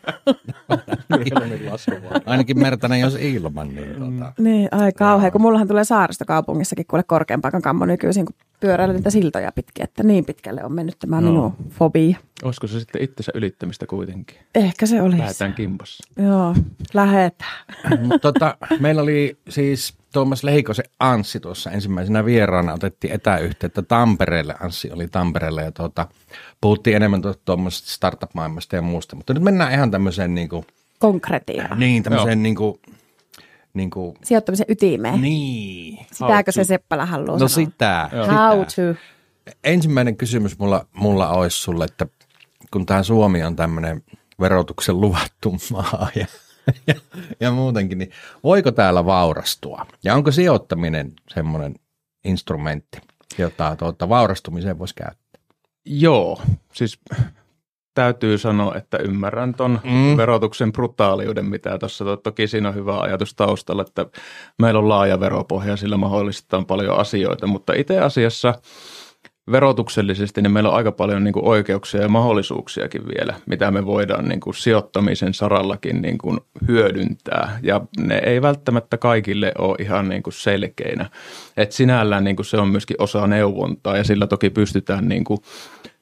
Ainakin 2.26 2.58
Mertanen, 2.58 3.00
jos 3.00 3.14
ilman. 3.14 3.74
Niin, 3.74 3.94
tuota. 3.94 4.32
niin 4.38 4.68
ai 4.72 4.92
kauhean, 4.92 5.32
kun 5.32 5.40
mullahan 5.40 5.68
tulee 5.68 5.84
saaristokaupungissakin 5.84 6.86
kuule 6.86 7.02
korkean 7.02 7.40
paikan 7.40 7.62
kammo 7.62 7.86
nykyisin, 7.86 8.26
kun 8.26 8.34
pyöräilen 8.60 8.96
niitä 8.96 9.10
siltoja 9.10 9.52
pitkin, 9.52 9.84
että 9.84 10.02
niin 10.02 10.24
pitkälle 10.24 10.64
on 10.64 10.72
mennyt 10.72 10.98
tämä 10.98 11.20
no. 11.20 11.30
minun 11.30 11.52
fobia. 11.70 12.16
Olisiko 12.42 12.66
se 12.66 12.80
sitten 12.80 13.02
itsensä 13.02 13.32
ylittämistä 13.34 13.86
kuitenkin? 13.86 14.36
Ehkä 14.54 14.86
se 14.86 15.02
olisi. 15.02 15.18
Lähetään 15.18 15.54
kimpassa. 15.54 16.04
Joo, 16.22 16.54
lähetään. 16.94 17.66
tota, 18.20 18.56
meillä 18.80 19.02
oli 19.02 19.38
siis 19.48 19.94
Tuomas 20.14 20.44
Lehikosen 20.44 20.84
Anssi 21.00 21.40
tuossa 21.40 21.70
ensimmäisenä 21.70 22.24
vieraana 22.24 22.72
otettiin 22.72 23.12
etäyhteyttä 23.12 23.82
Tampereelle. 23.82 24.54
Anssi 24.60 24.90
oli 24.92 25.08
Tampereella 25.08 25.62
ja 25.62 25.72
tuota, 25.72 26.06
puhuttiin 26.60 26.96
enemmän 26.96 27.22
tuommoisesta 27.44 27.90
startup-maailmasta 27.90 28.76
ja 28.76 28.82
muusta. 28.82 29.16
Mutta 29.16 29.34
nyt 29.34 29.42
mennään 29.42 29.72
ihan 29.72 29.90
tämmöiseen 29.90 30.34
niin 30.34 30.48
kuin, 30.48 30.66
Konkretiaan. 30.98 31.78
Niin, 31.78 32.02
tämmöiseen 32.02 32.42
niin 32.42 32.56
kuin, 32.56 32.80
niin 33.74 33.90
kuin, 33.90 34.16
Sijoittamisen 34.24 34.66
ytimeen. 34.68 35.22
Niin. 35.22 36.06
Sitäkö 36.12 36.52
se 36.52 36.64
Seppälä 36.64 37.06
haluaa 37.06 37.38
No 37.38 37.48
sanoa? 37.48 37.48
sitä. 37.48 38.10
How 38.12 38.58
to. 38.58 39.00
Ensimmäinen 39.64 40.16
kysymys 40.16 40.58
mulla, 40.58 40.86
mulla 40.92 41.28
olisi 41.28 41.58
sulle, 41.58 41.84
että 41.84 42.06
kun 42.70 42.86
tämä 42.86 43.02
Suomi 43.02 43.42
on 43.42 43.56
tämmöinen 43.56 44.02
verotuksen 44.40 45.00
luvattu 45.00 45.56
maa 45.70 46.08
ja 46.14 46.26
ja, 46.86 46.94
ja 47.40 47.50
muutenkin, 47.50 47.98
niin 47.98 48.10
voiko 48.44 48.72
täällä 48.72 49.04
vaurastua? 49.04 49.86
Ja 50.04 50.14
onko 50.14 50.30
sijoittaminen 50.30 51.12
semmoinen 51.28 51.74
instrumentti, 52.24 52.98
jota 53.38 53.76
tuota, 53.76 54.08
vaurastumiseen 54.08 54.78
voisi 54.78 54.94
käyttää? 54.94 55.40
Joo, 55.84 56.40
siis 56.72 56.98
täytyy 57.94 58.38
sanoa, 58.38 58.74
että 58.74 58.98
ymmärrän 58.98 59.54
ton 59.54 59.80
mm. 59.84 60.16
verotuksen 60.16 60.72
brutaaliuden, 60.72 61.44
mitä 61.44 61.78
tuossa 61.78 62.04
to, 62.04 62.16
toki 62.16 62.46
siinä 62.46 62.68
on 62.68 62.74
hyvä 62.74 63.00
ajatus 63.00 63.34
taustalla, 63.34 63.82
että 63.82 64.06
meillä 64.58 64.80
on 64.80 64.88
laaja 64.88 65.20
veropohja, 65.20 65.76
sillä 65.76 65.96
mahdollistetaan 65.96 66.66
paljon 66.66 66.98
asioita, 66.98 67.46
mutta 67.46 67.72
itse 67.72 68.00
asiassa– 68.00 68.54
verotuksellisesti 69.52 70.42
niin 70.42 70.52
meillä 70.52 70.70
on 70.70 70.76
aika 70.76 70.92
paljon 70.92 71.24
niin 71.24 71.32
kuin 71.32 71.44
oikeuksia 71.44 72.02
ja 72.02 72.08
mahdollisuuksiakin 72.08 73.02
vielä, 73.06 73.34
mitä 73.46 73.70
me 73.70 73.86
voidaan 73.86 74.28
niin 74.28 74.40
kuin 74.40 74.54
sijoittamisen 74.54 75.34
sarallakin 75.34 76.02
niin 76.02 76.18
kuin 76.18 76.40
hyödyntää. 76.68 77.58
Ja 77.62 77.80
ne 77.98 78.18
ei 78.26 78.42
välttämättä 78.42 78.96
kaikille 78.96 79.52
ole 79.58 79.76
ihan 79.80 80.08
niin 80.08 80.22
kuin 80.22 80.34
selkeinä. 80.34 81.10
Et 81.56 81.72
sinällään 81.72 82.24
niin 82.24 82.36
kuin 82.36 82.46
se 82.46 82.56
on 82.56 82.68
myöskin 82.68 82.96
osa 82.98 83.26
neuvontaa 83.26 83.96
ja 83.96 84.04
sillä 84.04 84.26
toki 84.26 84.50
pystytään 84.50 85.08
niin 85.08 85.24
kuin 85.24 85.38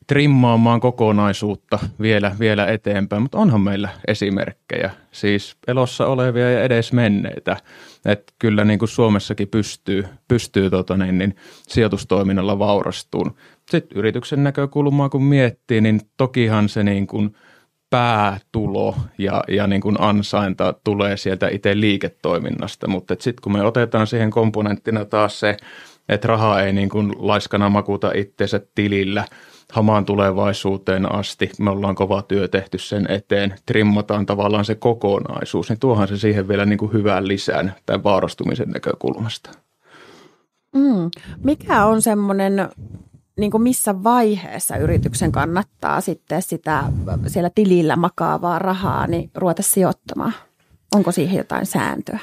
trimmaamaan 0.07 0.81
kokonaisuutta 0.81 1.79
vielä, 2.01 2.37
vielä 2.41 2.67
eteenpäin, 2.67 3.23
mutta 3.23 3.39
onhan 3.39 3.61
meillä 3.61 3.89
esimerkkejä, 4.09 4.91
siis 5.13 5.57
elossa 5.67 6.07
olevia 6.07 6.51
ja 6.51 6.63
edes 6.63 6.93
menneitä, 6.93 7.57
että 8.05 8.33
kyllä 8.39 8.65
niin 8.65 8.79
kuin 8.79 8.89
Suomessakin 8.89 9.49
pystyy, 9.49 10.05
pystyy 10.29 10.71
tota 10.71 10.97
niin, 10.97 11.19
niin 11.19 11.37
sijoitustoiminnalla 11.69 12.59
vaurastuun. 12.59 13.35
Sitten 13.71 13.99
yrityksen 13.99 14.45
näkökulmaa 14.45 15.09
kun 15.09 15.25
miettii, 15.25 15.81
niin 15.81 16.01
tokihan 16.17 16.69
se 16.69 16.83
niin 16.83 17.07
kuin 17.07 17.37
päätulo 17.91 18.97
ja, 19.19 19.45
ja 19.49 19.67
niin 19.67 19.81
kuin 19.81 19.97
ansainta 20.01 20.75
tulee 20.85 21.17
sieltä 21.17 21.49
itse 21.49 21.81
liiketoiminnasta, 21.81 22.89
mutta 22.89 23.15
sitten 23.21 23.43
kun 23.43 23.53
me 23.53 23.63
otetaan 23.63 24.07
siihen 24.07 24.31
komponenttina 24.31 25.05
taas 25.05 25.41
se, 25.41 25.57
että 26.09 26.29
raha 26.29 26.61
ei 26.61 26.73
niin 26.73 26.89
kuin 26.89 27.13
laiskana 27.19 27.69
makuta 27.69 28.13
itsensä 28.15 28.61
tilillä– 28.75 29.25
hamaan 29.73 30.05
tulevaisuuteen 30.05 31.13
asti. 31.13 31.51
Me 31.59 31.71
ollaan 31.71 31.95
kova 31.95 32.23
työ 32.23 32.49
tehty 32.49 32.79
sen 32.79 33.07
eteen, 33.11 33.55
trimmataan 33.67 34.27
tavallaan 34.27 34.65
se 34.65 34.75
kokonaisuus, 34.75 35.69
niin 35.69 35.79
tuohan 35.81 36.09
se 36.09 36.17
siihen 36.17 36.49
vielä 36.49 36.65
niin 36.65 36.79
kuin 36.79 36.93
hyvän 36.93 37.29
lisään 37.29 37.75
tämän 37.87 38.05
vaarastumisen 38.05 38.71
näkökulmasta. 38.71 39.51
Mm. 40.75 41.11
Mikä 41.45 41.85
on 41.85 42.03
semmoinen, 42.03 42.69
niin 43.39 43.51
kuin 43.51 43.63
missä 43.63 44.03
vaiheessa 44.03 44.77
yrityksen 44.77 45.33
kannattaa 45.33 46.01
sitten 46.01 46.43
sitä 46.43 46.85
siellä 47.27 47.51
tilillä 47.55 47.97
makaavaa 47.97 48.59
rahaa 48.59 49.07
niin 49.07 49.31
ruveta 49.35 49.63
sijoittamaan? 49.63 50.33
Onko 50.95 51.13
siihen 51.13 51.39
jotain 51.39 51.67
sääntöä? 51.67 52.19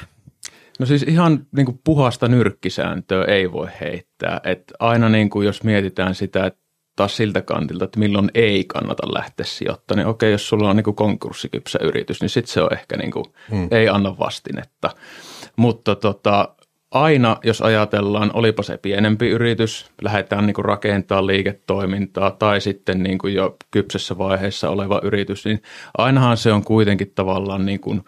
No 0.78 0.86
siis 0.86 1.02
ihan 1.02 1.46
niin 1.56 1.66
kuin 1.66 1.80
puhasta 1.84 2.28
nyrkkisääntöä 2.28 3.24
ei 3.24 3.52
voi 3.52 3.68
heittää. 3.80 4.40
Et 4.44 4.72
aina 4.78 5.08
niin 5.08 5.30
kuin 5.30 5.46
jos 5.46 5.62
mietitään 5.64 6.14
sitä, 6.14 6.46
että 6.46 6.60
taas 7.00 7.16
siltä 7.16 7.42
kantilta, 7.42 7.84
että 7.84 7.98
milloin 7.98 8.30
ei 8.34 8.64
kannata 8.64 9.14
lähteä 9.14 9.46
sijoittamaan. 9.46 9.98
Niin 9.98 10.10
okei, 10.10 10.32
jos 10.32 10.48
sulla 10.48 10.70
on 10.70 10.76
niin 10.76 10.84
kuin 10.84 10.96
konkurssikypsä 10.96 11.78
yritys, 11.82 12.20
niin 12.20 12.28
sitten 12.28 12.52
se 12.52 12.62
on 12.62 12.72
ehkä 12.72 12.96
niin 12.96 13.10
kuin, 13.10 13.24
hmm. 13.50 13.68
ei 13.70 13.88
anna 13.88 14.18
vastinetta. 14.18 14.90
Mutta 15.56 15.94
tota, 15.94 16.48
aina, 16.90 17.36
jos 17.44 17.62
ajatellaan, 17.62 18.30
olipa 18.34 18.62
se 18.62 18.76
pienempi 18.76 19.28
yritys, 19.28 19.90
lähdetään 20.02 20.46
niin 20.46 20.64
rakentamaan 20.64 21.26
liiketoimintaa 21.26 22.30
tai 22.30 22.60
sitten 22.60 23.02
niin 23.02 23.18
kuin 23.18 23.34
jo 23.34 23.56
kypsessä 23.70 24.18
vaiheessa 24.18 24.70
oleva 24.70 25.00
yritys, 25.02 25.44
niin 25.44 25.62
ainahan 25.98 26.36
se 26.36 26.52
on 26.52 26.64
kuitenkin 26.64 27.12
tavallaan 27.14 27.66
niin 27.66 27.80
kuin, 27.80 28.04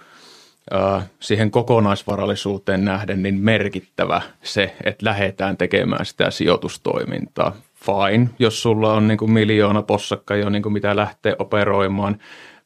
äh, 0.75 1.05
siihen 1.21 1.51
kokonaisvarallisuuteen 1.51 2.85
nähden 2.85 3.23
niin 3.23 3.41
merkittävä 3.41 4.23
se, 4.43 4.77
että 4.85 5.07
lähdetään 5.07 5.57
tekemään 5.57 6.07
sitä 6.07 6.31
sijoitustoimintaa 6.31 7.57
fine, 7.85 8.29
jos 8.39 8.63
sulla 8.63 8.93
on 8.93 9.09
niin 9.09 9.19
kuin 9.19 9.33
miljoona 9.33 9.83
possakka 9.83 10.37
jo 10.37 10.51
niin 10.51 10.63
kuin 10.63 10.73
mitä 10.73 10.97
lähtee 10.97 11.37
operoimaan, 11.39 12.19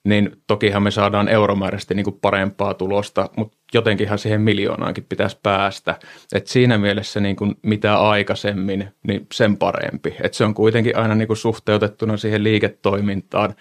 niin 0.05 0.37
tokihan 0.47 0.83
me 0.83 0.91
saadaan 0.91 1.29
euromääräisesti 1.29 1.95
niin 1.95 2.05
kuin 2.05 2.19
parempaa 2.23 2.75
tulosta, 2.75 3.29
mutta 3.37 3.57
jotenkinhan 3.75 4.19
siihen 4.19 4.41
miljoonaankin 4.41 5.07
pitäisi 5.09 5.39
päästä. 5.43 5.99
Et 6.35 6.47
siinä 6.47 6.79
mielessä 6.79 7.21
niin 7.21 7.37
kuin 7.37 7.55
mitä 7.63 7.99
aikaisemmin, 7.99 8.89
niin 9.07 9.27
sen 9.33 9.57
parempi. 9.57 10.17
Et 10.23 10.35
se 10.35 10.45
on 10.45 10.55
kuitenkin 10.55 10.97
aina 10.97 11.15
niin 11.15 11.27
kuin 11.27 11.37
suhteutettuna 11.37 12.17
siihen 12.17 12.45
liiketoimintaan, 12.45 13.55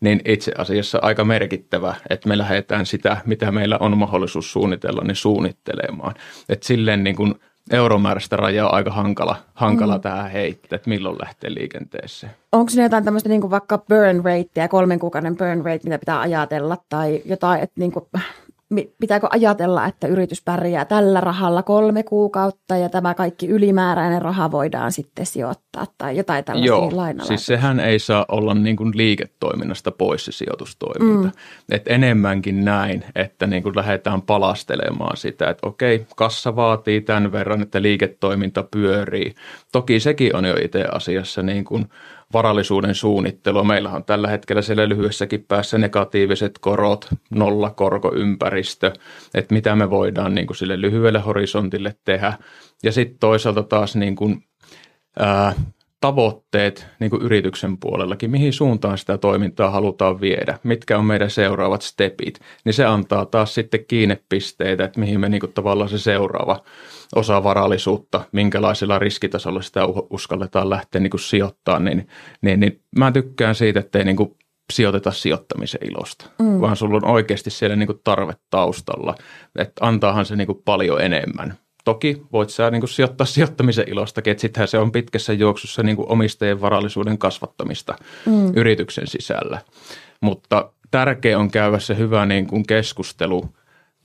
niin 0.00 0.20
itse 0.24 0.52
asiassa 0.58 0.98
aika 1.02 1.24
merkittävä, 1.24 1.94
että 2.10 2.28
me 2.28 2.38
lähdetään 2.38 2.86
sitä, 2.86 3.16
mitä 3.26 3.52
meillä 3.52 3.78
on 3.80 3.98
mahdollisuus 3.98 4.52
suunnitella, 4.52 5.02
niin 5.04 5.16
suunnittelemaan. 5.16 6.14
Et 6.48 6.62
silleen 6.62 7.04
niin 7.04 7.16
kuin 7.16 7.34
euromääräistä 7.70 8.36
rajaa 8.36 8.76
aika 8.76 8.90
hankala, 8.90 9.36
hankala 9.54 9.94
mm. 9.96 10.00
tähän 10.00 10.30
heittää, 10.30 10.76
että 10.76 10.90
milloin 10.90 11.18
lähtee 11.22 11.54
liikenteeseen. 11.54 12.32
Onko 12.52 12.72
ne 12.76 12.82
jotain 12.82 13.04
tämmöistä 13.04 13.28
niin 13.28 13.50
vaikka 13.50 13.78
burn 13.78 14.24
rate 14.24 14.60
ja 14.60 14.68
kolmen 14.68 14.98
kuukauden 14.98 15.36
burn 15.36 15.64
rate, 15.64 15.80
mitä 15.84 15.98
pitää 15.98 16.20
ajatella 16.20 16.76
tai 16.88 17.22
jotain, 17.24 17.62
että 17.62 17.80
niin 17.80 17.92
kuin, 17.92 18.06
pitääkö 19.00 19.26
ajatella, 19.30 19.86
että 19.86 20.06
yritys 20.06 20.42
pärjää 20.42 20.84
tällä 20.84 21.20
rahalla 21.20 21.62
kolme 21.62 22.02
kuukautta 22.02 22.76
ja 22.76 22.88
tämä 22.88 23.14
kaikki 23.14 23.46
ylimääräinen 23.48 24.22
raha 24.22 24.50
voidaan 24.50 24.92
sitten 24.92 25.26
sijoittaa 25.26 25.86
tai 25.98 26.16
jotain 26.16 26.44
tällaista 26.44 26.66
Joo, 26.66 27.26
siis 27.26 27.46
sehän 27.46 27.80
ei 27.80 27.98
saa 27.98 28.26
olla 28.28 28.54
niin 28.54 28.76
kuin 28.76 28.92
liiketoiminnasta 28.94 29.90
pois 29.90 30.24
se 30.24 30.32
sijoitustoiminta. 30.32 31.28
Mm. 31.28 31.32
Et 31.70 31.82
enemmänkin 31.86 32.64
näin, 32.64 33.04
että 33.14 33.46
niin 33.46 33.62
kuin 33.62 33.76
lähdetään 33.76 34.22
palastelemaan 34.22 35.16
sitä, 35.16 35.50
että 35.50 35.66
okei, 35.66 36.06
kassa 36.16 36.56
vaatii 36.56 37.00
tämän 37.00 37.32
verran, 37.32 37.62
että 37.62 37.82
liiketoiminta 37.82 38.62
pyörii. 38.70 39.34
Toki 39.72 40.00
sekin 40.00 40.36
on 40.36 40.44
jo 40.44 40.54
itse 40.62 40.84
asiassa 40.92 41.42
niin 41.42 41.64
kuin– 41.64 41.86
varallisuuden 42.32 42.94
suunnittelua. 42.94 43.64
Meillä 43.64 43.90
on 43.90 44.04
tällä 44.04 44.28
hetkellä 44.28 44.62
siellä 44.62 44.88
lyhyessäkin 44.88 45.44
päässä 45.48 45.78
negatiiviset 45.78 46.58
korot, 46.58 47.08
nollakorkoympäristö, 47.30 48.92
että 49.34 49.54
mitä 49.54 49.76
me 49.76 49.90
voidaan 49.90 50.34
niin 50.34 50.46
kuin 50.46 50.56
sille 50.56 50.80
lyhyelle 50.80 51.20
horisontille 51.20 51.94
tehdä. 52.04 52.32
Ja 52.82 52.92
sitten 52.92 53.18
toisaalta 53.18 53.62
taas 53.62 53.96
niin 53.96 54.16
kuin, 54.16 54.44
ää, 55.18 55.54
tavoitteet 56.02 56.86
niin 57.00 57.10
kuin 57.10 57.22
yrityksen 57.22 57.78
puolellakin, 57.78 58.30
mihin 58.30 58.52
suuntaan 58.52 58.98
sitä 58.98 59.18
toimintaa 59.18 59.70
halutaan 59.70 60.20
viedä, 60.20 60.58
mitkä 60.62 60.98
on 60.98 61.04
meidän 61.04 61.30
seuraavat 61.30 61.82
stepit, 61.82 62.40
niin 62.64 62.74
se 62.74 62.84
antaa 62.84 63.26
taas 63.26 63.54
sitten 63.54 63.84
kiinnepisteitä, 63.84 64.84
että 64.84 65.00
mihin 65.00 65.20
me 65.20 65.28
niin 65.28 65.40
kuin 65.40 65.52
tavallaan 65.52 65.90
se 65.90 65.98
seuraava 65.98 66.62
osa 67.14 67.44
varallisuutta, 67.44 68.24
minkälaisella 68.32 68.98
riskitasolla 68.98 69.62
sitä 69.62 69.80
uskalletaan 70.10 70.70
lähteä 70.70 71.00
niin 71.00 71.10
kuin 71.10 71.20
sijoittaa, 71.20 71.78
niin, 71.78 72.08
niin, 72.42 72.60
niin 72.60 72.80
mä 72.98 73.12
tykkään 73.12 73.54
siitä, 73.54 73.80
että 73.80 73.98
ei 73.98 74.04
niin 74.04 74.16
kuin 74.16 74.36
sijoiteta 74.72 75.10
sijoittamisen 75.10 75.80
ilosta, 75.90 76.30
mm. 76.38 76.60
vaan 76.60 76.76
sulla 76.76 76.96
on 76.96 77.04
oikeasti 77.04 77.50
siellä 77.50 77.76
niin 77.76 77.86
kuin 77.86 78.00
tarve 78.04 78.32
taustalla, 78.50 79.14
että 79.58 79.86
antaahan 79.86 80.24
se 80.24 80.36
niin 80.36 80.46
kuin 80.46 80.62
paljon 80.64 81.00
enemmän. 81.00 81.54
Toki 81.84 82.22
voit 82.32 82.50
sä 82.50 82.70
niin 82.70 82.80
kuin 82.80 82.90
sijoittaa 82.90 83.26
sijoittamisen 83.34 83.88
ilostakin, 83.88 84.30
että 84.30 84.40
sittenhän 84.40 84.68
se 84.68 84.78
on 84.78 84.92
pitkässä 84.92 85.32
juoksussa 85.32 85.82
niin 85.82 85.96
kuin 85.96 86.08
omistajien 86.08 86.60
varallisuuden 86.60 87.18
kasvattamista 87.18 87.94
mm. 88.26 88.52
yrityksen 88.56 89.06
sisällä. 89.06 89.60
Mutta 90.20 90.72
tärkeä 90.90 91.38
on 91.38 91.50
käydä 91.50 91.78
se 91.78 91.96
hyvä 91.96 92.26
niin 92.26 92.46
kuin 92.46 92.66
keskustelu 92.66 93.48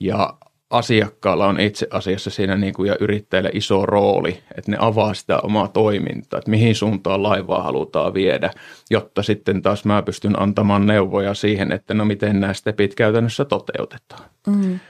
ja 0.00 0.34
asiakkaalla 0.70 1.46
on 1.46 1.60
itse 1.60 1.86
asiassa 1.90 2.30
siinä 2.30 2.56
niin 2.56 2.74
kuin 2.74 2.88
ja 2.88 2.96
yrittäjälle 3.00 3.50
iso 3.52 3.86
rooli, 3.86 4.42
että 4.54 4.70
ne 4.70 4.76
avaa 4.80 5.14
sitä 5.14 5.38
omaa 5.38 5.68
toimintaa, 5.68 6.38
että 6.38 6.50
mihin 6.50 6.74
suuntaan 6.74 7.22
laivaa 7.22 7.62
halutaan 7.62 8.14
viedä, 8.14 8.50
jotta 8.90 9.22
sitten 9.22 9.62
taas 9.62 9.84
mä 9.84 10.02
pystyn 10.02 10.42
antamaan 10.42 10.86
neuvoja 10.86 11.34
siihen, 11.34 11.72
että 11.72 11.94
no 11.94 12.04
miten 12.04 12.40
nämä 12.40 12.52
stepit 12.52 12.94
käytännössä 12.94 13.44
toteutetaan. 13.44 14.24
Mm. 14.46 14.80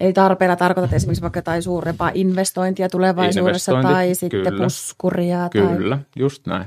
Eli 0.00 0.12
tarpeella 0.12 0.56
tarkoitat 0.56 0.92
esimerkiksi 0.92 1.22
vaikka 1.22 1.38
jotain 1.38 1.62
suurempaa 1.62 2.10
investointia 2.14 2.88
tulevaisuudessa 2.88 3.72
Investointi, 3.72 3.94
tai 3.94 4.14
sitten 4.14 4.42
kyllä, 4.42 4.62
puskuria. 4.64 5.48
Kyllä, 5.48 5.96
tai... 5.96 6.06
just 6.16 6.46
näin. 6.46 6.64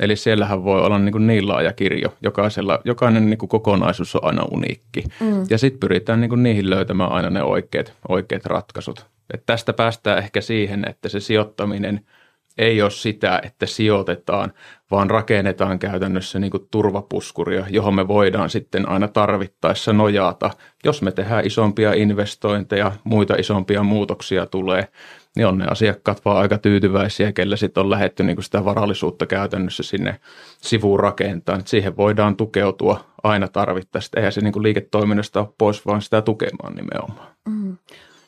Eli 0.00 0.16
siellähän 0.16 0.64
voi 0.64 0.82
olla 0.82 0.98
niin, 0.98 1.12
kuin 1.12 1.26
niin 1.26 1.48
laaja 1.48 1.72
kirjo. 1.72 2.14
Jokaisella, 2.22 2.80
jokainen 2.84 3.30
niin 3.30 3.38
kuin 3.38 3.48
kokonaisuus 3.48 4.16
on 4.16 4.24
aina 4.24 4.44
uniikki. 4.50 5.04
Mm. 5.20 5.46
Ja 5.50 5.58
sitten 5.58 5.80
pyritään 5.80 6.20
niin 6.20 6.28
kuin 6.28 6.42
niihin 6.42 6.70
löytämään 6.70 7.12
aina 7.12 7.30
ne 7.30 7.42
oikeat, 7.42 7.92
oikeat 8.08 8.46
ratkaisut. 8.46 9.06
Et 9.34 9.42
tästä 9.46 9.72
päästään 9.72 10.18
ehkä 10.18 10.40
siihen, 10.40 10.88
että 10.88 11.08
se 11.08 11.20
sijoittaminen– 11.20 12.00
ei 12.58 12.82
ole 12.82 12.90
sitä, 12.90 13.40
että 13.42 13.66
sijoitetaan, 13.66 14.52
vaan 14.90 15.10
rakennetaan 15.10 15.78
käytännössä 15.78 16.38
niin 16.38 16.52
turvapuskuria, 16.70 17.66
johon 17.70 17.94
me 17.94 18.08
voidaan 18.08 18.50
sitten 18.50 18.88
aina 18.88 19.08
tarvittaessa 19.08 19.92
nojata. 19.92 20.50
Jos 20.84 21.02
me 21.02 21.12
tehdään 21.12 21.46
isompia 21.46 21.92
investointeja, 21.92 22.92
muita 23.04 23.34
isompia 23.34 23.82
muutoksia 23.82 24.46
tulee, 24.46 24.88
niin 25.36 25.46
on 25.46 25.58
ne 25.58 25.66
asiakkaat 25.70 26.24
vaan 26.24 26.36
aika 26.36 26.58
tyytyväisiä, 26.58 27.32
kelle 27.32 27.56
sitten 27.56 27.80
on 27.80 27.90
lähetty 27.90 28.24
niin 28.24 28.42
sitä 28.42 28.64
varallisuutta 28.64 29.26
käytännössä 29.26 29.82
sinne 29.82 30.20
sivuun 30.58 31.00
rakentamaan. 31.00 31.62
siihen 31.66 31.96
voidaan 31.96 32.36
tukeutua 32.36 33.04
aina 33.22 33.48
tarvittaessa. 33.48 34.10
Eihän 34.16 34.32
se 34.32 34.40
niin 34.40 34.62
liiketoiminnasta 34.62 35.40
ole 35.40 35.48
pois, 35.58 35.86
vaan 35.86 36.02
sitä 36.02 36.22
tukemaan 36.22 36.74
nimenomaan. 36.74 37.28
Mm. 37.48 37.76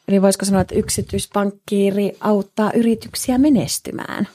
Eli 0.08 0.22
voisiko 0.22 0.44
sanoa, 0.44 0.60
että 0.60 0.74
yksityispankkiiri 0.74 2.12
auttaa 2.20 2.70
yrityksiä 2.74 3.38
menestymään? 3.38 4.28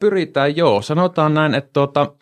Pyritään, 0.00 0.56
joo. 0.56 0.82
Sanotaan 0.82 1.34
näin, 1.34 1.54
että 1.54 1.70
tuota, 1.72 2.12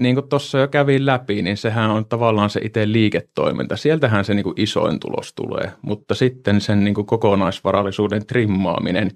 niin 0.00 0.14
kuin 0.14 0.28
tuossa 0.28 0.58
jo 0.58 0.68
kävin 0.68 1.06
läpi, 1.06 1.42
niin 1.42 1.56
sehän 1.56 1.90
on 1.90 2.06
tavallaan 2.06 2.50
se 2.50 2.60
itse 2.62 2.92
liiketoiminta. 2.92 3.76
Sieltähän 3.76 4.24
se 4.24 4.34
niin 4.34 4.44
kuin 4.44 4.60
isoin 4.60 5.00
tulos 5.00 5.32
tulee, 5.34 5.72
mutta 5.82 6.14
sitten 6.14 6.60
sen 6.60 6.84
niin 6.84 6.94
kuin 6.94 7.06
kokonaisvarallisuuden 7.06 8.26
trimmaaminen 8.26 9.10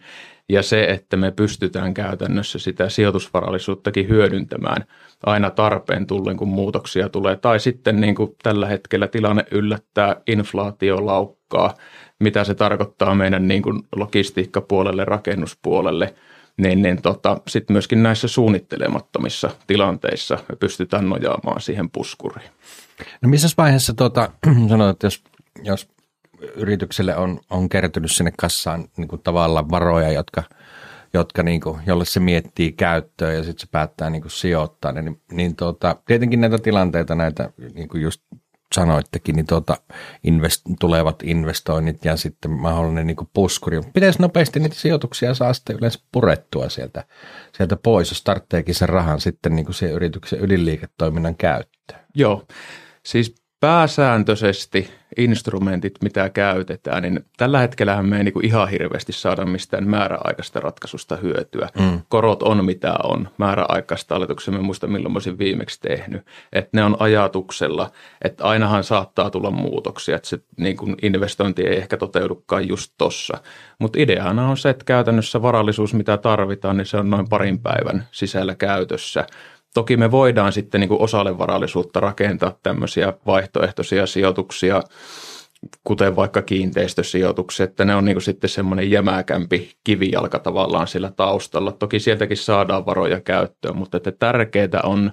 ja 0.48 0.62
se, 0.62 0.84
että 0.84 1.16
me 1.16 1.30
pystytään 1.30 1.94
käytännössä 1.94 2.58
sitä 2.58 2.88
sijoitusvarallisuuttakin 2.88 4.08
hyödyntämään 4.08 4.84
aina 5.26 5.50
tarpeen 5.50 6.06
tullen, 6.06 6.36
kun 6.36 6.48
muutoksia 6.48 7.08
tulee. 7.08 7.36
Tai 7.36 7.60
sitten 7.60 8.00
niin 8.00 8.14
kuin 8.14 8.36
tällä 8.42 8.66
hetkellä 8.66 9.08
tilanne 9.08 9.44
yllättää, 9.50 10.16
inflaatio 10.26 11.06
laukkaa, 11.06 11.74
mitä 12.18 12.44
se 12.44 12.54
tarkoittaa 12.54 13.14
meidän 13.14 13.48
niin 13.48 13.62
kuin 13.62 13.82
logistiikkapuolelle, 13.96 15.04
rakennuspuolelle, 15.04 16.14
niin, 16.56 16.82
niin 16.82 17.02
tota, 17.02 17.40
sitten 17.48 17.74
myöskin 17.74 18.02
näissä 18.02 18.28
suunnittelemattomissa 18.28 19.50
tilanteissa 19.66 20.38
me 20.48 20.56
pystytään 20.56 21.08
nojaamaan 21.08 21.60
siihen 21.60 21.90
puskuriin. 21.90 22.50
No 23.22 23.28
missä 23.28 23.48
vaiheessa 23.56 23.94
tuota, 23.94 24.32
sanoit, 24.68 24.90
että 24.90 25.06
jos, 25.06 25.22
jos 25.62 25.88
yritykselle 26.56 27.16
on, 27.16 27.40
on 27.50 27.68
kertynyt 27.68 28.12
sinne 28.12 28.32
kassaan 28.38 28.88
niin 28.96 29.08
kuin 29.08 29.22
tavallaan 29.22 29.70
varoja, 29.70 30.12
jotka, 30.12 30.42
jotka 31.14 31.42
niin 31.42 31.60
kuin, 31.60 31.80
jolle 31.86 32.04
se 32.04 32.20
miettii 32.20 32.72
käyttöä 32.72 33.32
ja 33.32 33.42
sitten 33.42 33.60
se 33.60 33.66
päättää 33.70 34.10
niin 34.10 34.22
kuin 34.22 34.32
sijoittaa, 34.32 34.92
niin, 34.92 35.20
niin 35.32 35.56
tuota, 35.56 35.96
tietenkin 36.06 36.40
näitä 36.40 36.58
tilanteita, 36.58 37.14
näitä 37.14 37.50
niin 37.74 37.88
kuin 37.88 38.02
just 38.02 38.22
sanoittekin, 38.72 39.36
niin 39.36 39.46
tuota, 39.46 39.76
invest, 40.24 40.62
tulevat 40.80 41.22
investoinnit 41.22 42.04
ja 42.04 42.16
sitten 42.16 42.50
mahdollinen 42.50 43.06
niin 43.06 43.16
puskuri. 43.34 43.80
Pitäisi 43.94 44.22
nopeasti 44.22 44.60
niitä 44.60 44.76
sijoituksia 44.76 45.34
saa 45.34 45.52
sitten 45.52 45.76
yleensä 45.76 45.98
purettua 46.12 46.68
sieltä, 46.68 47.04
sieltä 47.56 47.76
pois, 47.76 48.10
jos 48.10 48.24
tarvitseekin 48.24 48.74
sen 48.74 48.88
rahan 48.88 49.20
sitten 49.20 49.56
niin 49.56 49.66
kuin 49.66 49.74
siihen 49.74 49.96
yrityksen 49.96 50.44
ydinliiketoiminnan 50.44 51.36
käyttöön. 51.36 52.00
Joo, 52.14 52.46
siis 53.06 53.41
pääsääntöisesti 53.62 54.90
instrumentit, 55.16 55.94
mitä 56.02 56.28
käytetään, 56.28 57.02
niin 57.02 57.24
tällä 57.36 57.58
hetkellä 57.58 58.02
me 58.02 58.16
ei 58.16 58.24
niin 58.24 58.32
kuin 58.32 58.46
ihan 58.46 58.68
hirveästi 58.68 59.12
saada 59.12 59.46
mistään 59.46 59.88
määräaikaista 59.88 60.60
ratkaisusta 60.60 61.16
hyötyä. 61.16 61.68
Mm. 61.78 62.00
Korot 62.08 62.42
on 62.42 62.64
mitä 62.64 62.94
on. 63.02 63.28
Määräaikaista 63.38 64.14
hallituksemme 64.14 64.60
muista 64.60 64.86
milloin 64.86 65.16
olisin 65.16 65.38
viimeksi 65.38 65.80
tehnyt. 65.80 66.26
Että 66.52 66.70
ne 66.72 66.84
on 66.84 66.96
ajatuksella, 66.98 67.90
että 68.24 68.44
ainahan 68.44 68.84
saattaa 68.84 69.30
tulla 69.30 69.50
muutoksia, 69.50 70.16
että 70.16 70.28
se 70.28 70.38
niin 70.56 70.76
kuin 70.76 70.96
investointi 71.02 71.62
ei 71.62 71.76
ehkä 71.76 71.96
toteudukaan 71.96 72.68
just 72.68 72.92
tossa. 72.98 73.38
Mutta 73.78 73.98
ideana 74.00 74.48
on 74.48 74.56
se, 74.56 74.70
että 74.70 74.84
käytännössä 74.84 75.42
varallisuus, 75.42 75.94
mitä 75.94 76.16
tarvitaan, 76.16 76.76
niin 76.76 76.86
se 76.86 76.96
on 76.96 77.10
noin 77.10 77.28
parin 77.28 77.58
päivän 77.58 78.04
sisällä 78.10 78.54
käytössä– 78.54 79.26
Toki 79.74 79.96
me 79.96 80.10
voidaan 80.10 80.52
sitten 80.52 80.80
niin 80.80 80.88
kuin 80.88 81.00
osalle 81.00 81.38
varallisuutta 81.38 82.00
rakentaa 82.00 82.58
tämmöisiä 82.62 83.12
vaihtoehtoisia 83.26 84.06
sijoituksia, 84.06 84.82
kuten 85.84 86.16
vaikka 86.16 86.42
kiinteistösijoitukset, 86.42 87.70
että 87.70 87.84
ne 87.84 87.94
on 87.94 88.04
niin 88.04 88.14
kuin 88.14 88.22
sitten 88.22 88.50
semmoinen 88.50 88.90
jämäkämpi 88.90 89.72
kivijalka 89.84 90.38
tavallaan 90.38 90.86
sillä 90.86 91.12
taustalla. 91.16 91.72
Toki 91.72 92.00
sieltäkin 92.00 92.36
saadaan 92.36 92.86
varoja 92.86 93.20
käyttöön, 93.20 93.76
mutta 93.76 93.96
että 93.96 94.12
tärkeää 94.12 94.80
on 94.84 95.12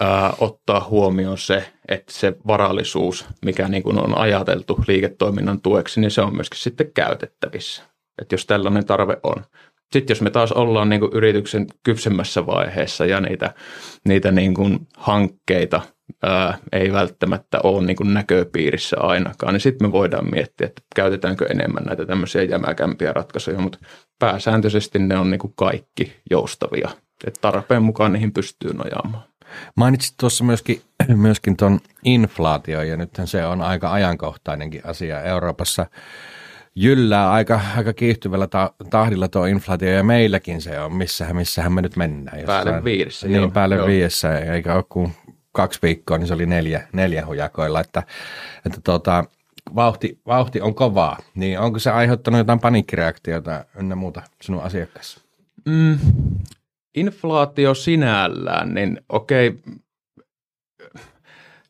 ää, 0.00 0.32
ottaa 0.38 0.86
huomioon 0.90 1.38
se, 1.38 1.72
että 1.88 2.12
se 2.12 2.36
varallisuus, 2.46 3.26
mikä 3.44 3.68
niin 3.68 3.82
kuin 3.82 3.98
on 3.98 4.18
ajateltu 4.18 4.78
liiketoiminnan 4.88 5.60
tueksi, 5.60 6.00
niin 6.00 6.10
se 6.10 6.20
on 6.20 6.36
myöskin 6.36 6.60
sitten 6.60 6.92
käytettävissä. 6.94 7.82
Että 8.22 8.34
jos 8.34 8.46
tällainen 8.46 8.86
tarve 8.86 9.16
on. 9.22 9.44
Sitten 9.92 10.14
jos 10.14 10.22
me 10.22 10.30
taas 10.30 10.52
ollaan 10.52 10.88
niin 10.88 11.00
kuin 11.00 11.12
yrityksen 11.14 11.66
kypsemmässä 11.82 12.46
vaiheessa 12.46 13.06
ja 13.06 13.20
niitä, 13.20 13.54
niitä 14.04 14.32
niin 14.32 14.54
kuin 14.54 14.78
hankkeita 14.96 15.80
ää, 16.22 16.58
ei 16.72 16.92
välttämättä 16.92 17.60
ole 17.62 17.86
niin 17.86 17.96
kuin 17.96 18.14
näköpiirissä 18.14 18.96
ainakaan, 19.00 19.52
niin 19.52 19.60
sitten 19.60 19.88
me 19.88 19.92
voidaan 19.92 20.30
miettiä, 20.30 20.66
että 20.66 20.82
käytetäänkö 20.96 21.46
enemmän 21.50 21.84
näitä 21.84 22.06
tämmöisiä 22.06 22.42
jämäkämpiä 22.42 23.12
ratkaisuja, 23.12 23.60
mutta 23.60 23.78
pääsääntöisesti 24.18 24.98
ne 24.98 25.18
on 25.18 25.30
niin 25.30 25.38
kuin 25.38 25.52
kaikki 25.56 26.16
joustavia, 26.30 26.90
että 27.26 27.40
tarpeen 27.40 27.82
mukaan 27.82 28.12
niihin 28.12 28.32
pystyy 28.32 28.72
nojaamaan. 28.72 29.24
Mainitsit 29.76 30.14
tuossa 30.20 30.44
myöskin, 30.44 30.82
myöskin 31.16 31.56
tuon 31.56 31.80
inflaatio 32.04 32.82
ja 32.82 32.96
nythän 32.96 33.26
se 33.26 33.46
on 33.46 33.62
aika 33.62 33.92
ajankohtainenkin 33.92 34.80
asia 34.84 35.22
Euroopassa. 35.22 35.86
Jyllää 36.74 37.30
aika, 37.30 37.60
aika 37.76 37.92
kiihtyvällä 37.92 38.46
ta- 38.46 38.74
tahdilla 38.90 39.28
tuo 39.28 39.46
inflaatio 39.46 39.90
ja 39.90 40.04
meilläkin 40.04 40.60
se 40.60 40.80
on, 40.80 40.94
missähän, 40.94 41.36
missähän 41.36 41.72
me 41.72 41.82
nyt 41.82 41.96
mennään. 41.96 42.38
Päälle 42.46 42.70
Jossain, 42.70 42.84
viidessä. 42.84 43.26
Niin, 43.26 43.36
joo, 43.36 43.50
päälle 43.50 43.74
joo. 43.74 43.86
viidessä, 43.86 44.38
eikä 44.38 44.74
ole 44.74 44.84
kuin 44.88 45.12
kaksi 45.52 45.78
viikkoa, 45.82 46.18
niin 46.18 46.26
se 46.26 46.34
oli 46.34 46.46
neljä, 46.46 46.88
neljä 46.92 47.26
hujakoilla, 47.26 47.80
että, 47.80 48.02
että 48.66 48.80
tuota, 48.84 49.24
vauhti, 49.74 50.18
vauhti 50.26 50.60
on 50.60 50.74
kovaa. 50.74 51.18
Niin 51.34 51.58
onko 51.58 51.78
se 51.78 51.90
aiheuttanut 51.90 52.38
jotain 52.38 52.60
paniikkireaktiota 52.60 53.64
ynnä 53.78 53.94
muuta 53.94 54.22
sinun 54.42 54.62
asiakkaassa? 54.62 55.20
Mm, 55.64 55.98
inflaatio 56.94 57.74
sinällään, 57.74 58.74
niin 58.74 59.00
okei, 59.08 59.58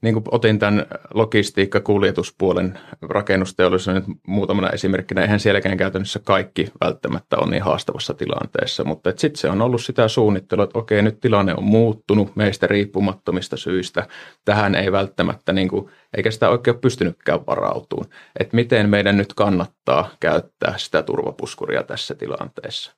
niin 0.02 0.14
kuin 0.14 0.24
otin 0.30 0.58
tämän 0.58 0.86
logistiikka- 1.14 1.80
kuljetuspuolen 1.80 2.78
rakennusteollisuuden 3.02 4.02
nyt 4.08 4.18
muutamana 4.26 4.70
esimerkkinä, 4.70 5.22
eihän 5.22 5.40
sielläkään 5.40 5.76
käytännössä 5.76 6.20
kaikki 6.24 6.72
välttämättä 6.80 7.36
on 7.38 7.50
niin 7.50 7.62
haastavassa 7.62 8.14
tilanteessa, 8.14 8.84
mutta 8.84 9.12
sitten 9.16 9.40
se 9.40 9.48
on 9.48 9.62
ollut 9.62 9.82
sitä 9.82 10.08
suunnittelua, 10.08 10.64
että 10.64 10.78
okei, 10.78 11.02
nyt 11.02 11.20
tilanne 11.20 11.54
on 11.54 11.64
muuttunut 11.64 12.36
meistä 12.36 12.66
riippumattomista 12.66 13.56
syistä. 13.56 14.06
Tähän 14.44 14.74
ei 14.74 14.92
välttämättä, 14.92 15.52
niin 15.52 15.68
kuin, 15.68 15.90
eikä 16.16 16.30
sitä 16.30 16.48
oikein 16.48 16.74
ole 16.74 16.80
pystynytkään 16.80 17.46
varautumaan, 17.46 18.10
että 18.40 18.56
miten 18.56 18.88
meidän 18.88 19.16
nyt 19.16 19.34
kannattaa 19.34 20.08
käyttää 20.20 20.74
sitä 20.76 21.02
turvapuskuria 21.02 21.82
tässä 21.82 22.14
tilanteessa. 22.14 22.92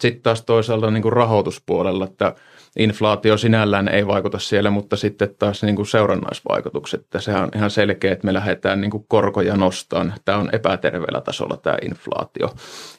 Sitten 0.00 0.22
taas 0.22 0.42
toisaalta 0.42 0.90
niin 0.90 1.02
kuin 1.02 1.12
rahoituspuolella, 1.12 2.04
että 2.04 2.34
inflaatio 2.78 3.36
sinällään 3.36 3.88
ei 3.88 4.06
vaikuta 4.06 4.38
siellä, 4.38 4.70
mutta 4.70 4.96
sitten 4.96 5.34
taas 5.38 5.62
niin 5.62 5.76
kuin 5.76 5.86
seurannaisvaikutukset. 5.86 7.00
Että 7.00 7.20
sehän 7.20 7.42
on 7.42 7.48
ihan 7.56 7.70
selkeä, 7.70 8.12
että 8.12 8.26
me 8.26 8.34
lähdetään 8.34 8.80
niin 8.80 8.90
kuin 8.90 9.04
korkoja 9.08 9.56
nostamaan. 9.56 10.14
Tämä 10.24 10.38
on 10.38 10.48
epäterveellä 10.52 11.20
tasolla 11.20 11.56
tämä 11.56 11.76
inflaatio. 11.82 12.54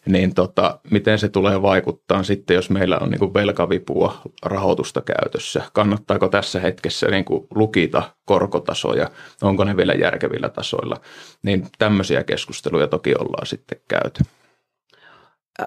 Niin 0.05 0.35
tota, 0.35 0.79
miten 0.91 1.19
se 1.19 1.29
tulee 1.29 1.61
vaikuttaa 1.61 2.23
sitten, 2.23 2.55
jos 2.55 2.69
meillä 2.69 2.97
on 2.97 3.09
niin 3.09 3.19
kuin 3.19 3.33
velkavipua 3.33 4.21
rahoitusta 4.45 5.01
käytössä? 5.01 5.61
Kannattaako 5.73 6.27
tässä 6.27 6.59
hetkessä 6.59 7.07
niin 7.07 7.25
kuin 7.25 7.47
lukita 7.55 8.03
korkotasoja? 8.25 9.09
Onko 9.41 9.63
ne 9.63 9.77
vielä 9.77 9.93
järkevillä 9.93 10.49
tasoilla? 10.49 11.01
Niin 11.43 11.67
tämmöisiä 11.77 12.23
keskusteluja 12.23 12.87
toki 12.87 13.13
ollaan 13.19 13.45
sitten 13.45 13.79
käyty. 13.87 14.23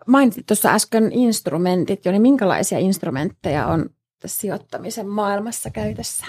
Mainitsit 0.06 0.46
tuossa 0.46 0.70
äsken 0.70 1.12
instrumentit 1.12 2.04
jo, 2.04 2.12
niin 2.12 2.22
minkälaisia 2.22 2.78
instrumentteja 2.78 3.66
on 3.66 3.90
sijoittamisen 4.26 5.08
maailmassa 5.08 5.70
käytössä? 5.70 6.26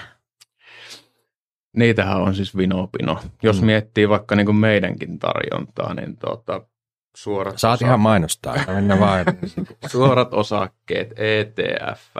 Niitähän 1.76 2.16
on 2.22 2.34
siis 2.34 2.56
vinopino. 2.56 3.18
Jos 3.42 3.60
Mm. 3.60 3.66
miettii 3.66 4.08
vaikka 4.08 4.34
niin 4.36 4.46
kuin 4.46 4.56
meidänkin 4.56 5.18
tarjontaa, 5.18 5.94
niin 5.94 6.16
tuota, 6.16 6.60
suorat, 7.16 7.58
Saat 7.58 7.82
ihan 7.82 8.00
mainostaa, 8.00 8.56
mennä 8.66 9.00
vaan. 9.00 9.24
suorat 9.92 10.34
osakkeet, 10.34 11.12
ETF, 11.18 12.16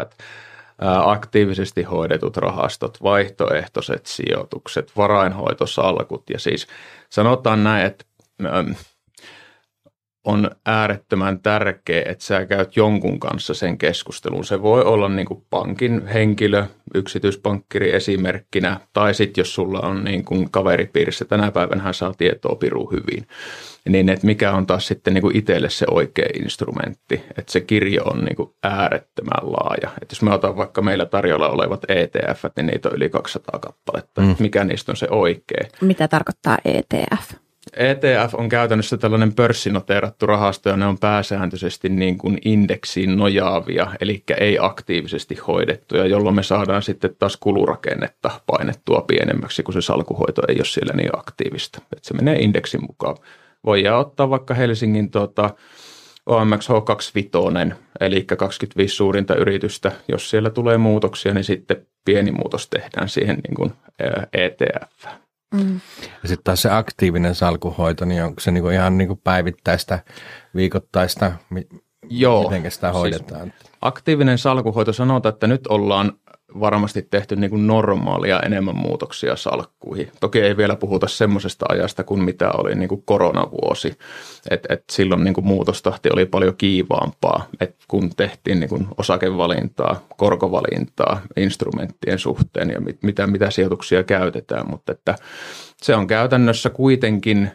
aktiivisesti 1.05 1.83
hoidetut 1.83 2.37
rahastot, 2.37 3.03
vaihtoehtoiset 3.03 4.07
sijoitukset, 4.07 4.93
varainhoitosalkut 4.97 6.31
ja 6.31 6.39
siis 6.39 6.67
sanotaan 7.11 7.65
näin, 7.65 7.87
että 7.87 8.05
on 10.25 10.51
äärettömän 10.67 11.41
tärkeää, 11.41 12.11
että 12.11 12.25
sä 12.25 12.47
käyt 12.47 12.77
jonkun 12.77 13.21
kanssa 13.21 13.55
sen 13.55 13.79
keskustelun. 13.79 14.45
Se 14.45 14.63
voi 14.63 14.83
olla 14.83 15.09
niin 15.09 15.27
kuin 15.27 15.47
pankin 15.51 16.07
henkilö, 16.07 16.65
yksityispankkiri 16.95 17.95
esimerkkinä, 17.95 18.81
tai 18.93 19.15
sitten 19.15 19.41
jos 19.41 19.55
sulla 19.55 19.81
on 19.81 20.05
niin 20.05 20.25
kuin 20.25 20.51
kaveripiirissä, 20.51 21.25
tänä 21.25 21.51
päivänä 21.51 21.83
hän 21.83 21.95
saa 21.95 22.15
tietoa 22.19 22.55
piru 22.55 22.91
hyvin, 22.91 23.27
niin 23.89 24.09
että 24.09 24.27
mikä 24.27 24.53
on 24.53 24.67
taas 24.67 24.87
sitten 24.87 25.15
niin 25.15 25.23
kuin 25.23 25.37
itselle 25.37 25.71
se 25.71 25.87
oikea 25.91 26.29
instrumentti. 26.43 27.23
Että 27.39 27.53
se 27.53 27.61
kirjo 27.61 28.03
on 28.05 28.25
niin 28.25 28.37
kuin 28.37 28.51
äärettömän 28.63 29.53
laaja. 29.53 29.91
Että 30.03 30.13
jos 30.13 30.23
me 30.23 30.35
otan 30.35 30.57
vaikka 30.57 30.83
meillä 30.83 31.07
tarjolla 31.07 31.49
olevat 31.49 31.85
ETF, 31.89 32.45
niin 32.57 32.67
niitä 32.67 32.89
on 32.89 32.95
yli 32.95 33.09
200 33.09 33.59
kappaletta. 33.59 34.21
Mm. 34.21 34.37
Mikä 34.39 34.65
niistä 34.65 34.93
on 34.93 34.97
se 34.97 35.07
oikea? 35.11 35.69
Mitä 35.81 36.09
tarkoittaa 36.09 36.59
ETF? 36.65 37.33
ETF 37.77 38.35
on 38.35 38.49
käytännössä 38.49 38.97
tällainen 38.97 39.35
pörssinoteerattu 39.35 40.27
rahasto 40.27 40.69
ja 40.69 40.77
ne 40.77 40.87
on 40.87 40.99
pääsääntöisesti 40.99 41.89
niin 41.89 42.19
kuin 42.19 42.39
indeksiin 42.45 43.17
nojaavia, 43.17 43.87
eli 44.01 44.23
ei 44.41 44.59
aktiivisesti 44.61 45.35
hoidettuja, 45.35 46.07
jolloin 46.07 46.35
me 46.35 46.43
saadaan 46.43 46.83
sitten 46.83 47.17
taas 47.19 47.37
kulurakennetta 47.37 48.31
painettua 48.47 49.05
pienemmäksi, 49.07 49.63
kun 49.63 49.75
se 49.75 49.81
salkuhoito 49.81 50.43
ei 50.49 50.57
ole 50.57 50.65
siellä 50.65 50.93
niin 50.93 51.19
aktiivista. 51.19 51.79
Että 51.93 52.09
se 52.09 52.15
menee 52.15 52.37
indeksin 52.37 52.81
mukaan. 52.83 53.17
Voidaan 53.67 54.01
ottaa 54.01 54.31
vaikka 54.31 54.55
Helsingin 54.55 55.11
tuota, 55.11 55.51
OMX 56.27 56.69
H25, 56.69 57.75
eli 58.01 58.25
25 58.25 58.97
suurinta 58.97 59.35
yritystä. 59.35 59.93
Jos 60.09 60.31
siellä 60.31 60.51
tulee 60.51 60.79
muutoksia, 60.79 61.35
niin 61.35 61.45
sitten 61.45 61.87
pieni 62.05 62.33
muutos 62.33 62.69
tehdään 62.69 63.09
siihen 63.09 63.39
niin 63.49 63.55
kuin 63.55 63.73
ETF. 64.33 65.30
Mm. 65.55 65.81
Ja 66.23 66.29
sitten 66.29 66.45
taas 66.45 66.63
se 66.63 66.71
aktiivinen 66.71 67.35
salkuhoito, 67.35 68.05
niin 68.05 68.25
onko 68.25 68.41
se 68.41 68.51
niinku 68.51 68.69
ihan 68.69 68.99
niinku 68.99 69.17
päivittäistä, 69.17 69.99
viikoittaista, 70.55 71.33
mi- 71.51 71.69
Joo, 72.11 72.51
miten 72.51 72.71
sitä 72.71 72.87
siis 72.89 72.99
hoidetaan? 72.99 73.53
aktiivinen 73.81 74.39
salkuhoito 74.39 74.93
sanotaan, 74.93 75.33
että 75.33 75.47
nyt 75.47 75.67
ollaan 75.67 76.13
varmasti 76.61 77.07
tehty 77.11 77.37
niin 77.37 77.51
kuin 77.51 77.67
normaalia 77.67 78.41
enemmän 78.41 78.77
muutoksia 78.77 79.37
salkkuihin. 79.37 80.11
Toki 80.21 80.41
ei 80.41 80.57
vielä 80.57 80.77
puhuta 80.77 81.09
semmoisesta 81.09 81.67
ajasta 81.69 82.05
kuin 82.05 82.25
mitä 82.25 82.51
oli 82.51 82.75
niin 82.75 82.89
kuin 82.89 83.03
koronavuosi. 83.05 83.99
Et, 84.51 84.67
et 84.69 84.85
silloin 84.91 85.25
niin 85.25 85.35
kuin 85.35 85.47
muutostahti 85.47 86.09
oli 86.13 86.27
paljon 86.27 86.57
kiivaampaa, 86.57 87.47
et 87.61 87.77
kun 87.89 88.11
tehtiin 88.17 88.61
niin 88.61 88.71
kuin 88.71 88.87
osakevalintaa, 88.99 90.07
korkovalintaa 90.17 91.21
instrumenttien 91.37 92.19
suhteen 92.19 92.71
ja 92.71 92.81
mit, 92.81 93.03
mitä, 93.03 93.27
mitä 93.27 93.51
sijoituksia 93.51 94.03
käytetään. 94.03 94.71
Mutta 94.71 94.93
että 94.93 95.15
se 95.83 95.95
on 95.95 96.07
käytännössä 96.07 96.71
kuitenkin 96.71 97.51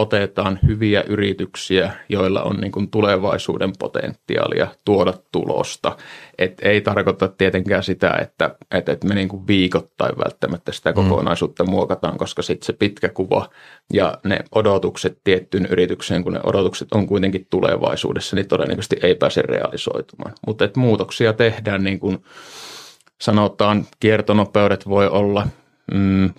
otetaan 0.00 0.58
hyviä 0.66 1.04
yrityksiä, 1.08 1.92
joilla 2.08 2.42
on 2.42 2.56
niin 2.56 2.72
kuin 2.72 2.90
tulevaisuuden 2.90 3.72
potentiaalia 3.78 4.66
tuoda 4.84 5.14
tulosta. 5.32 5.96
Et 6.38 6.58
ei 6.62 6.80
tarkoita 6.80 7.28
tietenkään 7.28 7.82
sitä, 7.82 8.10
että, 8.22 8.56
että, 8.70 8.92
että 8.92 9.08
me 9.08 9.14
niin 9.14 9.28
kuin 9.28 9.46
viikoittain 9.46 10.18
välttämättä 10.18 10.72
sitä 10.72 10.92
kokonaisuutta 10.92 11.64
muokataan, 11.64 12.18
koska 12.18 12.42
sitten 12.42 12.66
se 12.66 12.72
pitkä 12.72 13.08
kuva 13.08 13.48
ja 13.92 14.18
ne 14.24 14.38
odotukset 14.52 15.18
tiettyyn 15.24 15.66
yritykseen, 15.66 16.22
kun 16.24 16.32
ne 16.32 16.40
odotukset 16.44 16.92
on 16.92 17.06
kuitenkin 17.06 17.46
tulevaisuudessa, 17.50 18.36
niin 18.36 18.48
todennäköisesti 18.48 18.96
ei 19.02 19.14
pääse 19.14 19.42
realisoitumaan. 19.42 20.34
Mutta 20.46 20.68
muutoksia 20.76 21.32
tehdään 21.32 21.84
niin 21.84 22.00
kuin 22.00 22.24
sanotaan, 23.20 23.86
kiertonopeudet 24.00 24.88
voi 24.88 25.08
olla 25.08 25.46
mm, 25.94 26.26
30-50 26.28 26.32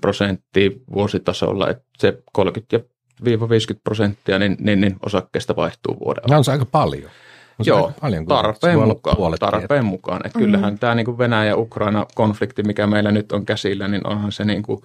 prosenttia 0.00 0.70
vuositasolla, 0.94 1.70
että 1.70 1.84
se 1.98 2.22
30 2.32 2.88
50 3.24 3.84
prosenttia 3.84 4.38
niin, 4.38 4.56
niin, 4.60 4.80
niin 4.80 4.96
osakkeesta 5.06 5.56
vaihtuu 5.56 5.96
vuoden 6.04 6.24
No 6.30 6.36
on 6.36 6.44
se 6.44 6.52
aika 6.52 6.64
paljon. 6.64 7.10
On 7.58 7.64
se 7.64 7.70
Joo, 7.70 7.86
aika 7.86 8.00
paljon 8.00 8.26
tarpeen 8.26 8.78
mukaan. 8.78 9.16
puolet 9.16 9.40
Tarpeen 9.40 9.84
mukaan. 9.84 10.20
Että 10.26 10.38
kyllähän 10.38 10.78
tämä 10.78 10.94
niin 10.94 11.18
Venäjä-Ukraina-konflikti, 11.18 12.62
mikä 12.62 12.86
meillä 12.86 13.10
nyt 13.10 13.32
on 13.32 13.46
käsillä, 13.46 13.88
niin 13.88 14.06
onhan 14.06 14.32
se 14.32 14.44
niin 14.44 14.62
kuin 14.62 14.80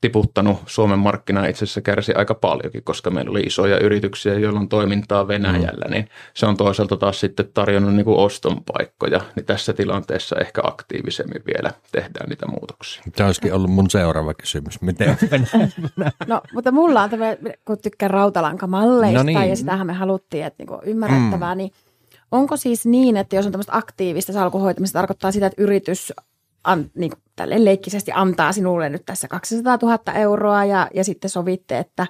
tiputtanut 0.00 0.58
Suomen 0.66 0.98
markkinaa 0.98 1.46
itse 1.46 1.64
asiassa 1.64 1.80
kärsi 1.80 2.12
aika 2.14 2.34
paljonkin, 2.34 2.82
koska 2.84 3.10
meillä 3.10 3.30
oli 3.30 3.40
isoja 3.40 3.78
yrityksiä, 3.78 4.34
joilla 4.34 4.60
on 4.60 4.68
toimintaa 4.68 5.28
Venäjällä, 5.28 5.84
mm. 5.84 5.90
niin 5.90 6.08
se 6.34 6.46
on 6.46 6.56
toisaalta 6.56 6.96
taas 6.96 7.20
sitten 7.20 7.50
tarjonnut 7.54 7.94
niin 7.94 8.04
kuin 8.04 8.18
oston 8.18 8.60
paikkoja, 8.72 9.20
niin 9.36 9.46
tässä 9.46 9.72
tilanteessa 9.72 10.36
ehkä 10.40 10.60
aktiivisemmin 10.64 11.42
vielä 11.46 11.70
tehdään 11.92 12.28
niitä 12.28 12.46
muutoksia. 12.46 13.02
Se 13.16 13.24
olisikin 13.24 13.54
ollut 13.54 13.70
mun 13.70 13.90
seuraava 13.90 14.34
kysymys. 14.34 14.80
Miten 14.80 15.18
No, 16.26 16.40
mutta 16.54 16.72
mulla 16.72 17.02
on 17.02 17.10
tämä, 17.10 17.36
kun 17.64 17.78
tykkään 17.78 18.10
rautalankamalleista 18.10 19.18
No 19.18 19.22
niin. 19.22 19.48
ja 19.48 19.56
sitähän 19.56 19.86
me 19.86 19.92
haluttiin, 19.92 20.44
että 20.44 20.62
niinku 20.62 20.80
ymmärrettävää, 20.84 21.54
mm. 21.54 21.58
niin 21.58 21.70
onko 22.32 22.56
siis 22.56 22.86
niin, 22.86 23.16
että 23.16 23.36
jos 23.36 23.46
on 23.46 23.52
tämmöistä 23.52 23.76
aktiivista 23.76 24.32
salkuhoitamista, 24.32 24.92
se 24.92 24.98
tarkoittaa 24.98 25.32
sitä, 25.32 25.46
että 25.46 25.62
yritys 25.62 26.12
an, 26.64 26.90
niin 26.94 27.10
kuin 27.10 27.22
tälleen 27.36 27.64
leikkisesti 27.64 28.10
antaa 28.14 28.52
sinulle 28.52 28.88
nyt 28.88 29.02
tässä 29.06 29.28
200 29.28 29.78
000 29.82 29.98
euroa 30.14 30.64
ja, 30.64 30.88
ja 30.94 31.04
sitten 31.04 31.30
sovitte, 31.30 31.78
että 31.78 32.06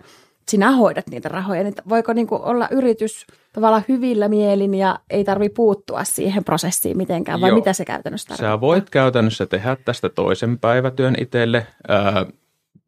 sinä 0.49 0.71
hoidat 0.71 1.07
niitä 1.07 1.29
rahoja, 1.29 1.63
niin 1.63 1.75
voiko 1.89 2.13
niin 2.13 2.27
kuin 2.27 2.43
olla 2.43 2.69
yritys 2.71 3.27
tavallaan 3.53 3.85
hyvillä 3.89 4.29
mielin 4.29 4.75
ja 4.75 4.99
ei 5.11 5.25
tarvi 5.25 5.49
puuttua 5.49 6.05
siihen 6.05 6.45
prosessiin 6.45 6.97
mitenkään, 6.97 7.41
vai 7.41 7.51
Joo. 7.51 7.59
mitä 7.59 7.73
se 7.73 7.85
käytännössä 7.85 8.29
tarkoittaa? 8.29 8.57
Sä 8.57 8.61
voit 8.61 8.91
käytännössä 8.91 9.47
tehdä 9.47 9.77
tästä 9.85 10.09
toisen 10.09 10.59
päivätyön 10.59 11.15
itselle, 11.21 11.67
ää, 11.89 12.27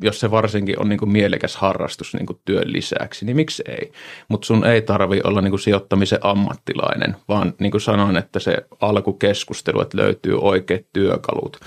jos 0.02 0.20
se 0.20 0.30
varsinkin 0.30 0.80
on 0.80 0.88
niin 0.88 0.98
kuin 0.98 1.12
mielekäs 1.12 1.56
harrastus 1.56 2.14
niin 2.14 2.26
kuin 2.26 2.40
työn 2.44 2.72
lisäksi, 2.72 3.24
niin 3.24 3.36
miksi 3.36 3.62
ei? 3.68 3.92
Mutta 4.28 4.46
sun 4.46 4.66
ei 4.66 4.82
tarvi 4.82 5.20
olla 5.24 5.40
niin 5.40 5.50
kuin 5.50 5.60
sijoittamisen 5.60 6.18
ammattilainen, 6.22 7.16
vaan 7.28 7.54
niin 7.60 7.70
kuin 7.70 7.80
sanoin, 7.80 8.16
että 8.16 8.38
se 8.38 8.56
alkukeskustelu, 8.80 9.80
että 9.80 9.98
löytyy 9.98 10.38
oikeat 10.40 10.86
työkalut, 10.92 11.60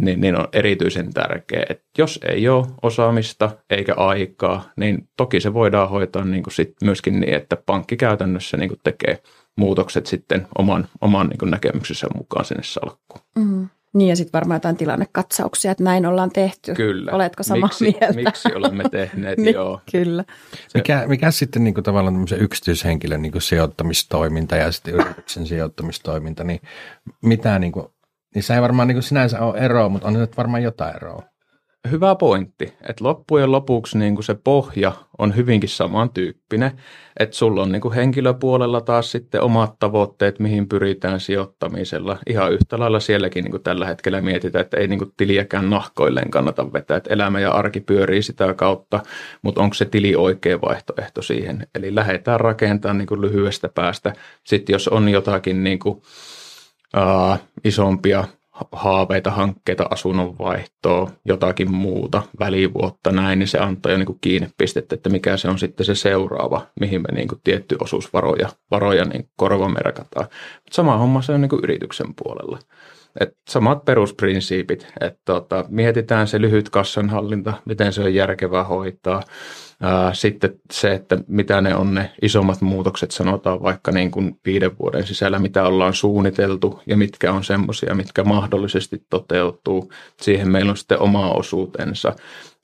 niin, 0.00 0.20
niin 0.20 0.36
on 0.36 0.48
erityisen 0.52 1.12
tärkeä. 1.12 1.66
Et 1.68 1.82
jos 1.98 2.20
ei 2.28 2.48
ole 2.48 2.66
osaamista 2.82 3.50
eikä 3.70 3.94
aikaa, 3.94 4.70
niin 4.76 5.08
toki 5.16 5.40
se 5.40 5.54
voidaan 5.54 5.90
hoitaa 5.90 6.24
niin 6.24 6.42
kuin 6.42 6.54
sit 6.54 6.74
myöskin 6.84 7.20
niin, 7.20 7.34
että 7.34 7.56
pankki 7.56 7.96
käytännössä 7.96 8.56
niin 8.56 8.68
kuin 8.68 8.80
tekee 8.84 9.22
muutokset 9.56 10.06
sitten 10.06 10.46
oman, 10.58 10.88
oman 11.00 11.26
niin 11.26 11.38
kuin 11.38 11.50
näkemyksensä 11.50 12.06
mukaan 12.16 12.44
sinne 12.44 12.62
salkkuun. 12.62 13.24
Mm. 13.36 13.68
Niin 13.94 14.08
ja 14.08 14.16
sitten 14.16 14.32
varmaan 14.32 14.56
jotain 14.56 14.76
tilannekatsauksia, 14.76 15.70
että 15.70 15.84
näin 15.84 16.06
ollaan 16.06 16.30
tehty. 16.30 16.74
Kyllä. 16.74 17.12
Oletko 17.12 17.42
samaa 17.42 17.68
miksi, 17.68 17.84
mieltä? 17.84 18.12
Miksi 18.12 18.48
olemme 18.54 18.84
tehneet, 18.90 19.38
niin, 19.42 19.54
joo. 19.54 19.80
Kyllä. 19.92 20.24
Mikä, 20.74 21.04
mikä 21.06 21.30
sitten 21.30 21.64
niin 21.64 21.74
kuin 21.74 21.84
tavallaan 21.84 22.14
tämmöisen 22.14 22.40
yksityishenkilön 22.40 23.22
niin 23.22 23.32
kuin 23.32 23.42
sijoittamistoiminta 23.42 24.56
ja 24.56 24.72
sitten 24.72 24.94
yrityksen 24.94 25.46
sijoittamistoiminta, 25.46 26.44
niin 26.44 26.60
mitä 27.22 27.58
niin 27.58 27.72
kuin, 27.72 27.86
niissä 28.34 28.54
ei 28.54 28.62
varmaan 28.62 28.88
niin 28.88 28.96
kuin 28.96 29.02
sinänsä 29.02 29.40
ole 29.40 29.58
eroa, 29.58 29.88
mutta 29.88 30.08
on 30.08 30.14
nyt 30.14 30.36
varmaan 30.36 30.62
jotain 30.62 30.96
eroa. 30.96 31.31
Hyvä 31.90 32.14
pointti, 32.14 32.64
että 32.88 33.04
loppujen 33.04 33.52
lopuksi 33.52 33.98
niin 33.98 34.14
kuin 34.14 34.24
se 34.24 34.34
pohja 34.34 34.92
on 35.18 35.36
hyvinkin 35.36 35.68
samantyyppinen, 35.68 36.70
että 37.18 37.36
sulla 37.36 37.62
on 37.62 37.72
niin 37.72 37.82
kuin 37.82 37.94
henkilöpuolella 37.94 38.80
taas 38.80 39.12
sitten 39.12 39.42
omat 39.42 39.78
tavoitteet, 39.78 40.38
mihin 40.38 40.68
pyritään 40.68 41.20
sijoittamisella. 41.20 42.18
Ihan 42.28 42.52
yhtä 42.52 42.78
lailla 42.78 43.00
sielläkin 43.00 43.44
niin 43.44 43.50
kuin 43.50 43.62
tällä 43.62 43.86
hetkellä 43.86 44.20
mietitään, 44.20 44.64
että 44.64 44.76
ei 44.76 44.88
niin 44.88 44.98
kuin 44.98 45.12
tiliäkään 45.16 45.70
nahkoilleen 45.70 46.30
kannata 46.30 46.72
vetää, 46.72 46.96
että 46.96 47.14
elämä 47.14 47.40
ja 47.40 47.52
arki 47.52 47.80
pyörii 47.80 48.22
sitä 48.22 48.54
kautta, 48.54 49.00
mutta 49.42 49.60
onko 49.60 49.74
se 49.74 49.84
tili 49.84 50.16
oikea 50.16 50.60
vaihtoehto 50.60 51.22
siihen. 51.22 51.66
Eli 51.74 51.94
lähdetään 51.94 52.40
rakentamaan 52.40 52.98
niin 52.98 53.08
kuin 53.08 53.20
lyhyestä 53.20 53.68
päästä. 53.68 54.12
Sitten 54.44 54.74
jos 54.74 54.88
on 54.88 55.08
jotakin 55.08 55.64
niin 55.64 55.78
kuin, 55.78 56.02
ää, 56.94 57.38
isompia 57.64 58.24
haaveita, 58.72 59.30
hankkeita, 59.30 59.86
asunnonvaihtoa, 59.90 61.10
jotakin 61.24 61.70
muuta, 61.70 62.22
välivuotta 62.40 63.12
näin, 63.12 63.38
niin 63.38 63.48
se 63.48 63.58
antaa 63.58 63.92
jo 63.92 63.98
niin 63.98 64.06
kuin 64.06 64.18
kiinnepistettä, 64.20 64.94
että 64.94 65.10
mikä 65.10 65.36
se 65.36 65.48
on 65.48 65.58
sitten 65.58 65.86
se 65.86 65.94
seuraava, 65.94 66.66
mihin 66.80 67.02
me 67.02 67.14
niin 67.14 67.28
kuin 67.28 67.40
tietty 67.44 67.76
osuus 67.80 68.12
varoja, 68.12 68.48
varoja 68.70 69.04
niin 69.04 69.28
korvamerkataan. 69.36 70.26
Mutta 70.54 70.74
sama 70.74 70.96
homma 70.96 71.22
se 71.22 71.32
on 71.32 71.40
niin 71.40 71.48
kuin 71.48 71.64
yrityksen 71.64 72.14
puolella. 72.22 72.58
Et 73.20 73.36
samat 73.48 73.84
perusprinsiipit, 73.84 74.86
että 75.00 75.20
tota, 75.24 75.64
mietitään 75.68 76.28
se 76.28 76.40
lyhyt 76.40 76.70
kassanhallinta, 76.70 77.52
miten 77.64 77.92
se 77.92 78.02
on 78.02 78.14
järkevää 78.14 78.64
hoitaa. 78.64 79.22
Ää, 79.80 80.14
sitten 80.14 80.60
se, 80.72 80.92
että 80.92 81.18
mitä 81.26 81.60
ne 81.60 81.74
on 81.74 81.94
ne 81.94 82.10
isommat 82.22 82.60
muutokset, 82.60 83.10
sanotaan 83.10 83.62
vaikka 83.62 83.92
niin 83.92 84.10
kuin 84.10 84.40
viiden 84.46 84.78
vuoden 84.78 85.06
sisällä, 85.06 85.38
mitä 85.38 85.64
ollaan 85.64 85.94
suunniteltu 85.94 86.80
ja 86.86 86.96
mitkä 86.96 87.32
on 87.32 87.44
semmoisia, 87.44 87.94
mitkä 87.94 88.24
mahdollisesti 88.24 89.02
toteutuu. 89.10 89.92
Siihen 90.20 90.50
meillä 90.50 90.70
on 90.70 90.76
sitten 90.76 91.00
oma 91.00 91.30
osuutensa. 91.30 92.12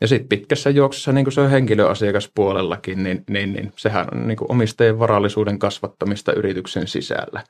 Ja 0.00 0.08
sitten 0.08 0.28
pitkässä 0.28 0.70
juoksussa, 0.70 1.12
niin 1.12 1.24
kuin 1.24 1.32
se 1.32 1.40
on 1.40 1.50
henkilöasiakaspuolellakin, 1.50 3.02
niin, 3.02 3.24
niin, 3.30 3.52
niin 3.52 3.72
sehän 3.76 4.06
on 4.12 4.28
niin 4.28 4.36
kuin 4.36 4.52
omistajien 4.52 4.98
varallisuuden 4.98 5.58
kasvattamista 5.58 6.32
yrityksen 6.32 6.88
sisällä. 6.88 7.44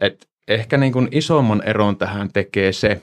Et 0.00 0.29
ehkä 0.48 0.76
niin 0.76 0.92
kuin 0.92 1.08
isomman 1.10 1.62
eron 1.66 1.96
tähän 1.96 2.32
tekee 2.32 2.72
se, 2.72 3.02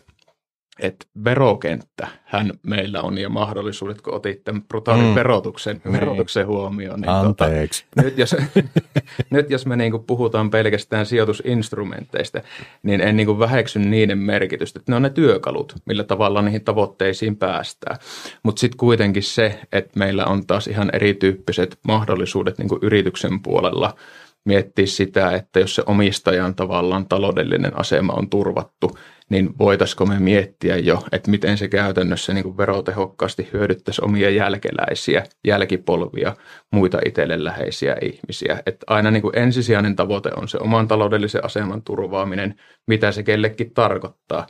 että 0.79 1.05
verokenttä 1.23 2.07
hän 2.25 2.51
meillä 2.63 3.01
on 3.01 3.17
ja 3.17 3.29
mahdollisuudet, 3.29 4.01
kun 4.01 4.13
otit 4.13 4.43
tämän 4.43 4.61
brutaalin 4.63 5.05
Mm. 5.05 5.15
verotuksen, 5.15 5.81
Niin. 5.83 5.93
verotuksen 5.93 6.47
huomioon. 6.47 7.01
Niin 7.01 7.11
tota, 7.23 7.45
Anteeksi. 7.45 7.85
nyt, 8.03 8.17
jos, 8.17 8.35
nyt 9.29 9.49
jos 9.49 9.65
me 9.65 9.75
niin 9.75 9.91
kuin 9.91 10.03
puhutaan 10.03 10.49
pelkästään 10.49 11.05
sijoitusinstrumenteista, 11.05 12.41
niin 12.83 13.01
en 13.01 13.17
niin 13.17 13.27
kuin 13.27 13.39
väheksy 13.39 13.79
niiden 13.79 14.17
merkitystä. 14.17 14.79
Ne 14.87 14.95
on 14.95 15.01
ne 15.01 15.09
työkalut, 15.09 15.75
millä 15.85 16.03
tavalla 16.03 16.41
niihin 16.41 16.63
tavoitteisiin 16.63 17.35
päästään. 17.37 17.97
Mutta 18.43 18.59
sitten 18.59 18.77
kuitenkin 18.77 19.23
se, 19.23 19.59
että 19.71 19.99
meillä 19.99 20.25
on 20.25 20.47
taas 20.47 20.67
ihan 20.67 20.89
erityyppiset 20.93 21.77
mahdollisuudet 21.87 22.57
niin 22.57 22.69
kuin 22.69 22.79
yrityksen 22.81 23.39
puolella 23.41 23.95
miettiä 24.47 24.85
sitä, 24.85 25.31
että 25.31 25.59
jos 25.59 25.75
se 25.75 25.83
omistajan 25.85 26.55
tavallaan 26.55 27.07
taloudellinen 27.07 27.79
asema 27.79 28.13
on 28.13 28.29
turvattu, 28.29 28.97
niin 29.29 29.49
voitaisiko 29.59 30.05
me 30.05 30.19
miettiä 30.19 30.77
jo, 30.77 31.03
että 31.11 31.31
miten 31.31 31.57
se 31.57 31.67
käytännössä 31.67 32.33
niin 32.33 32.43
kuin 32.43 32.57
verotehokkaasti 32.57 33.49
hyödyttäisi 33.53 34.01
omia 34.05 34.29
jälkeläisiä, 34.29 35.23
jälkipolvia, 35.47 36.35
muita 36.71 36.99
itselle 37.05 37.43
läheisiä 37.43 37.95
ihmisiä. 38.01 38.59
Että 38.65 38.85
aina 38.87 39.11
niin 39.11 39.21
kuin 39.21 39.37
ensisijainen 39.37 39.95
tavoite 39.95 40.29
on 40.35 40.47
se 40.47 40.57
oman 40.61 40.87
taloudellisen 40.87 41.45
aseman 41.45 41.81
turvaaminen, 41.81 42.55
mitä 42.87 43.11
se 43.11 43.23
kellekin 43.23 43.73
tarkoittaa. 43.73 44.47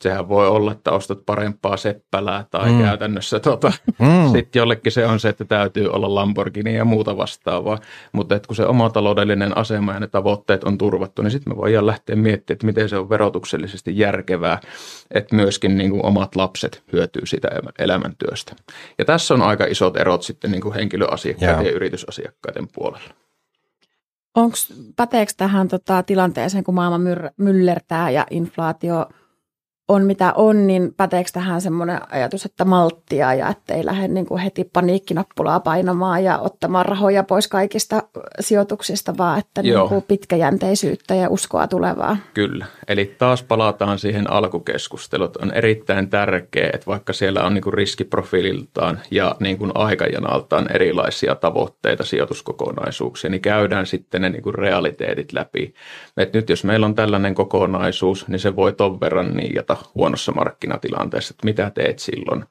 Sehän 0.00 0.28
voi 0.28 0.48
olla, 0.48 0.72
että 0.72 0.90
ostat 0.92 1.18
parempaa 1.26 1.76
seppälää 1.76 2.44
tai 2.50 2.70
Mm. 2.72 2.82
käytännössä 2.82 3.40
tota, 3.40 3.72
Mm. 3.98 4.32
sitten 4.32 4.60
jollekin 4.60 4.92
se 4.92 5.06
on 5.06 5.20
se, 5.20 5.28
että 5.28 5.44
täytyy 5.44 5.88
olla 5.88 6.14
Lamborghini 6.14 6.74
ja 6.76 6.84
muuta 6.84 7.16
vastaavaa. 7.16 7.78
Mutta 8.12 8.34
et 8.34 8.46
kun 8.46 8.56
se 8.56 8.66
oma 8.66 8.90
taloudellinen 8.90 9.56
asema 9.58 9.92
ja 9.92 10.00
ne 10.00 10.06
tavoitteet 10.06 10.64
on 10.64 10.78
turvattu, 10.78 11.22
niin 11.22 11.30
sitten 11.30 11.52
me 11.52 11.56
voidaan 11.56 11.86
lähteä 11.86 12.16
miettimään, 12.16 12.56
että 12.56 12.66
miten 12.66 12.88
se 12.88 12.96
on 12.98 13.08
verotuksellisesti 13.10 13.98
järkevää, 13.98 14.60
että 15.10 15.34
myöskin 15.36 15.76
niin 15.78 15.90
kuin 15.90 16.04
omat 16.06 16.36
lapset 16.36 16.82
hyötyy 16.92 17.26
sitä 17.26 17.48
elämän- 17.48 17.72
elämäntyöstä. 17.78 18.56
Ja 18.98 19.04
tässä 19.04 19.34
on 19.34 19.42
aika 19.42 19.64
isot 19.64 19.96
erot 19.96 20.22
sitten 20.22 20.50
niin 20.50 20.62
kuin 20.62 20.74
henkilöasiakkaiden 20.74 21.54
Joo. 21.56 21.64
ja 21.64 21.72
yritysasiakkaiden 21.76 22.68
puolella. 22.74 23.10
Onks, 24.34 24.72
päteekö 24.96 25.32
tähän 25.36 25.68
tota, 25.68 26.02
tilanteeseen, 26.02 26.64
kun 26.64 26.74
maailma 26.74 26.98
myr- 26.98 27.30
myllertää 27.36 28.10
ja 28.10 28.26
inflaatio 28.30 29.06
on 29.88 30.04
mitä 30.04 30.32
on, 30.32 30.66
niin 30.66 30.94
päteekö 30.96 31.30
tähän 31.32 31.60
semmoinen 31.60 32.00
ajatus, 32.12 32.44
että 32.44 32.64
malttia 32.64 33.34
ja 33.34 33.48
ettei 33.48 33.84
lähde 33.84 34.08
niin 34.08 34.26
kuin 34.26 34.40
heti 34.40 34.64
paniikkinappulaa 34.64 35.60
painamaan 35.60 36.24
ja 36.24 36.38
ottamaan 36.38 36.86
rahoja 36.86 37.22
pois 37.22 37.48
kaikista 37.48 38.02
sijoituksista, 38.40 39.14
vaan 39.18 39.38
että 39.38 39.62
niin 39.62 39.88
kuin 39.88 40.02
pitkäjänteisyyttä 40.02 41.14
ja 41.14 41.30
uskoa 41.30 41.66
tulevaa. 41.66 42.16
Kyllä. 42.34 42.66
Eli 42.88 43.14
taas 43.18 43.42
palataan 43.42 43.98
siihen 43.98 44.30
alkukeskusteluun. 44.30 45.30
On 45.42 45.52
erittäin 45.52 46.10
tärkeää, 46.10 46.70
että 46.74 46.86
vaikka 46.86 47.12
siellä 47.12 47.44
on 47.44 47.54
niin 47.54 47.62
kuin 47.62 47.74
riskiprofiililtaan 47.74 49.00
ja 49.10 49.36
niin 49.40 49.58
kuin 49.58 49.72
aikajanaltaan 49.74 50.72
erilaisia 50.74 51.34
tavoitteita, 51.34 52.04
sijoituskokonaisuuksia, 52.04 53.30
niin 53.30 53.40
käydään 53.40 53.86
sitten 53.86 54.22
ne 54.22 54.28
niin 54.28 54.42
kuin 54.42 54.54
realiteetit 54.54 55.32
läpi. 55.32 55.74
Et 56.16 56.32
nyt 56.32 56.48
jos 56.48 56.64
meillä 56.64 56.86
on 56.86 56.94
tällainen 56.94 57.34
kokonaisuus, 57.34 58.28
niin 58.28 58.38
se 58.38 58.56
voi 58.56 58.72
ton 58.72 59.00
verran 59.00 59.34
niijata 59.34 59.75
huonossa 59.94 60.32
markkinatilanteessa, 60.32 61.32
että 61.32 61.44
mitä 61.44 61.70
teet 61.70 61.98
silloin 61.98 62.44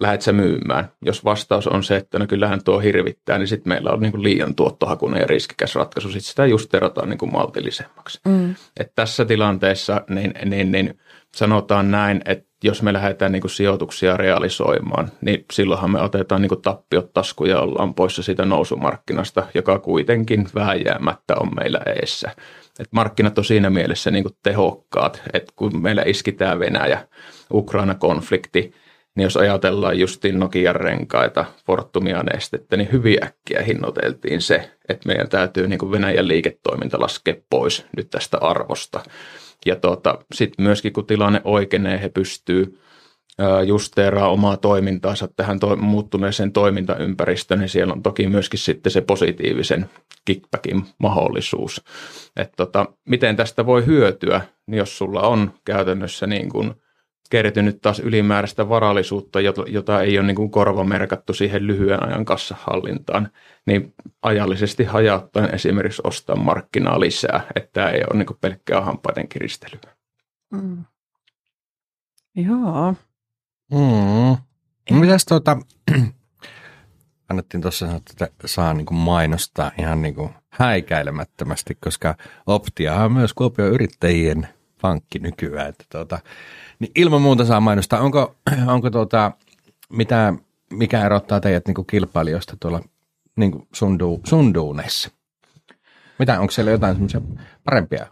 lähdet 0.00 0.22
sä 0.22 0.32
myymään? 0.32 0.88
Jos 1.02 1.24
vastaus 1.24 1.66
on 1.66 1.84
se, 1.84 1.96
että 1.96 2.18
no 2.18 2.26
kyllähän 2.26 2.64
tuo 2.64 2.78
hirvittää, 2.78 3.38
niin 3.38 3.48
sitten 3.48 3.68
meillä 3.68 3.90
on 3.90 4.00
niin 4.00 4.12
kuin 4.12 4.22
liian 4.22 4.54
tuottohakunen 4.54 5.20
ja 5.20 5.26
riskikäs 5.26 5.74
ratkaisu. 5.74 6.08
Sitten 6.08 6.28
sitä 6.28 6.46
just 6.46 6.74
erotaan 6.74 7.08
niin 7.08 7.18
kuin 7.18 7.32
maltillisemmaksi. 7.32 8.20
Mm. 8.26 8.54
Et 8.80 8.92
tässä 8.94 9.24
tilanteessa 9.24 10.00
niin, 10.10 10.34
niin, 10.44 10.72
niin 10.72 10.98
sanotaan 11.34 11.90
näin, 11.90 12.22
että 12.24 12.48
jos 12.62 12.82
me 12.82 12.92
lähdetään 12.92 13.32
niin 13.32 13.40
kuin 13.40 13.50
sijoituksia 13.50 14.16
realisoimaan, 14.16 15.10
niin 15.20 15.44
silloinhan 15.52 15.90
me 15.90 16.00
otetaan 16.00 16.42
niin 16.42 16.48
kuin 16.48 16.62
tappiot 16.62 17.12
taskuun 17.12 17.50
ja 17.50 17.60
ollaan 17.60 17.94
poissa 17.94 18.22
siitä 18.22 18.44
nousumarkkinasta, 18.44 19.46
joka 19.54 19.78
kuitenkin 19.78 20.46
vääjäämättä 20.54 21.34
on 21.40 21.48
meillä 21.54 21.80
eessä. 21.86 22.30
Et 22.78 22.88
markkinat 22.90 23.38
on 23.38 23.44
siinä 23.44 23.70
mielessä 23.70 24.10
niin 24.10 24.24
kuin 24.24 24.36
tehokkaat, 24.42 25.22
että 25.32 25.52
kun 25.56 25.82
meillä 25.82 26.02
iskitään 26.06 26.58
Venäjä, 26.58 27.08
Ukraina-konflikti, 27.52 28.74
niin 29.14 29.22
jos 29.24 29.36
ajatellaan 29.36 29.98
justiin 29.98 30.38
Nokian 30.38 30.76
renkaita, 30.76 31.44
Fortumia 31.66 32.22
nestettä, 32.22 32.76
niin 32.76 32.92
hyvin 32.92 33.24
äkkiä 33.24 33.62
hinnoiteltiin 33.62 34.42
se, 34.42 34.70
että 34.88 35.06
meidän 35.06 35.28
täytyy 35.28 35.68
niin 35.68 35.78
kuin 35.78 35.92
Venäjän 35.92 36.28
liiketoiminta 36.28 37.00
laskea 37.00 37.34
pois 37.50 37.86
nyt 37.96 38.10
tästä 38.10 38.38
arvosta. 38.38 39.00
Ja 39.66 39.76
tota, 39.76 40.18
sitten 40.34 40.64
myöskin 40.64 40.92
kun 40.92 41.06
tilanne 41.06 41.40
oikeenee, 41.44 42.02
he 42.02 42.08
pystyy 42.08 42.64
ää, 42.64 42.87
justeeraa 43.66 44.28
omaa 44.28 44.56
toimintaansa 44.56 45.28
tähän 45.36 45.60
to- 45.60 45.76
muuttuneeseen 45.76 46.52
toimintaympäristöön, 46.52 47.60
niin 47.60 47.68
siellä 47.68 47.92
on 47.92 48.02
toki 48.02 48.26
myöskin 48.26 48.60
sitten 48.60 48.92
se 48.92 49.00
positiivisen 49.00 49.90
kickbackin 50.24 50.82
mahdollisuus. 50.98 51.84
Että 52.36 52.56
tota, 52.56 52.86
miten 53.08 53.36
tästä 53.36 53.66
voi 53.66 53.86
hyötyä, 53.86 54.40
niin 54.66 54.78
jos 54.78 54.98
sulla 54.98 55.20
on 55.20 55.52
käytännössä 55.64 56.26
niin 56.26 56.48
kuin 56.48 56.74
kertynyt 57.30 57.80
taas 57.82 57.98
ylimääräistä 57.98 58.68
varallisuutta, 58.68 59.40
jota 59.66 60.02
ei 60.02 60.18
ole 60.18 60.26
niin 60.26 60.36
kuin 60.36 60.50
korvamerkattu 60.50 61.34
siihen 61.34 61.66
lyhyen 61.66 62.02
ajan 62.02 62.24
kassahallintaan, 62.24 63.28
niin 63.66 63.94
ajallisesti 64.22 64.84
hajauttaen 64.84 65.54
esimerkiksi 65.54 66.02
ostaa 66.04 66.36
markkinaa 66.36 67.00
lisää, 67.00 67.40
että 67.56 67.70
tämä 67.72 67.90
ei 67.90 68.02
ole 68.10 68.18
niin 68.18 68.38
pelkkää 68.40 68.80
hampaiden 68.80 69.28
kiristelyä. 69.28 69.94
Mm. 70.52 70.84
Joo. 72.36 72.94
Mm. 73.72 74.36
Mitäs 75.00 75.24
tuota, 75.24 75.56
annettiin 77.28 77.60
tuossa 77.60 77.86
sanoa, 77.86 77.96
että 77.96 78.28
saa 78.44 78.74
niin 78.74 78.86
kuin 78.86 78.98
mainostaa 78.98 79.70
ihan 79.78 80.02
niin 80.02 80.14
kuin 80.14 80.30
häikäilemättömästi, 80.48 81.78
koska 81.80 82.14
Optia 82.46 82.94
on 82.94 83.12
myös 83.12 83.34
Kuopion 83.34 83.72
yrittäjien 83.72 84.48
pankki 84.80 85.18
nykyään. 85.18 85.68
Että 85.68 85.84
tuota, 85.92 86.18
niin 86.78 86.92
ilman 86.94 87.22
muuta 87.22 87.44
saa 87.44 87.60
mainostaa. 87.60 88.00
Onko, 88.00 88.36
onko 88.74 88.90
tuota, 88.90 89.32
mitä, 89.88 90.34
mikä 90.72 91.06
erottaa 91.06 91.40
teidät 91.40 91.66
niin 91.66 91.74
kuin 91.74 91.86
kilpailijoista 91.86 92.56
tuolla 92.60 92.80
niin 93.36 93.52
kuin 93.52 93.68
sun, 93.74 93.98
du, 93.98 94.20
sun 94.24 94.54
duuneissa? 94.54 95.10
Mitä, 96.18 96.40
onko 96.40 96.50
siellä 96.50 96.70
jotain 96.70 96.94
semmoisia 96.94 97.20
parempia? 97.64 98.06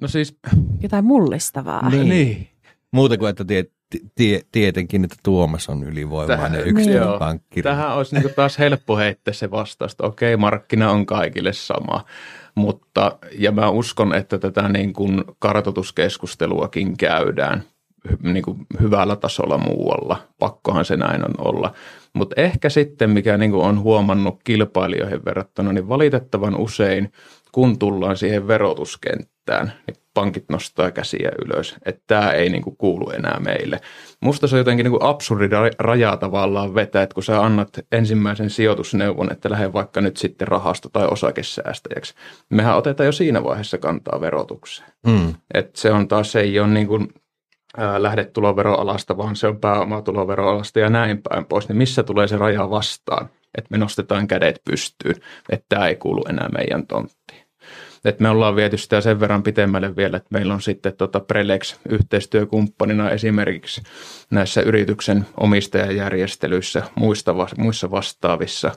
No 0.00 0.08
siis... 0.08 0.36
Jotain 0.80 1.04
mullistavaa. 1.04 1.90
Niin. 1.90 2.08
niin. 2.08 2.48
Muuta 2.92 3.18
kuin, 3.18 3.30
että 3.30 3.44
tiet, 3.44 3.72
tie, 4.14 4.40
tietenkin, 4.52 5.04
että 5.04 5.16
Tuomas 5.22 5.68
on 5.68 5.84
ylivoimainen 5.84 6.52
Tähän, 6.52 6.68
yksi 6.68 6.90
niin. 6.90 7.02
pankki. 7.18 7.62
Tähän 7.62 7.94
olisi 7.94 8.14
niin 8.14 8.34
taas 8.36 8.58
helppo 8.58 8.96
heittää 8.96 9.34
se 9.34 9.50
vastausta. 9.50 10.06
Okei, 10.06 10.36
markkina 10.36 10.90
on 10.90 11.06
kaikille 11.06 11.52
sama. 11.52 12.04
Mutta, 12.54 13.18
ja 13.38 13.52
mä 13.52 13.70
uskon, 13.70 14.14
että 14.14 14.38
tätä 14.38 14.68
niin 14.68 14.92
kuin 14.92 15.24
kartoituskeskusteluakin 15.38 16.96
käydään 16.96 17.62
niin 18.22 18.42
kuin 18.42 18.66
hyvällä 18.80 19.16
tasolla 19.16 19.58
muualla. 19.58 20.16
Pakkohan 20.38 20.84
se 20.84 20.96
näin 20.96 21.24
on 21.24 21.34
olla. 21.38 21.74
Mutta 22.12 22.40
ehkä 22.40 22.68
sitten, 22.68 23.10
mikä 23.10 23.36
niin 23.36 23.50
kuin 23.50 23.64
on 23.64 23.80
huomannut 23.80 24.40
kilpailijoihin 24.44 25.24
verrattuna, 25.24 25.72
niin 25.72 25.88
valitettavan 25.88 26.56
usein, 26.56 27.12
kun 27.56 27.78
tullaan 27.78 28.16
siihen 28.16 28.48
verotuskenttään, 28.48 29.72
niin 29.86 29.96
pankit 30.14 30.44
nostaa 30.48 30.90
käsiä 30.90 31.30
ylös, 31.44 31.76
että 31.84 32.02
tämä 32.06 32.30
ei 32.30 32.48
niin 32.48 32.62
kuin 32.62 32.76
kuulu 32.76 33.10
enää 33.10 33.40
meille. 33.40 33.80
Musta 34.20 34.46
se 34.46 34.54
on 34.54 34.58
jotenkin 34.58 34.84
niin 34.84 34.98
kuin 34.98 35.02
absurdi 35.02 35.48
raja 35.78 36.16
tavallaan 36.16 36.74
vetää, 36.74 37.02
että 37.02 37.14
kun 37.14 37.22
sä 37.22 37.42
annat 37.42 37.68
ensimmäisen 37.92 38.50
sijoitusneuvon, 38.50 39.32
että 39.32 39.50
lähde 39.50 39.72
vaikka 39.72 40.00
nyt 40.00 40.16
sitten 40.16 40.48
rahasto- 40.48 40.88
tai 40.92 41.06
osakesäästäjäksi, 41.10 42.14
mehän 42.50 42.76
otetaan 42.76 43.06
jo 43.06 43.12
siinä 43.12 43.44
vaiheessa 43.44 43.78
kantaa 43.78 44.20
verotukseen. 44.20 44.88
Mm. 45.06 45.34
Et 45.54 45.76
se 45.76 45.92
on 45.92 46.08
taas, 46.08 46.32
se 46.32 46.40
ei 46.40 46.60
ole 46.60 46.68
niin 46.68 46.86
kuin 46.86 47.08
lähdetuloveroalasta, 47.98 49.16
vaan 49.16 49.36
se 49.36 49.46
on 49.46 49.60
pääomatuloveroalasta 49.60 50.80
ja 50.80 50.90
näin 50.90 51.22
päin 51.22 51.44
pois, 51.44 51.68
niin 51.68 51.76
missä 51.76 52.02
tulee 52.02 52.28
se 52.28 52.36
raja 52.36 52.70
vastaan, 52.70 53.28
että 53.58 53.68
me 53.70 53.78
nostetaan 53.78 54.26
kädet 54.26 54.60
pystyyn, 54.64 55.14
että 55.50 55.66
tämä 55.68 55.88
ei 55.88 55.96
kuulu 55.96 56.24
enää 56.28 56.48
meidän 56.48 56.86
tonttiin. 56.86 57.35
Et 58.04 58.20
me 58.20 58.28
ollaan 58.28 58.56
viety 58.56 58.76
sitä 58.76 59.00
sen 59.00 59.20
verran 59.20 59.42
pitemmälle 59.42 59.96
vielä, 59.96 60.16
että 60.16 60.28
meillä 60.30 60.54
on 60.54 60.62
sitten 60.62 60.96
tota 60.96 61.20
Prelex 61.20 61.76
yhteistyökumppanina 61.88 63.10
esimerkiksi 63.10 63.82
näissä 64.30 64.60
yrityksen 64.60 65.26
omistajajärjestelyissä, 65.40 66.82
muista, 66.94 67.34
muissa 67.58 67.90
vastaavissa. 67.90 68.72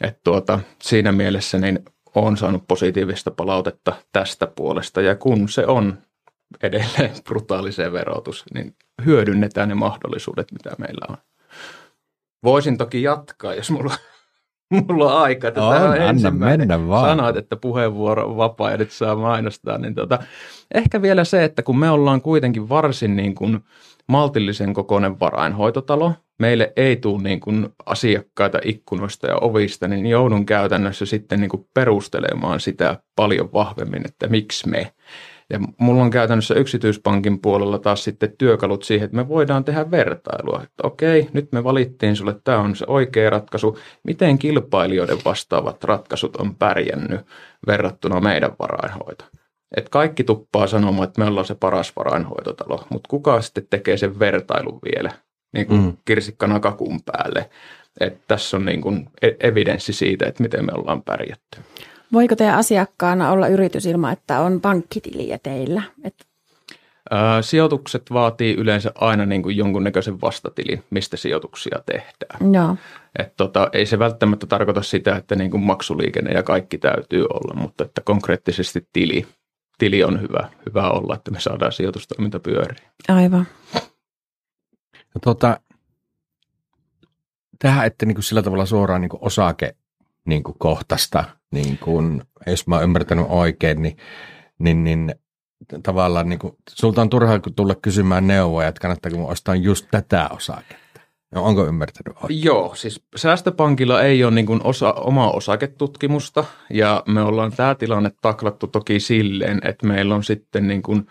Et 0.00 0.22
tuota, 0.24 0.60
siinä 0.82 1.12
mielessä 1.12 1.58
niin 1.58 1.78
olen 2.14 2.36
saanut 2.36 2.64
positiivista 2.68 3.30
palautetta 3.30 3.92
tästä 4.12 4.46
puolesta 4.46 5.00
ja 5.00 5.14
kun 5.14 5.48
se 5.48 5.66
on 5.66 5.98
edelleen 6.62 7.10
brutaaliseen 7.28 7.92
verotus, 7.92 8.44
niin 8.54 8.76
hyödynnetään 9.04 9.68
ne 9.68 9.74
mahdollisuudet, 9.74 10.52
mitä 10.52 10.70
meillä 10.78 11.06
on. 11.08 11.16
Voisin 12.44 12.78
toki 12.78 13.02
jatkaa, 13.02 13.54
jos 13.54 13.70
mulla 13.70 13.94
mulla 14.88 15.14
on 15.14 15.22
aika. 15.22 15.48
Että 15.48 15.64
on, 15.64 15.82
on 15.82 16.00
anna 16.00 16.30
mennä 16.30 16.88
vaan. 16.88 17.08
Sanoit, 17.10 17.36
että 17.36 17.56
puheenvuoro 17.56 18.26
on 18.26 18.36
vapaa 18.36 18.70
ja 18.70 18.76
nyt 18.76 18.90
saa 18.90 19.16
mainostaa. 19.16 19.78
Niin 19.78 19.94
tota, 19.94 20.18
ehkä 20.74 21.02
vielä 21.02 21.24
se, 21.24 21.44
että 21.44 21.62
kun 21.62 21.78
me 21.78 21.90
ollaan 21.90 22.22
kuitenkin 22.22 22.68
varsin 22.68 23.16
niin 23.16 23.34
kuin 23.34 23.60
maltillisen 24.08 24.74
kokoinen 24.74 25.20
varainhoitotalo, 25.20 26.12
meille 26.38 26.72
ei 26.76 26.96
tule 26.96 27.22
niin 27.22 27.40
kuin 27.40 27.68
asiakkaita 27.86 28.58
ikkunoista 28.64 29.26
ja 29.26 29.36
ovista, 29.36 29.88
niin 29.88 30.06
joudun 30.06 30.46
käytännössä 30.46 31.06
sitten 31.06 31.40
niin 31.40 31.50
kuin 31.50 31.66
perustelemaan 31.74 32.60
sitä 32.60 33.02
paljon 33.16 33.52
vahvemmin, 33.52 34.02
että 34.04 34.28
miksi 34.28 34.68
me. 34.68 34.92
Ja 35.50 35.58
mulla 35.78 36.02
on 36.02 36.10
käytännössä 36.10 36.54
yksityispankin 36.54 37.40
puolella 37.40 37.78
taas 37.78 38.04
sitten 38.04 38.34
työkalut 38.38 38.82
siihen, 38.82 39.04
että 39.04 39.16
me 39.16 39.28
voidaan 39.28 39.64
tehdä 39.64 39.90
vertailua. 39.90 40.62
Että 40.62 40.86
okei, 40.86 41.28
nyt 41.32 41.52
me 41.52 41.64
valittiin 41.64 42.16
sulle, 42.16 42.30
että 42.30 42.40
tämä 42.44 42.58
on 42.58 42.76
se 42.76 42.84
oikea 42.88 43.30
ratkaisu. 43.30 43.78
Miten 44.04 44.38
kilpailijoiden 44.38 45.18
vastaavat 45.24 45.84
ratkaisut 45.84 46.36
on 46.36 46.54
pärjännyt 46.54 47.20
verrattuna 47.66 48.20
meidän 48.20 48.52
varainhoito? 48.58 49.24
Et 49.76 49.88
kaikki 49.88 50.24
tuppaa 50.24 50.66
sanomaan, 50.66 51.08
että 51.08 51.20
me 51.20 51.26
ollaan 51.28 51.46
se 51.46 51.54
paras 51.54 51.92
varainhoitotalo, 51.96 52.84
mutta 52.90 53.08
kuka 53.08 53.40
sitten 53.40 53.66
tekee 53.70 53.96
sen 53.96 54.18
vertailun 54.18 54.78
vielä 54.94 55.12
niin 55.52 55.66
kuin 55.66 55.80
mm. 55.80 55.96
kirsikkana 56.04 56.60
kakun 56.60 57.00
päälle? 57.06 57.50
Et 58.00 58.20
tässä 58.28 58.56
on 58.56 58.64
niin 58.64 58.80
kuin 58.80 59.08
e- 59.22 59.48
evidenssi 59.48 59.92
siitä, 59.92 60.26
että 60.26 60.42
miten 60.42 60.66
me 60.66 60.72
ollaan 60.74 61.02
pärjätty. 61.02 61.60
Voiko 62.12 62.36
teidän 62.36 62.58
asiakkaana 62.58 63.30
olla 63.30 63.48
yritys 63.48 63.86
ilman, 63.86 64.12
että 64.12 64.40
on 64.40 64.60
pankkitiliä 64.60 65.38
teillä? 65.42 65.82
Et... 66.04 66.26
sijoitukset 67.40 68.02
vaatii 68.12 68.54
yleensä 68.54 68.92
aina 68.94 69.26
niin 69.26 69.42
kuin 69.42 69.56
jonkunnäköisen 69.56 70.20
vastatilin, 70.20 70.84
mistä 70.90 71.16
sijoituksia 71.16 71.78
tehdään. 71.86 72.54
Joo. 72.54 72.76
Et 73.18 73.36
tota, 73.36 73.68
ei 73.72 73.86
se 73.86 73.98
välttämättä 73.98 74.46
tarkoita 74.46 74.82
sitä, 74.82 75.16
että 75.16 75.36
niin 75.36 75.50
kuin 75.50 75.62
maksuliikenne 75.62 76.30
ja 76.30 76.42
kaikki 76.42 76.78
täytyy 76.78 77.24
olla, 77.24 77.60
mutta 77.60 77.84
että 77.84 78.00
konkreettisesti 78.00 78.88
tili, 78.92 79.26
tili 79.78 80.04
on 80.04 80.20
hyvä, 80.20 80.48
hyvä 80.66 80.90
olla, 80.90 81.14
että 81.14 81.30
me 81.30 81.40
saadaan 81.40 81.72
sijoitustoiminta 81.72 82.40
pyöriin. 82.40 82.88
Aivan. 83.08 83.46
Ja 85.14 85.20
tuota, 85.22 85.60
tähän, 87.58 87.86
että 87.86 88.06
niin 88.06 88.14
kuin 88.14 88.24
sillä 88.24 88.42
tavalla 88.42 88.66
suoraan 88.66 89.00
niin 89.00 89.08
kuin 89.08 89.24
osake 89.24 89.76
niin 90.30 90.42
kuin 90.42 90.56
kohtasta, 90.58 91.24
niin 91.50 91.78
kuin, 91.78 92.22
jos 92.46 92.66
mä 92.66 92.74
oon 92.74 92.84
ymmärtänyt 92.84 93.26
oikein, 93.28 93.82
niin, 93.82 93.96
niin, 94.58 94.84
niin 94.84 95.14
tavallaan 95.82 96.28
niin 96.28 96.38
kuin, 96.38 96.56
sulta 96.68 97.02
on 97.02 97.10
turha 97.10 97.38
tulla 97.56 97.74
kysymään 97.74 98.26
neuvoja, 98.26 98.68
että 98.68 98.80
kannattaako 98.80 99.18
mun 99.18 99.30
ostaa 99.30 99.54
just 99.54 99.86
tätä 99.90 100.28
osaketta. 100.32 101.00
No, 101.34 101.44
onko 101.44 101.66
ymmärtänyt 101.66 102.16
oikein? 102.22 102.44
Joo, 102.44 102.74
siis 102.74 103.04
Säästöpankilla 103.16 104.02
ei 104.02 104.24
ole 104.24 104.34
niin 104.34 104.46
kuin 104.46 104.60
osa, 104.64 104.92
omaa 104.92 105.30
osaketutkimusta 105.30 106.44
ja 106.70 107.02
me 107.06 107.22
ollaan 107.22 107.52
tämä 107.52 107.74
tilanne 107.74 108.10
taklattu 108.22 108.66
toki 108.66 109.00
silleen, 109.00 109.60
että 109.64 109.86
meillä 109.86 110.14
on 110.14 110.24
sitten 110.24 110.68
niin 110.68 110.82
kuin– 110.82 111.06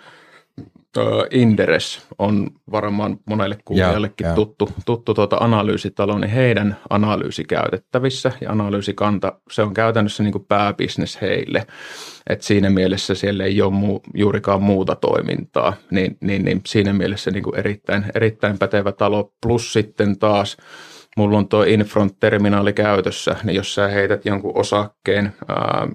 Inderes 1.31 2.07
on 2.19 2.47
varmaan 2.71 3.17
monelle 3.25 3.57
kuulijallekin 3.65 4.25
yeah, 4.25 4.35
tuttu, 4.35 4.69
tuttu 4.85 5.13
tuota 5.13 5.37
analyysitalo, 5.39 6.17
niin 6.17 6.29
heidän 6.29 6.77
analyysi 6.89 7.43
käytettävissä 7.43 8.31
ja 8.41 8.51
analyysikanta, 8.51 9.39
se 9.51 9.61
on 9.61 9.73
käytännössä 9.73 10.23
niin 10.23 10.31
kuin 10.31 10.45
pääbisnes 10.45 11.21
heille. 11.21 11.67
Et 12.29 12.41
siinä 12.41 12.69
mielessä 12.69 13.15
siellä 13.15 13.43
ei 13.43 13.61
ole 13.61 13.73
muu, 13.73 14.01
juurikaan 14.13 14.61
muuta 14.61 14.95
toimintaa, 14.95 15.73
niin, 15.91 16.17
niin, 16.21 16.45
niin 16.45 16.61
siinä 16.65 16.93
mielessä 16.93 17.31
niin 17.31 17.43
kuin 17.43 17.59
erittäin, 17.59 18.05
erittäin 18.15 18.57
pätevä 18.59 18.91
talo. 18.91 19.33
Plus 19.41 19.73
sitten 19.73 20.19
taas 20.19 20.57
mulla 21.17 21.37
on 21.37 21.47
tuo 21.47 21.63
Infront-terminaali 21.63 22.73
käytössä, 22.73 23.35
niin 23.43 23.55
jos 23.55 23.75
sä 23.75 23.87
heität 23.87 24.25
jonkun 24.25 24.57
osakkeen, 24.57 25.33
ää, 25.47 25.87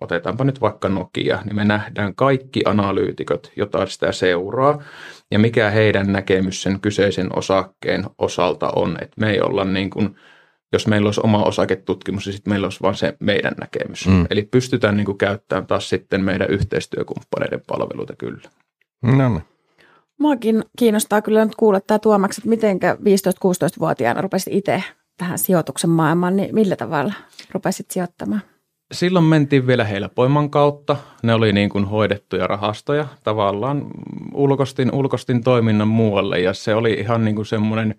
otetaanpa 0.00 0.44
nyt 0.44 0.60
vaikka 0.60 0.88
Nokia, 0.88 1.38
niin 1.44 1.56
me 1.56 1.64
nähdään 1.64 2.14
kaikki 2.14 2.60
analyytikot, 2.64 3.52
jota 3.56 3.86
sitä 3.86 4.12
seuraa, 4.12 4.82
ja 5.30 5.38
mikä 5.38 5.70
heidän 5.70 6.12
näkemys 6.12 6.62
sen 6.62 6.80
kyseisen 6.80 7.38
osakkeen 7.38 8.04
osalta 8.18 8.70
on, 8.76 8.96
että 9.02 9.20
me 9.20 9.30
ei 9.30 9.40
olla 9.40 9.64
niin 9.64 9.90
kuin, 9.90 10.16
jos 10.72 10.86
meillä 10.86 11.06
olisi 11.06 11.20
oma 11.24 11.42
osaketutkimus, 11.44 12.26
niin 12.26 12.34
sitten 12.34 12.52
meillä 12.52 12.66
olisi 12.66 12.80
vain 12.82 12.94
se 12.94 13.16
meidän 13.20 13.52
näkemys. 13.60 14.06
Mm. 14.06 14.26
Eli 14.30 14.42
pystytään 14.42 14.96
niin 14.96 15.04
kuin 15.04 15.18
käyttämään 15.18 15.66
taas 15.66 15.88
sitten 15.88 16.24
meidän 16.24 16.50
yhteistyökumppaneiden 16.50 17.60
palveluita 17.66 18.16
kyllä. 18.16 18.50
No 19.02 19.28
niin. 19.28 19.42
Muakin 20.18 20.64
kiinnostaa 20.78 21.22
kyllä 21.22 21.44
nyt 21.44 21.54
kuulla 21.54 21.80
tämä 21.80 21.98
Tuomaksi, 21.98 22.40
että 22.40 22.48
miten 22.48 22.78
15-16-vuotiaana 22.78 24.20
rupesit 24.20 24.54
itse 24.54 24.82
tähän 25.16 25.38
sijoituksen 25.38 25.90
maailmaan, 25.90 26.36
niin 26.36 26.54
millä 26.54 26.76
tavalla 26.76 27.14
rupesit 27.52 27.90
sijoittamaan? 27.90 28.42
Silloin 28.92 29.24
mentiin 29.24 29.66
vielä 29.66 29.84
helpoimman 29.84 30.50
kautta. 30.50 30.96
Ne 31.22 31.34
oli 31.34 31.52
niin 31.52 31.68
kuin 31.68 31.84
hoidettuja 31.84 32.46
rahastoja. 32.46 33.08
Tavallaan 33.22 33.86
ulkostin, 34.34 34.94
ulkostin 34.94 35.44
toiminnan 35.44 35.88
muualle 35.88 36.40
ja 36.40 36.54
se 36.54 36.74
oli 36.74 36.92
ihan 36.92 37.24
niin 37.24 37.34
kuin 37.34 37.46
semmoinen 37.46 37.94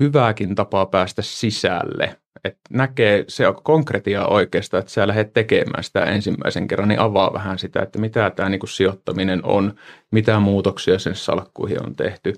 hyvääkin 0.00 0.54
tapaa 0.54 0.86
päästä 0.86 1.22
sisälle. 1.22 2.16
Että 2.44 2.60
näkee 2.70 3.24
se 3.28 3.44
konkretia 3.62 4.26
oikeastaan, 4.26 4.78
että 4.80 4.92
sä 4.92 5.06
lähdet 5.06 5.32
tekemään 5.32 5.84
sitä 5.84 6.04
ensimmäisen 6.04 6.68
kerran, 6.68 6.88
niin 6.88 7.00
avaa 7.00 7.32
vähän 7.32 7.58
sitä, 7.58 7.82
että 7.82 7.98
mitä 7.98 8.30
tämä 8.30 8.48
niin 8.48 8.68
sijoittaminen 8.68 9.44
on, 9.44 9.74
mitä 10.12 10.38
muutoksia 10.40 10.98
sen 10.98 11.14
salkkuihin 11.14 11.86
on 11.86 11.96
tehty. 11.96 12.34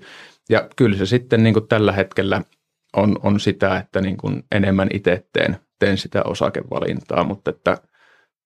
Ja 0.49 0.69
kyllä 0.75 0.97
se 0.97 1.05
sitten 1.05 1.43
niin 1.43 1.53
kuin 1.53 1.67
tällä 1.67 1.91
hetkellä 1.91 2.41
on, 2.95 3.19
on 3.23 3.39
sitä, 3.39 3.77
että 3.77 4.01
niin 4.01 4.17
kuin 4.17 4.43
enemmän 4.51 4.89
itse 4.93 5.25
teen, 5.33 5.57
teen 5.79 5.97
sitä 5.97 6.21
osakevalintaa, 6.25 7.23
mutta 7.23 7.51
että 7.51 7.77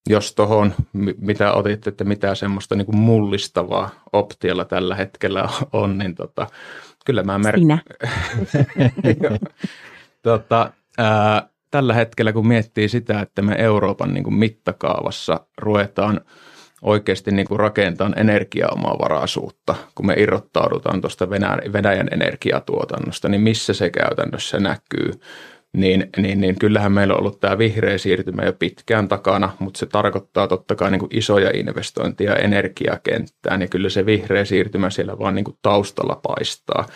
jos 0.10 0.36
tuohon, 0.36 0.74
mitä 1.18 1.54
otitte, 1.54 1.90
että 1.90 2.04
mitä 2.04 2.36
semmoista 2.36 2.76
niin 2.76 2.86
kuin 2.86 2.98
mullistavaa 2.98 3.90
optiolla 4.14 4.66
tällä 4.66 4.96
hetkellä 4.96 5.50
on, 5.74 5.98
niin 5.98 6.16
tota, 6.16 6.48
kyllä 7.06 7.24
mä 7.24 7.38
mer- 7.38 7.60
Sinä. 7.60 7.78
tota, 10.24 10.72
ää, 10.98 11.50
tällä 11.72 11.94
hetkellä, 11.94 12.34
kun 12.34 12.48
miettii 12.48 12.90
sitä, 12.90 13.20
että 13.20 13.42
me 13.42 13.56
Euroopan 13.58 14.14
niin 14.14 14.24
kuin 14.24 14.34
mittakaavassa 14.34 15.40
ruvetaan 15.58 16.22
oikeasti 16.82 17.32
niin 17.32 17.48
kuin 17.48 17.60
rakentamaan 17.60 18.20
energiaomavaraisuutta, 18.20 19.76
kun 19.96 20.08
me 20.08 20.14
irrottaudutaan 20.14 21.02
tuosta 21.02 21.30
Venäjän 21.74 22.08
energiatuotannosta, 22.12 23.30
niin 23.30 23.42
missä 23.42 23.74
se 23.74 23.90
käytännössä 23.90 24.60
näkyy– 24.60 25.12
niin, 25.74 26.10
niin, 26.18 26.42
niin 26.42 26.60
kyllähän 26.60 26.92
meillä 26.92 27.14
on 27.14 27.20
ollut 27.20 27.40
tämä 27.40 27.58
vihreä 27.58 27.98
siirtymä 27.98 28.44
jo 28.44 28.54
pitkään 28.54 29.08
takana, 29.08 29.56
mutta 29.60 29.78
se 29.78 29.86
tarkoittaa 29.86 30.48
totta 30.48 30.76
kai 30.76 30.92
niin 30.92 31.00
kuin 31.00 31.18
isoja 31.18 31.52
investointeja 31.54 32.36
energiakenttään 32.36 33.62
ja 33.62 33.68
kyllä 33.68 33.90
se 33.90 34.06
vihreä 34.06 34.46
siirtymä 34.46 34.90
siellä 34.90 35.20
vaan 35.20 35.36
niin 35.36 35.46
kuin 35.46 35.58
taustalla 35.62 36.20
paistaa 36.24 36.88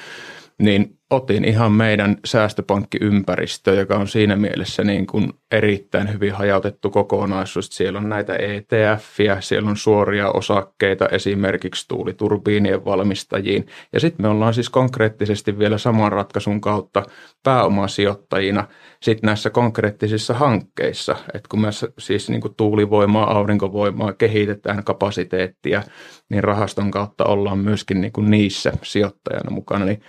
niin 0.61 0.97
otin 1.09 1.45
ihan 1.45 1.71
meidän 1.71 2.17
säästöpankkiympäristö, 2.25 3.75
joka 3.75 3.95
on 3.95 4.07
siinä 4.07 4.35
mielessä 4.35 4.83
niin 4.83 5.07
kuin 5.07 5.33
erittäin 5.51 6.13
hyvin 6.13 6.33
hajautettu 6.33 6.89
kokonaisuus. 6.89 7.67
Siellä 7.67 7.99
on 7.99 8.09
näitä 8.09 8.35
ETF-iä, 8.35 9.41
siellä 9.41 9.69
on 9.69 9.77
suoria 9.77 10.31
osakkeita 10.31 11.07
esimerkiksi 11.07 11.87
tuuliturbiinien 11.87 12.85
valmistajiin. 12.85 13.67
Ja 13.93 13.99
sitten 13.99 14.25
me 14.25 14.29
ollaan 14.29 14.53
siis 14.53 14.69
konkreettisesti 14.69 15.59
vielä 15.59 15.77
saman 15.77 16.11
ratkaisun 16.11 16.61
kautta 16.61 17.03
pääomasijoittajina 17.43 18.67
sitten 19.01 19.27
näissä 19.27 19.49
konkreettisissa 19.49 20.33
hankkeissa. 20.33 21.15
Että 21.33 21.47
kun 21.49 21.61
me 21.61 21.69
siis 21.99 22.29
niin 22.29 22.41
kuin 22.41 22.55
tuulivoimaa, 22.55 23.37
aurinkovoimaa 23.37 24.13
kehitetään 24.13 24.83
kapasiteettia, 24.83 25.83
niin 26.29 26.43
rahaston 26.43 26.91
kautta 26.91 27.25
ollaan 27.25 27.59
myöskin 27.59 28.01
niin 28.01 28.13
kuin 28.13 28.31
niissä 28.31 28.73
sijoittajana 28.83 29.51
mukana. 29.51 29.85
Niin 29.85 30.01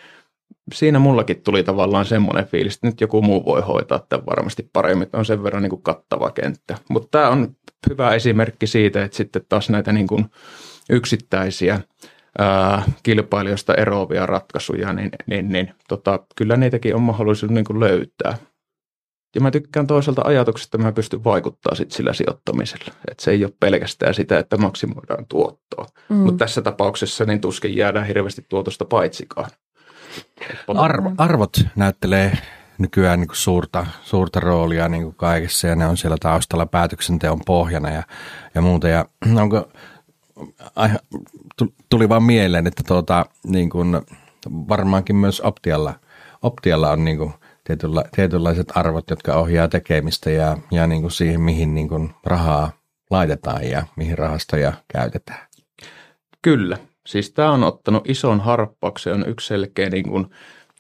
siinä 0.75 0.99
mullakin 0.99 1.43
tuli 1.43 1.63
tavallaan 1.63 2.05
semmoinen 2.05 2.47
fiilis, 2.47 2.75
että 2.75 2.87
nyt 2.87 3.01
joku 3.01 3.23
muu 3.23 3.45
voi 3.45 3.61
hoitaa 3.61 4.07
tämän 4.09 4.27
varmasti 4.27 4.71
paremmin, 4.73 5.03
että 5.03 5.19
on 5.19 5.25
sen 5.25 5.43
verran 5.43 5.63
niin 5.63 5.71
kuin 5.71 5.83
kattava 5.83 6.31
kenttä. 6.31 6.79
Mutta 6.89 7.09
tämä 7.11 7.31
on 7.31 7.57
hyvä 7.91 8.15
esimerkki 8.15 8.67
siitä, 8.67 9.05
että 9.05 9.17
sitten 9.17 9.43
taas 9.49 9.71
näitä 9.71 9.93
niin 9.93 10.07
kuin 10.07 10.25
yksittäisiä 10.91 11.81
ää, 12.39 12.83
kilpailijoista 13.03 13.75
eroavia 13.75 14.27
ratkaisuja, 14.27 14.93
niin, 14.93 15.11
niin, 15.27 15.49
niin 15.49 15.75
tota, 15.89 16.19
kyllä 16.37 16.57
niitäkin 16.57 16.95
on 16.95 17.03
mahdollisuus 17.03 17.53
niin 17.53 17.65
kuin 17.65 17.81
löytää. 17.81 18.37
Ja 19.35 19.41
mä 19.41 19.51
tykkään 19.51 19.87
toisaalta 19.87 20.23
ajatuksesta, 20.25 20.77
että 20.77 20.87
mä 20.87 20.93
pystyn 20.93 21.25
vaikuttaa 21.25 21.75
sit 21.75 21.91
sillä 21.91 22.13
sijoittamisella. 22.13 22.95
Että 23.11 23.25
se 23.25 23.31
ei 23.31 23.45
ole 23.45 23.53
pelkästään 23.61 24.15
sitä, 24.15 24.39
että 24.39 24.57
maksimoidaan 24.57 25.27
tuottoa. 25.29 25.87
Mm. 26.09 26.17
Mutta 26.17 26.45
tässä 26.45 26.63
tapauksessa 26.63 27.25
niin 27.25 27.41
tuskin 27.41 27.77
jäädään 27.77 28.07
hirveästi 28.07 28.47
tuotosta 28.49 28.85
paitsikaan. 28.85 29.51
Arvo, 30.77 31.13
arvot 31.19 31.57
näyttelee 31.77 32.39
nykyään 32.79 33.21
niin 33.21 33.29
kuin 33.29 33.37
suurta, 33.37 33.87
suurta 34.03 34.41
roolia 34.41 34.89
niin 34.89 35.03
kuin 35.03 35.15
kaikessa 35.15 35.67
ja 35.67 35.77
ne 35.77 35.87
on 35.87 35.97
siellä 35.97 36.17
taustalla 36.21 36.67
päätöksenteon 36.67 37.41
pohjana 37.47 37.91
ja, 37.91 38.03
ja 38.55 38.63
muuta. 38.63 38.89
Ja 38.89 39.05
onko, 39.37 39.69
tuli 41.89 42.09
vaan 42.09 42.23
mieleen, 42.23 42.67
että 42.67 42.83
tuota, 42.87 43.27
niin 43.45 43.71
kuin, 43.71 44.01
varmaankin 44.69 45.17
myös 45.17 45.41
Optialla, 45.41 45.95
Optialla 46.43 46.91
on 46.91 47.05
niin 47.05 47.19
kuin 47.19 47.35
tietynla, 47.65 48.05
tietynlaiset 48.15 48.73
arvot, 48.75 49.11
jotka 49.11 49.35
ohjaa 49.35 49.69
tekemistä 49.69 50.31
ja, 50.31 50.57
ja 50.71 50.87
niin 50.87 51.01
kuin 51.01 51.13
siihen, 51.13 51.41
mihin 51.41 51.75
niin 51.75 51.89
kuin 51.89 52.15
rahaa 52.25 52.73
laitetaan 53.11 53.71
ja 53.71 53.87
mihin 53.97 54.19
rahastoja 54.19 54.73
käytetään. 54.93 55.49
Kyllä. 56.43 56.79
Siis 57.09 57.31
tämä 57.31 57.51
on 57.51 57.65
ottanut 57.65 58.11
ison 58.11 58.41
harppauksen, 58.41 59.15
on 59.15 59.29
yksi 59.29 59.47
selkeä, 59.47 59.89
niin 59.89 60.09
kuin, 60.09 60.27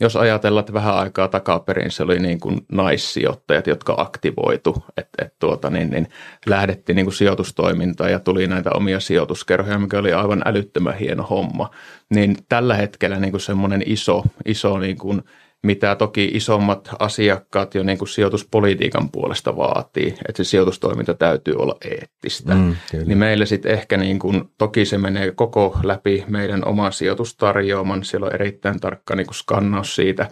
jos 0.00 0.16
ajatellaan, 0.16 0.60
että 0.60 0.72
vähän 0.72 0.94
aikaa 0.94 1.28
takaperin 1.28 1.90
se 1.90 2.02
oli 2.02 2.18
niin 2.18 2.40
kuin 2.40 2.60
naissijoittajat, 2.72 3.66
jotka 3.66 3.94
aktivoitu, 3.98 4.84
että 4.96 5.24
et 5.24 5.34
tuota, 5.38 5.70
niin, 5.70 5.90
niin 5.90 6.08
lähdettiin 6.46 6.96
niin 6.96 7.12
sijoitustoimintaan 7.12 8.12
ja 8.12 8.18
tuli 8.18 8.46
näitä 8.46 8.70
omia 8.74 9.00
sijoituskerhoja, 9.00 9.78
mikä 9.78 9.98
oli 9.98 10.12
aivan 10.12 10.42
älyttömän 10.44 10.98
hieno 10.98 11.22
homma. 11.22 11.70
Niin 12.10 12.36
tällä 12.48 12.74
hetkellä 12.74 13.20
niin 13.20 13.40
semmoinen 13.40 13.82
iso, 13.86 14.24
iso 14.44 14.78
niin 14.78 14.98
kuin 14.98 15.22
mitä 15.62 15.94
toki 15.94 16.30
isommat 16.34 16.90
asiakkaat 16.98 17.74
jo 17.74 17.82
niin 17.82 17.98
kuin 17.98 18.08
sijoituspolitiikan 18.08 19.10
puolesta 19.10 19.56
vaatii, 19.56 20.14
että 20.28 20.44
se 20.44 20.48
sijoitustoiminta 20.48 21.14
täytyy 21.14 21.54
olla 21.54 21.76
eettistä. 21.90 22.54
Mm, 22.54 22.76
niin 23.06 23.18
meillä 23.18 23.46
sitten 23.46 23.72
ehkä 23.72 23.96
niin 23.96 24.18
kuin, 24.18 24.44
toki 24.58 24.84
se 24.84 24.98
menee 24.98 25.30
koko 25.30 25.78
läpi 25.82 26.24
meidän 26.28 26.68
oman 26.68 26.92
sijoitustarjoaman, 26.92 28.04
siellä 28.04 28.26
on 28.26 28.34
erittäin 28.34 28.80
tarkka 28.80 29.16
niin 29.16 29.26
kuin 29.26 29.34
skannaus 29.34 29.96
siitä, 29.96 30.28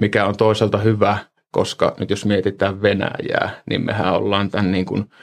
mikä 0.00 0.26
on 0.26 0.36
toisaalta 0.36 0.78
hyvä, 0.78 1.18
koska 1.50 1.94
nyt 1.98 2.10
jos 2.10 2.24
mietitään 2.24 2.82
Venäjää, 2.82 3.50
niin 3.70 3.84
mehän 3.84 4.14
ollaan 4.14 4.50
tämän 4.50 4.72
niin 4.72 4.86
kuin– 4.86 5.04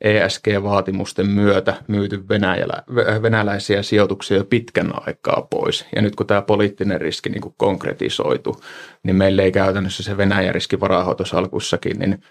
ESG-vaatimusten 0.00 1.26
myötä 1.30 1.74
myyty 1.88 2.28
Venäjälä, 2.28 2.82
venäläisiä 3.22 3.82
sijoituksia 3.82 4.36
jo 4.36 4.44
pitkän 4.44 4.90
aikaa 5.06 5.46
pois. 5.50 5.86
Ja 5.96 6.02
nyt 6.02 6.16
kun 6.16 6.26
tämä 6.26 6.42
poliittinen 6.42 7.00
riski 7.00 7.28
niin 7.28 7.54
konkretisoitu, 7.56 8.60
niin 9.02 9.16
meillä 9.16 9.42
ei 9.42 9.52
käytännössä 9.52 10.02
se 10.02 10.16
Venäjän 10.16 10.54
riski 10.54 10.80
varahoitosalkussakin, 10.80 11.98
niin 11.98 12.22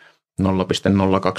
0,02 0.41 0.47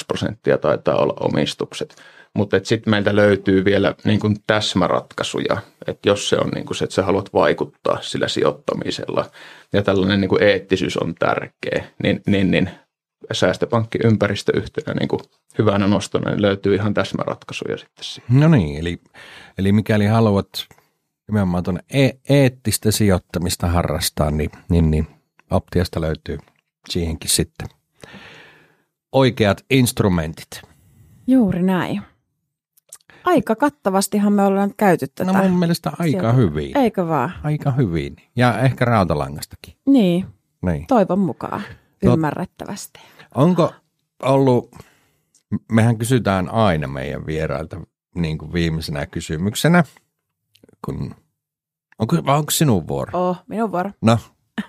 prosenttia 0.06 0.58
taitaa 0.58 0.96
olla 0.96 1.14
omistukset. 1.20 1.96
Mutta 2.34 2.60
sitten 2.62 2.90
meiltä 2.90 3.16
löytyy 3.16 3.64
vielä 3.64 3.94
niin 4.04 4.20
kuin 4.20 4.36
täsmäratkaisuja, 4.46 5.56
että 5.86 6.08
jos 6.08 6.28
se 6.28 6.36
on 6.36 6.48
niin 6.54 6.66
kuin 6.66 6.76
se, 6.76 6.84
että 6.84 6.94
sä 6.94 7.02
haluat 7.02 7.32
vaikuttaa 7.32 7.98
sillä 8.00 8.28
sijoittamisella 8.28 9.30
ja 9.72 9.82
tällainen 9.82 10.20
niin 10.20 10.28
kuin 10.28 10.42
eettisyys 10.42 10.96
on 10.96 11.14
tärkeä, 11.14 11.84
niin, 12.02 12.22
niin, 12.26 12.50
niin 12.50 12.70
säästöpankki 13.32 13.98
ympäristöyhtiönä 14.04 14.94
niin 15.00 15.08
kuin 15.08 15.20
hyvänä 15.58 15.86
nostona, 15.86 16.30
niin 16.30 16.42
löytyy 16.42 16.74
ihan 16.74 16.94
täsmäratkaisuja 16.94 17.78
sitten 17.78 18.04
siihen. 18.04 18.40
No 18.40 18.48
niin, 18.48 18.80
eli, 18.80 19.00
eli 19.58 19.72
mikäli 19.72 20.06
haluat 20.06 20.48
nimenomaan 21.28 21.62
tuonne 21.62 21.80
e- 21.90 22.18
eettistä 22.28 22.90
sijoittamista 22.90 23.66
harrastaa, 23.66 24.30
niin, 24.30 24.50
niin, 24.68 24.90
niin 24.90 25.06
Optiasta 25.50 26.00
löytyy 26.00 26.38
siihenkin 26.88 27.30
sitten 27.30 27.68
oikeat 29.12 29.64
instrumentit. 29.70 30.62
Juuri 31.26 31.62
näin. 31.62 32.02
Aika 33.24 33.56
kattavastihan 33.56 34.32
me 34.32 34.42
ollaan 34.42 34.72
käyty 34.76 35.06
tätä. 35.14 35.32
No 35.32 35.42
mun 35.42 35.58
mielestä 35.58 35.90
aika 35.90 36.20
sieltä. 36.20 36.32
hyvin. 36.32 36.78
Eikö 36.78 37.08
vaan? 37.08 37.32
Aika 37.42 37.70
hyvin. 37.70 38.16
Ja 38.36 38.58
ehkä 38.58 38.84
rautalangastakin. 38.84 39.74
Niin, 39.86 40.26
niin. 40.62 40.86
toivon 40.86 41.18
mukaan. 41.18 41.62
Ymmärrettävästi. 42.02 43.00
Onko 43.34 43.72
ollut, 44.22 44.74
mehän 45.72 45.98
kysytään 45.98 46.48
aina 46.48 46.88
meidän 46.88 47.26
vierailta 47.26 47.80
niin 48.14 48.38
kuin 48.38 48.52
viimeisenä 48.52 49.06
kysymyksenä, 49.06 49.84
kun, 50.84 51.14
onko, 51.98 52.16
onko 52.16 52.50
sinun 52.50 52.88
vuoro? 52.88 53.28
Oh, 53.28 53.36
minun 53.46 53.72
vuoro. 53.72 53.90
No, 54.02 54.18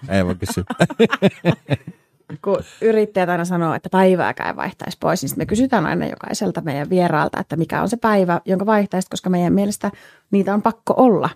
ei 0.10 0.26
voi 0.26 0.36
kysyä. 0.36 0.64
kun 2.44 2.58
yrittäjät 2.82 3.30
aina 3.30 3.46
sanoo, 3.46 3.74
että 3.74 3.90
päivääkään 3.90 4.56
vaihtaisi 4.56 4.98
pois, 5.02 5.24
niin 5.24 5.32
me 5.38 5.46
kysytään 5.46 5.86
aina 5.86 6.06
jokaiselta 6.06 6.62
meidän 6.62 6.90
vieraalta, 6.90 7.40
että 7.40 7.56
mikä 7.56 7.82
on 7.82 7.90
se 7.90 7.98
päivä, 7.98 8.42
jonka 8.46 8.66
vaihtaisi, 8.66 9.10
koska 9.10 9.30
meidän 9.30 9.54
mielestä 9.54 9.92
niitä 10.32 10.54
on 10.54 10.62
pakko 10.62 10.94
olla, 10.98 11.30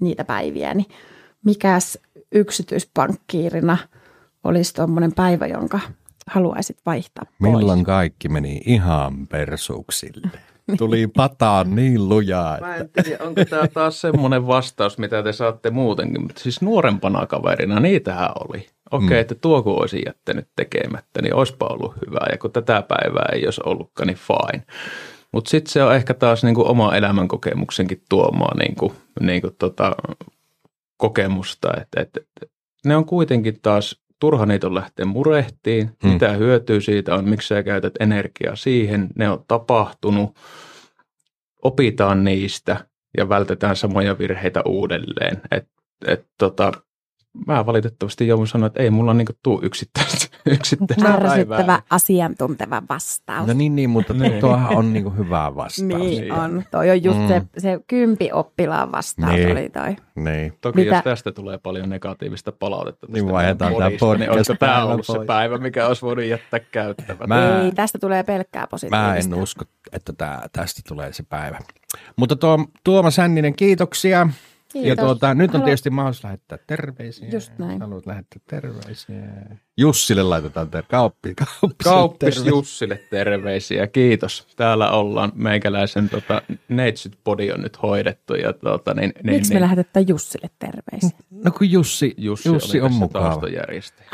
niitä 0.00 0.24
päiviä. 0.24 0.74
Niin 0.74 0.86
mikäs 1.44 1.98
yksityispankkiirina– 2.32 3.78
olisi 4.44 4.74
tuommoinen 4.74 5.12
päivä, 5.12 5.46
jonka 5.46 5.80
haluaisit 6.26 6.78
vaihtaa 6.86 7.24
pois? 7.24 7.52
Milloin 7.52 7.84
kaikki 7.84 8.28
meni 8.28 8.60
ihan 8.66 9.26
persuksille? 9.26 10.30
Tuli 10.78 11.06
pataan 11.06 11.74
niin 11.74 12.08
lujaa. 12.08 12.60
Mä 12.60 12.76
en 12.76 12.90
tiedä, 13.04 13.24
onko 13.24 13.44
tämä 13.44 13.68
taas 13.68 14.00
semmoinen 14.00 14.46
vastaus, 14.46 14.98
mitä 14.98 15.22
te 15.22 15.32
saatte 15.32 15.70
muutenkin, 15.70 16.22
mutta 16.22 16.42
siis 16.42 16.62
nuorempana 16.62 17.26
kaverina 17.26 17.80
niitähän 17.80 18.30
oli. 18.48 18.58
Okei, 18.90 19.06
okay, 19.06 19.16
mm. 19.16 19.20
että 19.20 19.34
tuo 19.34 19.62
kun 19.62 19.80
olisi 19.80 20.02
jättänyt 20.06 20.48
tekemättä, 20.56 21.22
niin 21.22 21.34
olisipa 21.34 21.66
ollut 21.66 21.94
hyvä. 22.06 22.20
Ja 22.32 22.38
kun 22.38 22.52
tätä 22.52 22.82
päivää 22.82 23.28
ei 23.32 23.44
olisi 23.44 23.60
ollutkaan, 23.64 24.06
niin 24.06 24.18
fine. 24.18 24.62
Mutta 25.32 25.50
sitten 25.50 25.72
se 25.72 25.82
on 25.82 25.94
ehkä 25.94 26.14
taas 26.14 26.44
niinku 26.44 26.68
oma 26.68 26.94
elämänkokemuksenkin 26.94 28.02
tuomaa 28.08 28.54
niinku, 28.58 28.92
niinku 29.20 29.50
tota, 29.58 29.92
kokemusta, 30.96 31.68
että 31.80 32.00
et, 32.00 32.10
et, 32.42 32.50
ne 32.84 32.96
on 32.96 33.04
kuitenkin 33.04 33.58
taas 33.62 34.00
turha 34.20 34.46
niitä 34.46 34.66
on 34.66 34.74
lähteä 34.74 35.04
murehtiin, 35.04 35.90
Hmm. 36.02 36.12
mitä 36.12 36.32
hyötyä 36.32 36.80
siitä 36.80 37.14
on, 37.14 37.28
miksi 37.28 37.48
sä 37.48 37.62
käytät 37.62 37.92
energiaa 38.00 38.56
siihen, 38.56 39.08
ne 39.16 39.30
on 39.30 39.44
tapahtunut, 39.48 40.36
opitaan 41.62 42.24
niistä 42.24 42.84
ja 43.16 43.28
vältetään 43.28 43.76
samoja 43.76 44.18
virheitä 44.18 44.62
uudelleen. 44.64 45.40
Et, 45.50 45.68
et, 46.06 46.26
tota, 46.38 46.72
mä 47.46 47.66
valitettavasti 47.66 48.26
joudun 48.26 48.46
sanoa, 48.46 48.66
että 48.66 48.82
ei 48.82 48.90
mulla 48.90 49.14
niinku 49.14 49.32
tuu 49.42 49.60
yksittäistä, 49.62 50.36
yksittäistä 50.46 51.08
Ärsyttävä, 51.08 51.82
asiantunteva 51.90 52.82
vastaus. 52.88 53.46
No 53.46 53.52
niin, 53.52 53.76
niin 53.76 53.90
mutta 53.90 54.14
Niin. 54.14 54.40
tuohan 54.40 54.76
on 54.76 54.92
niinku 54.92 55.10
hyvä 55.10 55.54
vastaus. 55.56 55.82
Niin 55.88 56.00
Niin. 56.00 56.32
on. 56.32 56.64
Toi 56.70 56.90
on 56.90 57.04
just 57.04 57.18
Mm. 57.18 57.28
se, 57.28 57.42
se 57.58 57.80
kympi 57.86 58.30
oppilaan 58.32 58.92
vastaus 58.92 59.32
Niin. 59.32 59.52
oli 59.52 59.68
toi. 59.70 59.96
Niin. 60.14 60.52
Toki 60.60 60.80
Mitä- 60.80 60.94
jos 60.94 61.04
tästä 61.04 61.32
tulee 61.32 61.58
paljon 61.58 61.88
negatiivista 61.88 62.52
palautetta 62.52 63.06
Niin 63.10 63.32
vaihdetaan 63.32 63.72
meidän 63.72 63.90
tää 63.92 63.98
podista, 64.00 64.18
niin 64.24 64.30
olisiko 64.30 64.56
tämä 64.58 64.84
ollut 64.84 65.06
se 65.06 65.12
pois. 65.12 65.26
päivä, 65.26 65.58
mikä 65.58 65.86
olisi 65.86 66.02
voinut 66.02 66.24
jättää 66.24 66.60
käyttämättä? 66.60 67.26
Mä- 67.26 67.60
Ei, 67.62 67.72
tästä 67.72 67.98
tulee 67.98 68.22
pelkkää 68.22 68.66
positiivista. 68.66 69.06
Mä 69.08 69.16
en 69.16 69.34
usko, 69.42 69.64
että 69.92 70.12
tää, 70.12 70.48
tästä 70.52 70.80
tulee 70.88 71.12
se 71.12 71.22
päivä. 71.28 71.58
Mutta 72.16 72.36
tuo, 72.36 72.58
Tuomas 72.84 73.16
Hänninen, 73.18 73.54
kiitoksia. 73.56 74.28
Kiitos. 74.72 74.88
Ja 74.88 74.96
tuota, 74.96 75.34
nyt 75.34 75.54
on 75.54 75.62
tietysti 75.62 75.90
mahdollisuus 75.90 76.24
lähettää 76.24 76.58
terveisiä. 76.66 77.28
Just 77.28 77.52
näin. 77.58 77.80
Haluat 77.80 78.06
lähettää 78.06 78.40
terveisiä. 78.46 79.16
Jussille 79.76 80.22
laitetaan 80.22 80.70
ter- 80.70 80.84
kauppi, 80.88 81.34
kauppi, 81.34 81.84
Kauppis 81.84 82.18
terveisiä. 82.18 82.48
Jussille 82.50 83.00
terveisiä, 83.10 83.86
kiitos. 83.86 84.46
Täällä 84.56 84.90
ollaan, 84.90 85.32
meikäläisen 85.34 86.08
tota, 86.08 86.42
neitsyt 86.68 87.18
body 87.24 87.50
on 87.50 87.60
nyt 87.62 87.82
hoidettu. 87.82 88.34
Ja, 88.34 88.52
tota, 88.52 88.94
niin, 88.94 89.12
niin, 89.24 89.36
Miksi 89.36 89.50
me 89.50 89.54
niin, 89.54 89.62
lähetetään 89.62 90.08
Jussille 90.08 90.50
terveisiä? 90.58 91.18
No 91.44 91.50
kun 91.50 91.70
Jussi, 91.70 92.14
Jussi, 92.16 92.48
Jussi 92.48 92.80
on 92.80 92.92
mukava. 92.92 93.40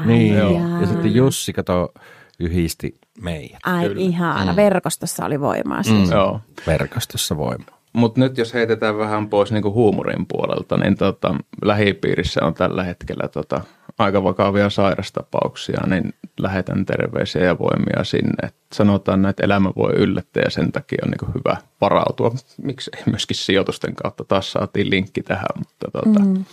Niin, 0.05 0.35
joo. 0.35 0.59
jaa. 0.59 0.81
ja 0.81 0.87
sitten 0.87 1.15
Jussi, 1.15 1.53
kato, 1.53 1.95
yhdisti 2.41 2.99
meidät. 3.23 3.59
Ai 3.65 3.89
Kyllä. 3.89 4.01
ihana, 4.01 4.53
Mm. 4.53 4.57
verkostossa 4.57 5.25
oli 5.27 5.41
voimaa 5.41 5.83
siis. 5.83 6.09
Mm. 6.09 6.13
Joo. 6.15 6.41
Verkostossa 6.67 7.37
voima. 7.37 7.65
Mutta 7.95 8.21
nyt 8.21 8.39
jos 8.39 8.55
heitetään 8.55 8.99
vähän 8.99 9.29
pois 9.29 9.53
niinku 9.53 9.73
huumorin 9.73 10.27
puolelta, 10.29 10.77
niin 10.77 10.97
tota, 10.97 11.35
lähipiirissä 11.65 12.41
on 12.45 12.55
tällä 12.55 12.85
hetkellä 12.85 13.29
tota, 13.29 13.61
aika 13.99 14.25
vakavia 14.25 14.71
sairastapauksia, 14.71 15.81
niin 15.87 16.15
lähetän 16.41 16.87
terveisiä 16.87 17.45
ja 17.45 17.59
voimia 17.59 18.05
sinne. 18.05 18.35
Et 18.47 18.55
sanotaan, 18.73 19.27
että 19.27 19.45
elämä 19.45 19.73
voi 19.77 19.93
yllättää 19.93 20.43
ja 20.45 20.51
sen 20.51 20.73
takia 20.73 20.99
on 21.05 21.11
niinku 21.11 21.27
hyvä 21.39 21.57
varautua. 21.81 22.31
Miksei 22.63 23.03
myöskin 23.07 23.37
sijoitusten 23.37 23.95
kautta. 23.95 24.25
Taas 24.25 24.53
saatiin 24.53 24.91
linkki 24.91 25.23
tähän, 25.23 25.47
mutta 25.59 25.87
tota, 25.93 26.21
Mm. 26.21 26.45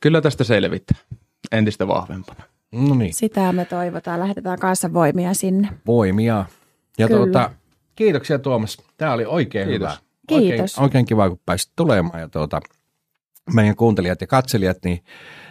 kyllä 0.00 0.20
tästä 0.20 0.44
selvitään 0.44 1.00
entistä 1.52 1.88
vahvempana. 1.88 2.42
No 2.72 2.94
niin, 2.94 3.14
Sitä 3.14 3.52
me 3.52 3.64
toivotaan. 3.64 4.20
Lähetetään 4.20 4.58
kanssa 4.58 4.92
voimia 4.92 5.34
sinne. 5.34 5.68
voimia. 5.86 6.44
Ja 6.98 7.08
Kyllä. 7.08 7.24
tuota, 7.24 7.50
kiitoksia 7.96 8.38
Tuomas. 8.38 8.78
Tämä 8.96 9.12
oli 9.12 9.24
oikein 9.24 9.68
Kiitos. 9.68 9.88
hyvä. 9.90 10.09
Oikein, 10.34 10.52
Kiitos. 10.52 10.78
oikein 10.78 11.04
kiva, 11.06 11.28
kun 11.28 11.40
pääsit 11.46 11.72
tulemaan. 11.76 12.20
Ja 12.20 12.28
tuota, 12.28 12.60
meidän 13.54 13.76
kuuntelijat 13.76 14.20
ja 14.20 14.26
katselijat, 14.26 14.78
niin, 14.84 15.04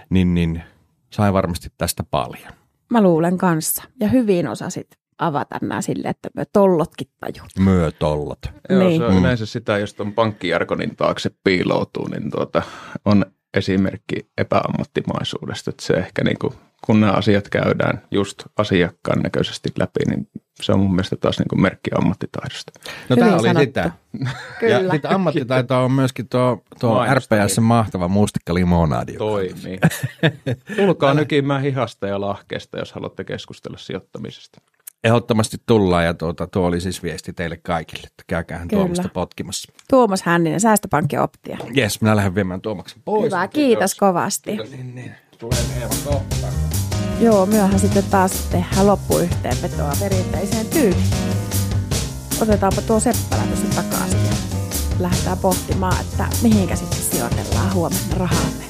niin, 0.09 0.33
niin 0.33 0.63
sai 1.09 1.33
varmasti 1.33 1.69
tästä 1.77 2.03
paljon. 2.03 2.53
Mä 2.89 3.01
luulen 3.01 3.37
kanssa. 3.37 3.83
Ja 3.99 4.07
hyvin 4.07 4.47
osasit 4.47 4.87
avata 5.17 5.57
nämä 5.61 5.81
sille, 5.81 6.07
että 6.07 6.29
me 6.35 6.45
tollotkin 6.53 7.07
tajuu. 7.19 7.47
Myötollot. 7.59 8.39
Joo, 8.69 8.79
Niin. 8.83 8.99
se 9.01 9.05
on 9.05 9.13
Mm. 9.13 9.19
yleensä 9.19 9.45
sitä, 9.45 9.77
jos 9.77 9.93
tuon 9.93 10.13
pankkijargonin 10.13 10.95
taakse 10.95 11.29
piiloutuu, 11.43 12.07
niin 12.07 12.31
tuota, 12.31 12.61
on 13.05 13.25
esimerkki 13.53 14.15
epäammattimaisuudesta. 14.37 15.69
Että 15.69 15.83
se 15.85 15.93
ehkä 15.93 16.23
niin 16.23 16.39
kuin, 16.39 16.53
kun 16.85 16.99
nämä 16.99 17.13
asiat 17.13 17.49
käydään 17.49 18.01
just 18.11 18.43
asiakkaan 18.57 19.19
näköisesti 19.19 19.69
läpi, 19.79 19.99
niin 20.09 20.27
se 20.61 20.71
on 20.71 20.79
mun 20.79 20.91
mielestä 20.91 21.15
taas 21.15 21.39
niin 21.39 21.47
kuin 21.47 21.61
merkki 21.61 21.91
ammattitaidosta. 21.97 22.71
No 23.09 23.15
Hyvin 23.15 23.23
tämä 23.23 23.35
oli 23.35 23.47
sanottu. 23.47 23.65
sitä. 23.65 23.91
Kyllä. 24.59 24.73
Ja 24.73 24.91
sitten 24.91 25.11
ammattitaito 25.11 25.83
on 25.83 25.91
myöskin 25.91 26.29
tuo, 26.29 26.63
tuo. 26.79 27.05
RPS 27.13 27.59
mahtava 27.59 28.07
mustikkalimonaadi. 28.07 29.13
joka 29.13 29.23
on 29.25 29.31
Toimii. 29.31 29.79
Tulkaa 30.75 31.13
nykimään 31.23 31.61
hihasta 31.61 32.07
ja 32.07 32.21
lahkeesta, 32.21 32.79
jos 32.79 32.93
haluatte 32.93 33.23
keskustella 33.23 33.77
sijoittamisesta. 33.77 34.61
Ehdottomasti 35.03 35.57
tullaan 35.65 36.05
ja 36.05 36.13
tuota, 36.13 36.47
tuo 36.47 36.67
oli 36.67 36.81
siis 36.81 37.03
viesti 37.03 37.33
teille 37.33 37.57
kaikille, 37.57 38.03
että 38.07 38.23
käykäähän 38.27 38.67
Kyllä. 38.67 38.81
Tuomasta 38.81 39.09
potkimassa. 39.13 39.73
Tuomas 39.89 40.21
Hänninen, 40.21 40.59
Säästöpankki 40.59 41.17
Optia. 41.17 41.57
Jes, 41.73 42.01
minä 42.01 42.15
lähden 42.15 42.35
viemään 42.35 42.61
Tuomaksen 42.61 43.01
pois. 43.05 43.25
Hyvä, 43.25 43.47
kiitos 43.47 43.95
kovasti. 43.95 44.57
Niin, 44.57 44.95
niin. 44.95 45.15
Tulee 45.39 45.59
Eeva 45.81 45.95
kohtaan. 46.05 46.53
Joo, 47.21 47.45
myöhän 47.45 47.79
sitten 47.79 48.03
taas 48.03 48.31
tehdään 48.31 48.87
loppuyhteenvetoa 48.87 49.93
perinteiseen 49.99 50.65
tyyliin. 50.65 51.13
Otetaanpa 52.41 52.81
tuo 52.81 52.99
Seppälä 52.99 53.43
tuossa 53.43 53.83
takaisin 53.83 54.25
ja 54.25 54.31
lähdetään 54.99 55.37
pohtimaan, 55.37 56.01
että 56.01 56.27
mihinkä 56.41 56.75
sitten 56.75 56.99
sijoitellaan 56.99 57.73
huomenna 57.73 58.15
rahamme. 58.17 58.63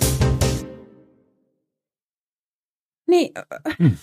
Niin, 3.07 3.31
mm. 3.79 3.97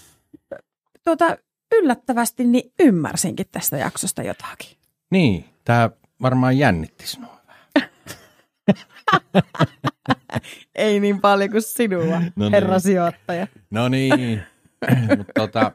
tuota, 1.05 1.37
yllättävästi 1.75 2.45
niin 2.45 2.73
ymmärsinkin 2.81 3.47
tästä 3.53 3.77
jaksosta 3.77 4.23
jotakin. 4.23 4.77
Niin, 5.11 5.45
tämä 5.65 5.91
varmaan 6.23 6.59
jännitti 6.59 7.07
sinua. 7.07 7.41
Ei 10.75 11.01
niin 11.01 11.21
paljon 11.21 11.51
kuin 11.51 11.63
sinua, 11.63 12.21
niin. 12.37 12.53
herra 12.53 12.79
sijoittaja. 12.79 13.47
No 13.71 13.89
niin, 13.89 14.43
mutta 15.17 15.33
tota, 15.35 15.73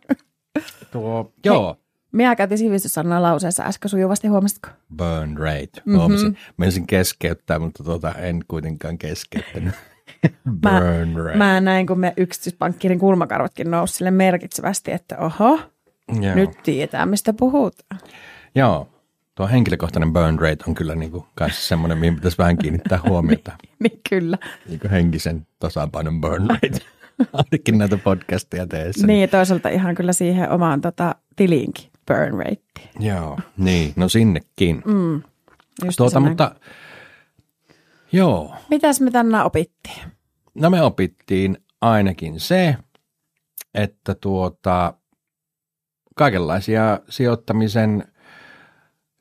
tuo, 0.92 1.34
joo, 1.46 1.78
Minä 2.12 2.36
käytin 2.36 2.58
sivistyssanaa 2.58 3.22
lauseessa 3.22 3.64
äsken 3.64 3.90
sujuvasti, 3.90 4.28
huomasitko? 4.28 4.70
burn 4.98 5.38
rate. 5.38 5.82
Mhm. 5.86 5.96
Huomasin. 5.98 6.38
Menisin 6.58 6.88
keskeyttää, 6.88 7.60
mutta 7.60 7.84
tota, 7.84 8.14
en 8.14 8.40
kuitenkaan 8.48 8.98
keskeyttänyt. 8.98 9.74
Mä- 10.64 10.80
burn 10.80 11.16
rate. 11.26 11.38
Mä 11.38 11.62
näin, 11.62 11.88
kun 11.88 12.00
me 12.00 12.14
yksityispankkirin 12.18 13.00
kulmakarvatkin 13.00 13.72
nousi 13.72 13.94
sille 13.94 14.12
merkitsevästi, 14.12 14.92
että 14.92 15.18
oho, 15.18 15.60
joo. 16.22 16.36
nyt 16.36 16.50
tietää, 16.64 17.06
mistä 17.06 17.34
puhutaan. 17.34 18.02
joo, 18.56 18.90
tuo 19.42 19.48
henkilökohtainen 19.48 20.14
burn 20.14 20.40
rate 20.40 20.64
on 20.68 20.76
kyllä 20.76 20.96
niinku 20.96 21.28
kanssa 21.36 21.68
semmoinen, 21.68 21.98
mihin 21.98 22.16
pitäisi 22.16 22.38
vähän 22.38 22.58
kiinnittää 22.58 23.00
huomiota. 23.08 23.52
Niin 23.80 24.02
kyllä. 24.10 24.38
niinku 24.70 24.88
henkisen 24.92 25.48
tasapainon 25.60 26.22
burn 26.22 26.50
rate. 26.50 26.80
Ainakin 27.34 27.78
näitä 27.78 27.98
podcasteja 27.98 28.68
teessä. 28.68 29.08
Niin, 29.08 29.22
ja 29.22 29.28
toisaalta 29.28 29.70
ihan 29.70 29.96
kyllä 29.96 30.14
siihen 30.14 30.50
omaan 30.50 30.82
tota, 30.82 31.16
tiliinkin 31.36 31.92
burn 32.08 32.38
rate. 32.38 32.90
Joo, 33.00 33.40
niin, 33.58 33.94
no 33.96 34.10
sinnekin. 34.10 34.82
Mm, 34.86 35.22
just 35.86 35.98
tuota, 35.98 36.20
mutta 36.20 36.56
joo, 38.12 38.56
Mitäs 38.70 39.02
me 39.02 39.12
tänään 39.12 39.46
opittiin? 39.46 40.02
no 40.56 40.70
me 40.70 40.82
opittiin 40.82 41.58
ainakin 41.82 42.40
se, 42.40 42.76
että 43.74 44.16
tuota, 44.16 44.94
kaikenlaisia 46.16 47.00
sijoittamisen 47.10 48.11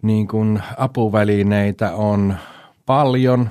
niin 0.03 0.29
kuin 0.29 0.63
apuvälineitä 0.77 1.95
on 1.95 2.37
paljon 2.87 3.51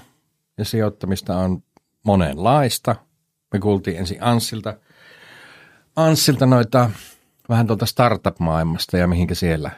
ja 0.57 0.65
sijoittamista 0.65 1.37
on 1.37 1.63
monenlaista. 2.05 2.95
Me 3.53 3.59
kuultiin 3.59 3.97
ensin 3.97 4.17
Anssilta, 4.23 4.73
Anssilta 5.95 6.45
noita 6.45 6.89
vähän 7.49 7.67
tuolta 7.67 7.85
startup-maailmasta 7.85 8.97
ja 8.97 9.07
mihinkä 9.07 9.35
siellä, 9.35 9.71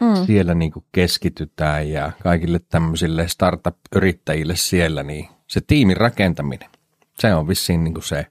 mm. 0.00 0.26
siellä 0.26 0.54
niin 0.54 0.72
kuin 0.72 0.84
keskitytään 0.92 1.90
ja 1.90 2.12
kaikille 2.22 2.60
tämmöisille 2.68 3.28
startup-yrittäjille 3.28 4.56
siellä, 4.56 5.02
niin 5.02 5.28
se 5.46 5.60
tiimin 5.66 5.96
rakentaminen, 5.96 6.70
se 7.18 7.34
on 7.34 7.48
vissiin 7.48 7.84
niin 7.84 7.94
kuin 7.94 8.04
se 8.04 8.26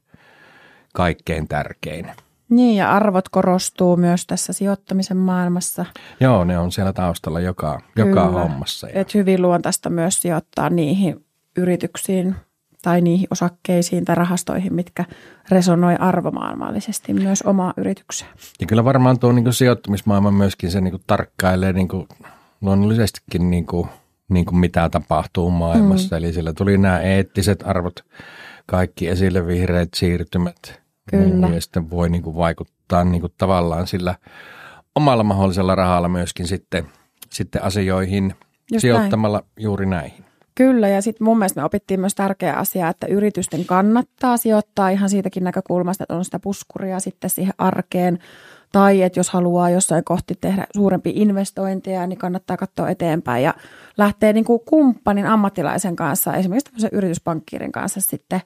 kaikkein 0.94 1.48
tärkein. 1.48 2.12
Niin, 2.50 2.78
ja 2.78 2.92
arvot 2.92 3.30
korostuu 3.30 3.98
myös 3.98 4.26
tässä 4.26 4.54
sijoittamisen 4.54 5.18
maailmassa. 5.18 5.86
Joo, 6.20 6.44
ne 6.44 6.58
on 6.58 6.72
siellä 6.72 6.94
taustalla 6.94 7.40
joka, 7.40 7.80
joka 7.96 8.10
Kyllä. 8.10 8.40
hommassa. 8.40 8.88
Ja, 8.88 9.02
Et 9.02 9.14
hyvin 9.14 9.42
luontaista 9.42 9.90
myös 9.90 10.22
sijoittaa 10.22 10.70
niihin 10.70 11.26
yrityksiin 11.58 12.36
tai 12.82 13.02
niihin 13.02 13.28
osakkeisiin 13.32 14.06
tai 14.06 14.16
rahastoihin, 14.16 14.74
mitkä 14.74 15.06
resonoi 15.50 15.96
arvomaailmallisesti 16.00 17.14
myös 17.14 17.42
omaa 17.42 17.74
yritykseen. 17.78 18.32
ja 18.62 18.68
kyllä 18.68 18.84
varmaan 18.86 19.20
tuo 19.20 19.32
niin 19.32 19.54
sijoittamismaailma 19.54 20.32
myöskin 20.32 20.72
se 20.72 20.82
niin 20.82 20.92
kuin 20.92 21.04
tarkkailee 21.08 21.74
niin 21.74 21.88
kuin 21.88 22.08
luonnollisestikin 22.62 23.50
niin 23.50 23.66
kuin, 23.66 23.90
niin 24.30 24.46
kuin 24.46 24.58
mitä 24.58 24.90
tapahtuu 24.90 25.52
maailmassa. 25.52 26.16
Mm. 26.16 26.18
Eli 26.18 26.34
siellä 26.34 26.54
tuli 26.54 26.78
nämä 26.78 27.00
eettiset 27.00 27.64
arvot, 27.66 28.06
kaikki 28.66 29.08
esille 29.08 29.48
vihreät 29.48 29.90
siirtymät. 29.96 30.79
Kyllä. 31.12 31.48
Ja 31.48 31.62
sitten 31.62 31.90
voi 31.90 32.10
niin 32.10 32.24
kuin 32.24 32.36
vaikuttaa 32.36 33.04
niin 33.04 33.22
kuin 33.22 33.34
tavallaan 33.38 33.88
sillä 33.88 34.16
omalla 34.96 35.24
mahdollisella 35.24 35.76
rahalla 35.76 36.10
myöskin 36.10 36.48
sitten, 36.48 36.86
sitten 37.30 37.64
asioihin 37.64 38.36
Just 38.72 38.82
sijoittamalla 38.82 39.44
juuri 39.60 39.86
näihin. 39.86 40.26
Kyllä, 40.56 40.88
ja 40.88 41.02
sitten 41.02 41.26
mun 41.26 41.38
mielestä 41.38 41.62
me 41.62 41.66
opittiin 41.66 42.00
myös 42.00 42.16
tärkeä 42.16 42.54
asia, 42.54 42.90
että 42.90 43.08
yritysten 43.08 43.66
kannattaa 43.66 44.38
sijoittaa 44.38 44.90
ihan 44.90 45.10
siitäkin 45.10 45.44
näkökulmasta, 45.44 46.04
että 46.04 46.16
on 46.16 46.26
sitä 46.26 46.40
puskuria 46.40 47.00
sitten 47.00 47.30
siihen 47.30 47.54
arkeen. 47.58 48.20
Tai 48.72 49.02
että 49.02 49.20
jos 49.20 49.30
haluaa 49.30 49.70
jossain 49.70 50.04
kohti 50.04 50.38
tehdä 50.42 50.68
suurempi 50.76 51.14
investointeja, 51.16 52.08
niin 52.08 52.20
kannattaa 52.20 52.58
katsoa 52.58 52.90
eteenpäin 52.90 53.44
ja 53.44 53.54
lähteä 53.98 54.34
niin 54.34 54.46
kuin 54.46 54.60
kumppanin 54.66 55.26
ammattilaisen 55.26 55.96
kanssa, 55.96 56.36
esimerkiksi 56.36 56.66
tämmöisen 56.66 56.90
yrityspankkiirin 56.94 57.72
kanssa 57.72 58.02
sitten 58.02 58.42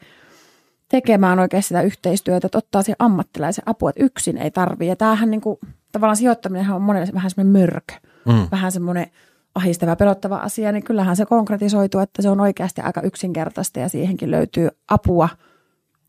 tekemään 0.94 1.40
oikein 1.40 1.64
sitä 1.64 1.82
yhteistyötä, 1.82 2.48
että 2.48 2.58
ottaa 2.58 2.82
siihen 2.82 2.96
ammattilaisen 3.00 3.64
apua, 3.66 3.90
että 3.90 4.04
yksin 4.04 4.38
ei 4.38 4.52
tarvitse. 4.52 4.86
Ja 4.86 4.96
tämähän 4.96 5.32
niin 5.32 5.42
kuin, 5.42 5.60
tavallaan 5.92 6.18
sijoittaminen 6.18 6.72
on 6.72 6.82
monelle 6.82 7.08
vähän 7.14 7.32
semmoinen 7.32 7.62
mörkö, 7.62 7.94
mm. 8.26 8.48
vähän 8.52 8.72
semmoinen 8.72 9.08
ahistava, 9.56 9.96
pelottava 9.96 10.38
asia, 10.38 10.72
niin 10.72 10.84
kyllähän 10.84 11.16
se 11.16 11.26
konkretisoituu, 11.26 12.02
että 12.02 12.22
se 12.22 12.30
on 12.30 12.40
oikeasti 12.40 12.82
aika 12.82 13.02
yksinkertaista 13.02 13.80
ja 13.80 13.90
siihenkin 13.90 14.32
löytyy 14.32 14.70
apua, 14.88 15.30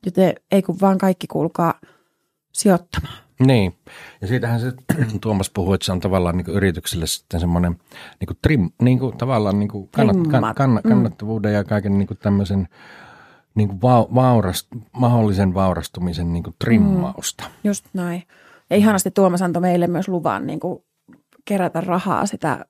joten 0.06 0.34
ei 0.52 0.62
kun 0.62 0.80
vaan 0.80 0.98
kaikki 0.98 1.26
kuulkaa 1.26 1.74
sijoittamaan. 2.52 3.18
Niin, 3.46 3.76
ja 4.20 4.26
siitähän 4.26 4.60
se 4.60 4.72
Tuomas 5.20 5.50
puhui, 5.50 5.74
että 5.74 5.84
se 5.84 5.92
on 5.92 6.00
tavallaan 6.00 6.36
niin 6.36 6.50
yritykselle 6.50 7.06
sitten 7.06 7.40
semmoinen 7.40 7.72
niin 8.20 8.26
kuin 8.26 8.38
trim, 8.42 8.70
niin 8.82 8.98
kuin 8.98 9.16
tavallaan 9.16 9.58
niin 9.58 9.68
kuin 9.68 9.88
kannat, 9.88 10.16
kann, 10.30 10.54
kann, 10.54 10.72
mm. 10.72 10.88
kannattavuuden 10.88 11.50
mm. 11.50 11.54
ja 11.54 11.64
kaiken 11.64 11.98
niin 11.98 12.08
kuin 12.08 12.18
tämmöisen 12.18 12.68
niin 13.54 13.68
kuin 13.68 13.82
va, 13.82 14.06
vaurast, 14.14 14.68
mahdollisen 14.92 15.54
vaurastumisen 15.54 16.32
niin 16.32 16.42
kuin 16.42 16.56
trimmausta. 16.58 17.44
Mm, 17.44 17.50
just 17.64 17.84
näin. 17.92 18.22
Ja 18.70 18.76
ihanasti 18.76 19.10
Tuomas 19.10 19.42
antoi 19.42 19.60
meille 19.60 19.86
myös 19.86 20.08
luvan 20.08 20.46
niin 20.46 20.60
kuin 20.60 20.84
kerätä 21.44 21.80
rahaa 21.80 22.26
sitä 22.26 22.64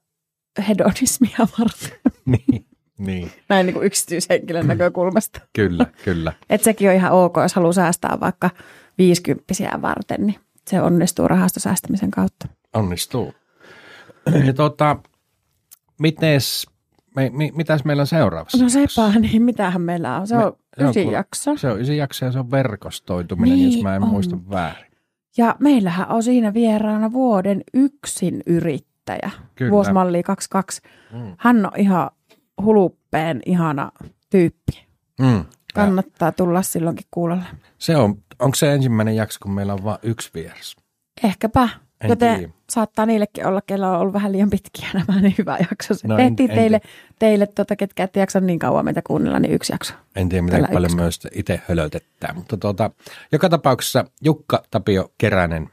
hedonismia 0.69 1.39
varten. 1.59 1.99
niin, 2.49 2.67
niin. 2.99 3.33
Näin 3.49 3.67
niin 3.67 3.75
kuin 3.75 3.87
yksityishenkilön 3.87 4.67
näkökulmasta. 4.67 5.41
kyllä, 5.53 5.87
kyllä. 6.05 6.33
Et 6.51 6.63
sekin 6.63 6.89
on 6.89 6.95
ihan 6.95 7.13
ok, 7.13 7.37
jos 7.43 7.55
haluaa 7.55 7.73
säästää 7.73 8.19
vaikka 8.21 8.51
viisikymppisiä 8.99 9.79
varten, 9.83 10.27
niin 10.27 10.37
se 10.71 10.83
onnistuu 10.83 11.29
rahastosäästämisen 11.29 12.11
kautta. 12.11 12.49
Onnistuu. 12.75 13.35
Ja 14.47 14.53
tuota, 14.53 14.97
mites, 15.99 16.67
me, 17.17 17.31
mi, 17.33 17.53
mitäs 17.55 17.85
meillä 17.85 18.01
on 18.01 18.07
seuraavassa? 18.07 18.59
No 18.59 18.69
sepä, 18.69 19.19
niin 19.21 19.43
mitähän 19.43 19.83
meillä 19.83 20.21
on. 20.21 20.27
Se 20.27 20.37
me, 20.37 20.45
on 20.45 20.57
ysi 20.81 21.07
jakso. 21.13 21.57
Se 21.57 21.69
on 21.71 21.81
ysi 21.81 21.97
jakso 21.97 22.25
ja 22.25 22.33
se 22.33 22.39
on 22.39 22.51
verkostoituminen, 22.51 23.59
niin 23.59 23.73
jos 23.73 23.83
mä 23.83 23.97
en 23.97 24.03
on. 24.03 24.09
muista 24.09 24.37
väärin. 24.51 24.93
Ja 25.37 25.57
meillähän 25.59 26.09
on 26.09 26.23
siinä 26.23 26.55
vieraana 26.55 27.13
vuoden 27.13 27.63
yksin 27.75 28.43
yrittäjä, 28.47 29.31
Kyllä. 29.55 29.71
vuosimalli 29.71 30.23
22. 30.23 30.83
Mm. 31.13 31.35
Hän 31.39 31.67
on 31.67 31.73
ihan 31.77 32.11
huluppeen 32.63 33.41
ihana 33.47 33.93
tyyppi. 34.31 34.87
Mm. 35.21 35.45
Kannattaa 35.75 36.33
tulla 36.33 36.63
silloinkin 36.63 37.07
kuulolle. 37.11 37.43
Se 37.79 37.97
on, 37.97 38.15
onko 38.39 38.55
se 38.55 38.73
ensimmäinen 38.73 39.17
jakso, 39.17 39.39
kun 39.43 39.53
meillä 39.53 39.73
on 39.73 39.85
vain 39.85 39.99
yksi 40.03 40.31
vieras? 40.35 40.77
Ehkäpä. 41.25 41.69
En 42.05 42.11
Joten 42.11 42.39
tiedä. 42.39 42.53
saattaa 42.71 43.07
niillekin 43.07 43.47
olla, 43.47 43.61
kello 43.67 43.93
on 43.93 43.99
ollut 43.99 44.15
vähän 44.15 44.33
liian 44.33 44.51
pitkiä 44.51 44.89
nämä, 45.09 45.21
niin 45.21 45.35
hyvä 45.39 45.59
jakso. 45.71 45.95
No 46.05 46.17
Tehtiin 46.17 46.51
en, 46.51 46.57
teille, 46.57 46.77
en 46.77 47.15
teille 47.19 47.47
tota, 47.47 47.77
ketkä 47.77 48.05
ette 48.05 48.21
jaksa 48.21 48.41
niin 48.41 48.59
kauan 48.59 48.85
meitä 48.85 49.03
kuunnella, 49.07 49.39
niin 49.39 49.55
yksi 49.55 49.73
jakso. 49.73 49.95
En 50.17 50.29
tiedä, 50.29 50.43
miten 50.43 50.67
paljon 50.73 50.85
yksi. 50.85 50.97
myös 50.97 51.21
itse 51.35 51.61
hölötetään. 51.69 52.37
Mutta 52.37 52.57
tuota, 52.57 52.91
joka 53.33 53.49
tapauksessa 53.49 54.05
Jukka 54.23 54.63
Tapio 54.71 55.13
Keränen. 55.19 55.71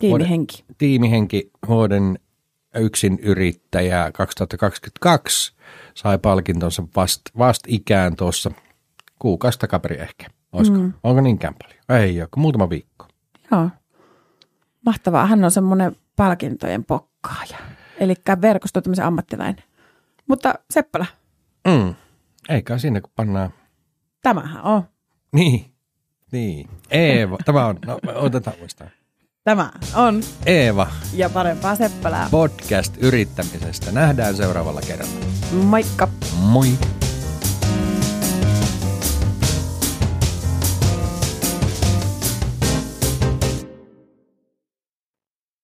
Tiimihenki. 0.00 0.56
Vuoden, 0.58 0.76
tiimihenki 0.78 1.50
vuoden 1.68 2.18
yksin 2.74 3.18
yrittäjä 3.22 4.10
2022 4.12 5.54
sai 5.94 6.18
palkintonsa 6.18 6.82
vast, 6.96 7.20
vast 7.38 7.60
ikään 7.66 8.16
tuossa 8.16 8.50
kuukausi 9.18 9.58
takaperi 9.58 10.00
ehkä. 10.00 10.26
Olisiko? 10.52 10.78
Mm. 10.78 10.92
Onko 11.02 11.20
niinkään 11.20 11.54
paljon? 11.62 12.02
Ei 12.02 12.20
ole, 12.20 12.28
muutama 12.36 12.70
viikko. 12.70 13.06
Joo. 13.52 13.70
Mahtavaa. 14.86 15.26
Hän 15.26 15.44
on 15.44 15.50
semmoinen 15.50 15.96
palkintojen 16.16 16.84
pokkaaja. 16.84 17.58
Eli 18.00 18.14
verkostoitumisen 18.40 19.04
ammattilainen. 19.04 19.64
Mutta 20.28 20.54
Seppälä. 20.70 21.06
Mm. 21.68 21.94
Eikä 22.48 22.78
sinne, 22.78 23.00
kun 23.00 23.12
pannaan. 23.16 23.50
Tämähän 24.22 24.62
on. 24.62 24.82
Niin. 25.32 25.74
Niin. 26.32 26.68
Eeva. 26.90 27.38
Tämä 27.44 27.66
on. 27.66 27.78
No, 27.86 27.98
otetaan 28.14 28.56
muistaa. 28.58 28.88
Tämä 29.44 29.70
on 29.94 30.20
Eeva 30.46 30.86
ja 31.12 31.30
parempaa 31.30 31.76
Seppälää. 31.76 32.28
Podcast 32.30 32.96
yrittämisestä. 33.00 33.92
Nähdään 33.92 34.36
seuraavalla 34.36 34.80
kerralla. 34.80 35.26
Moikka. 35.52 36.08
Moi. 36.38 36.68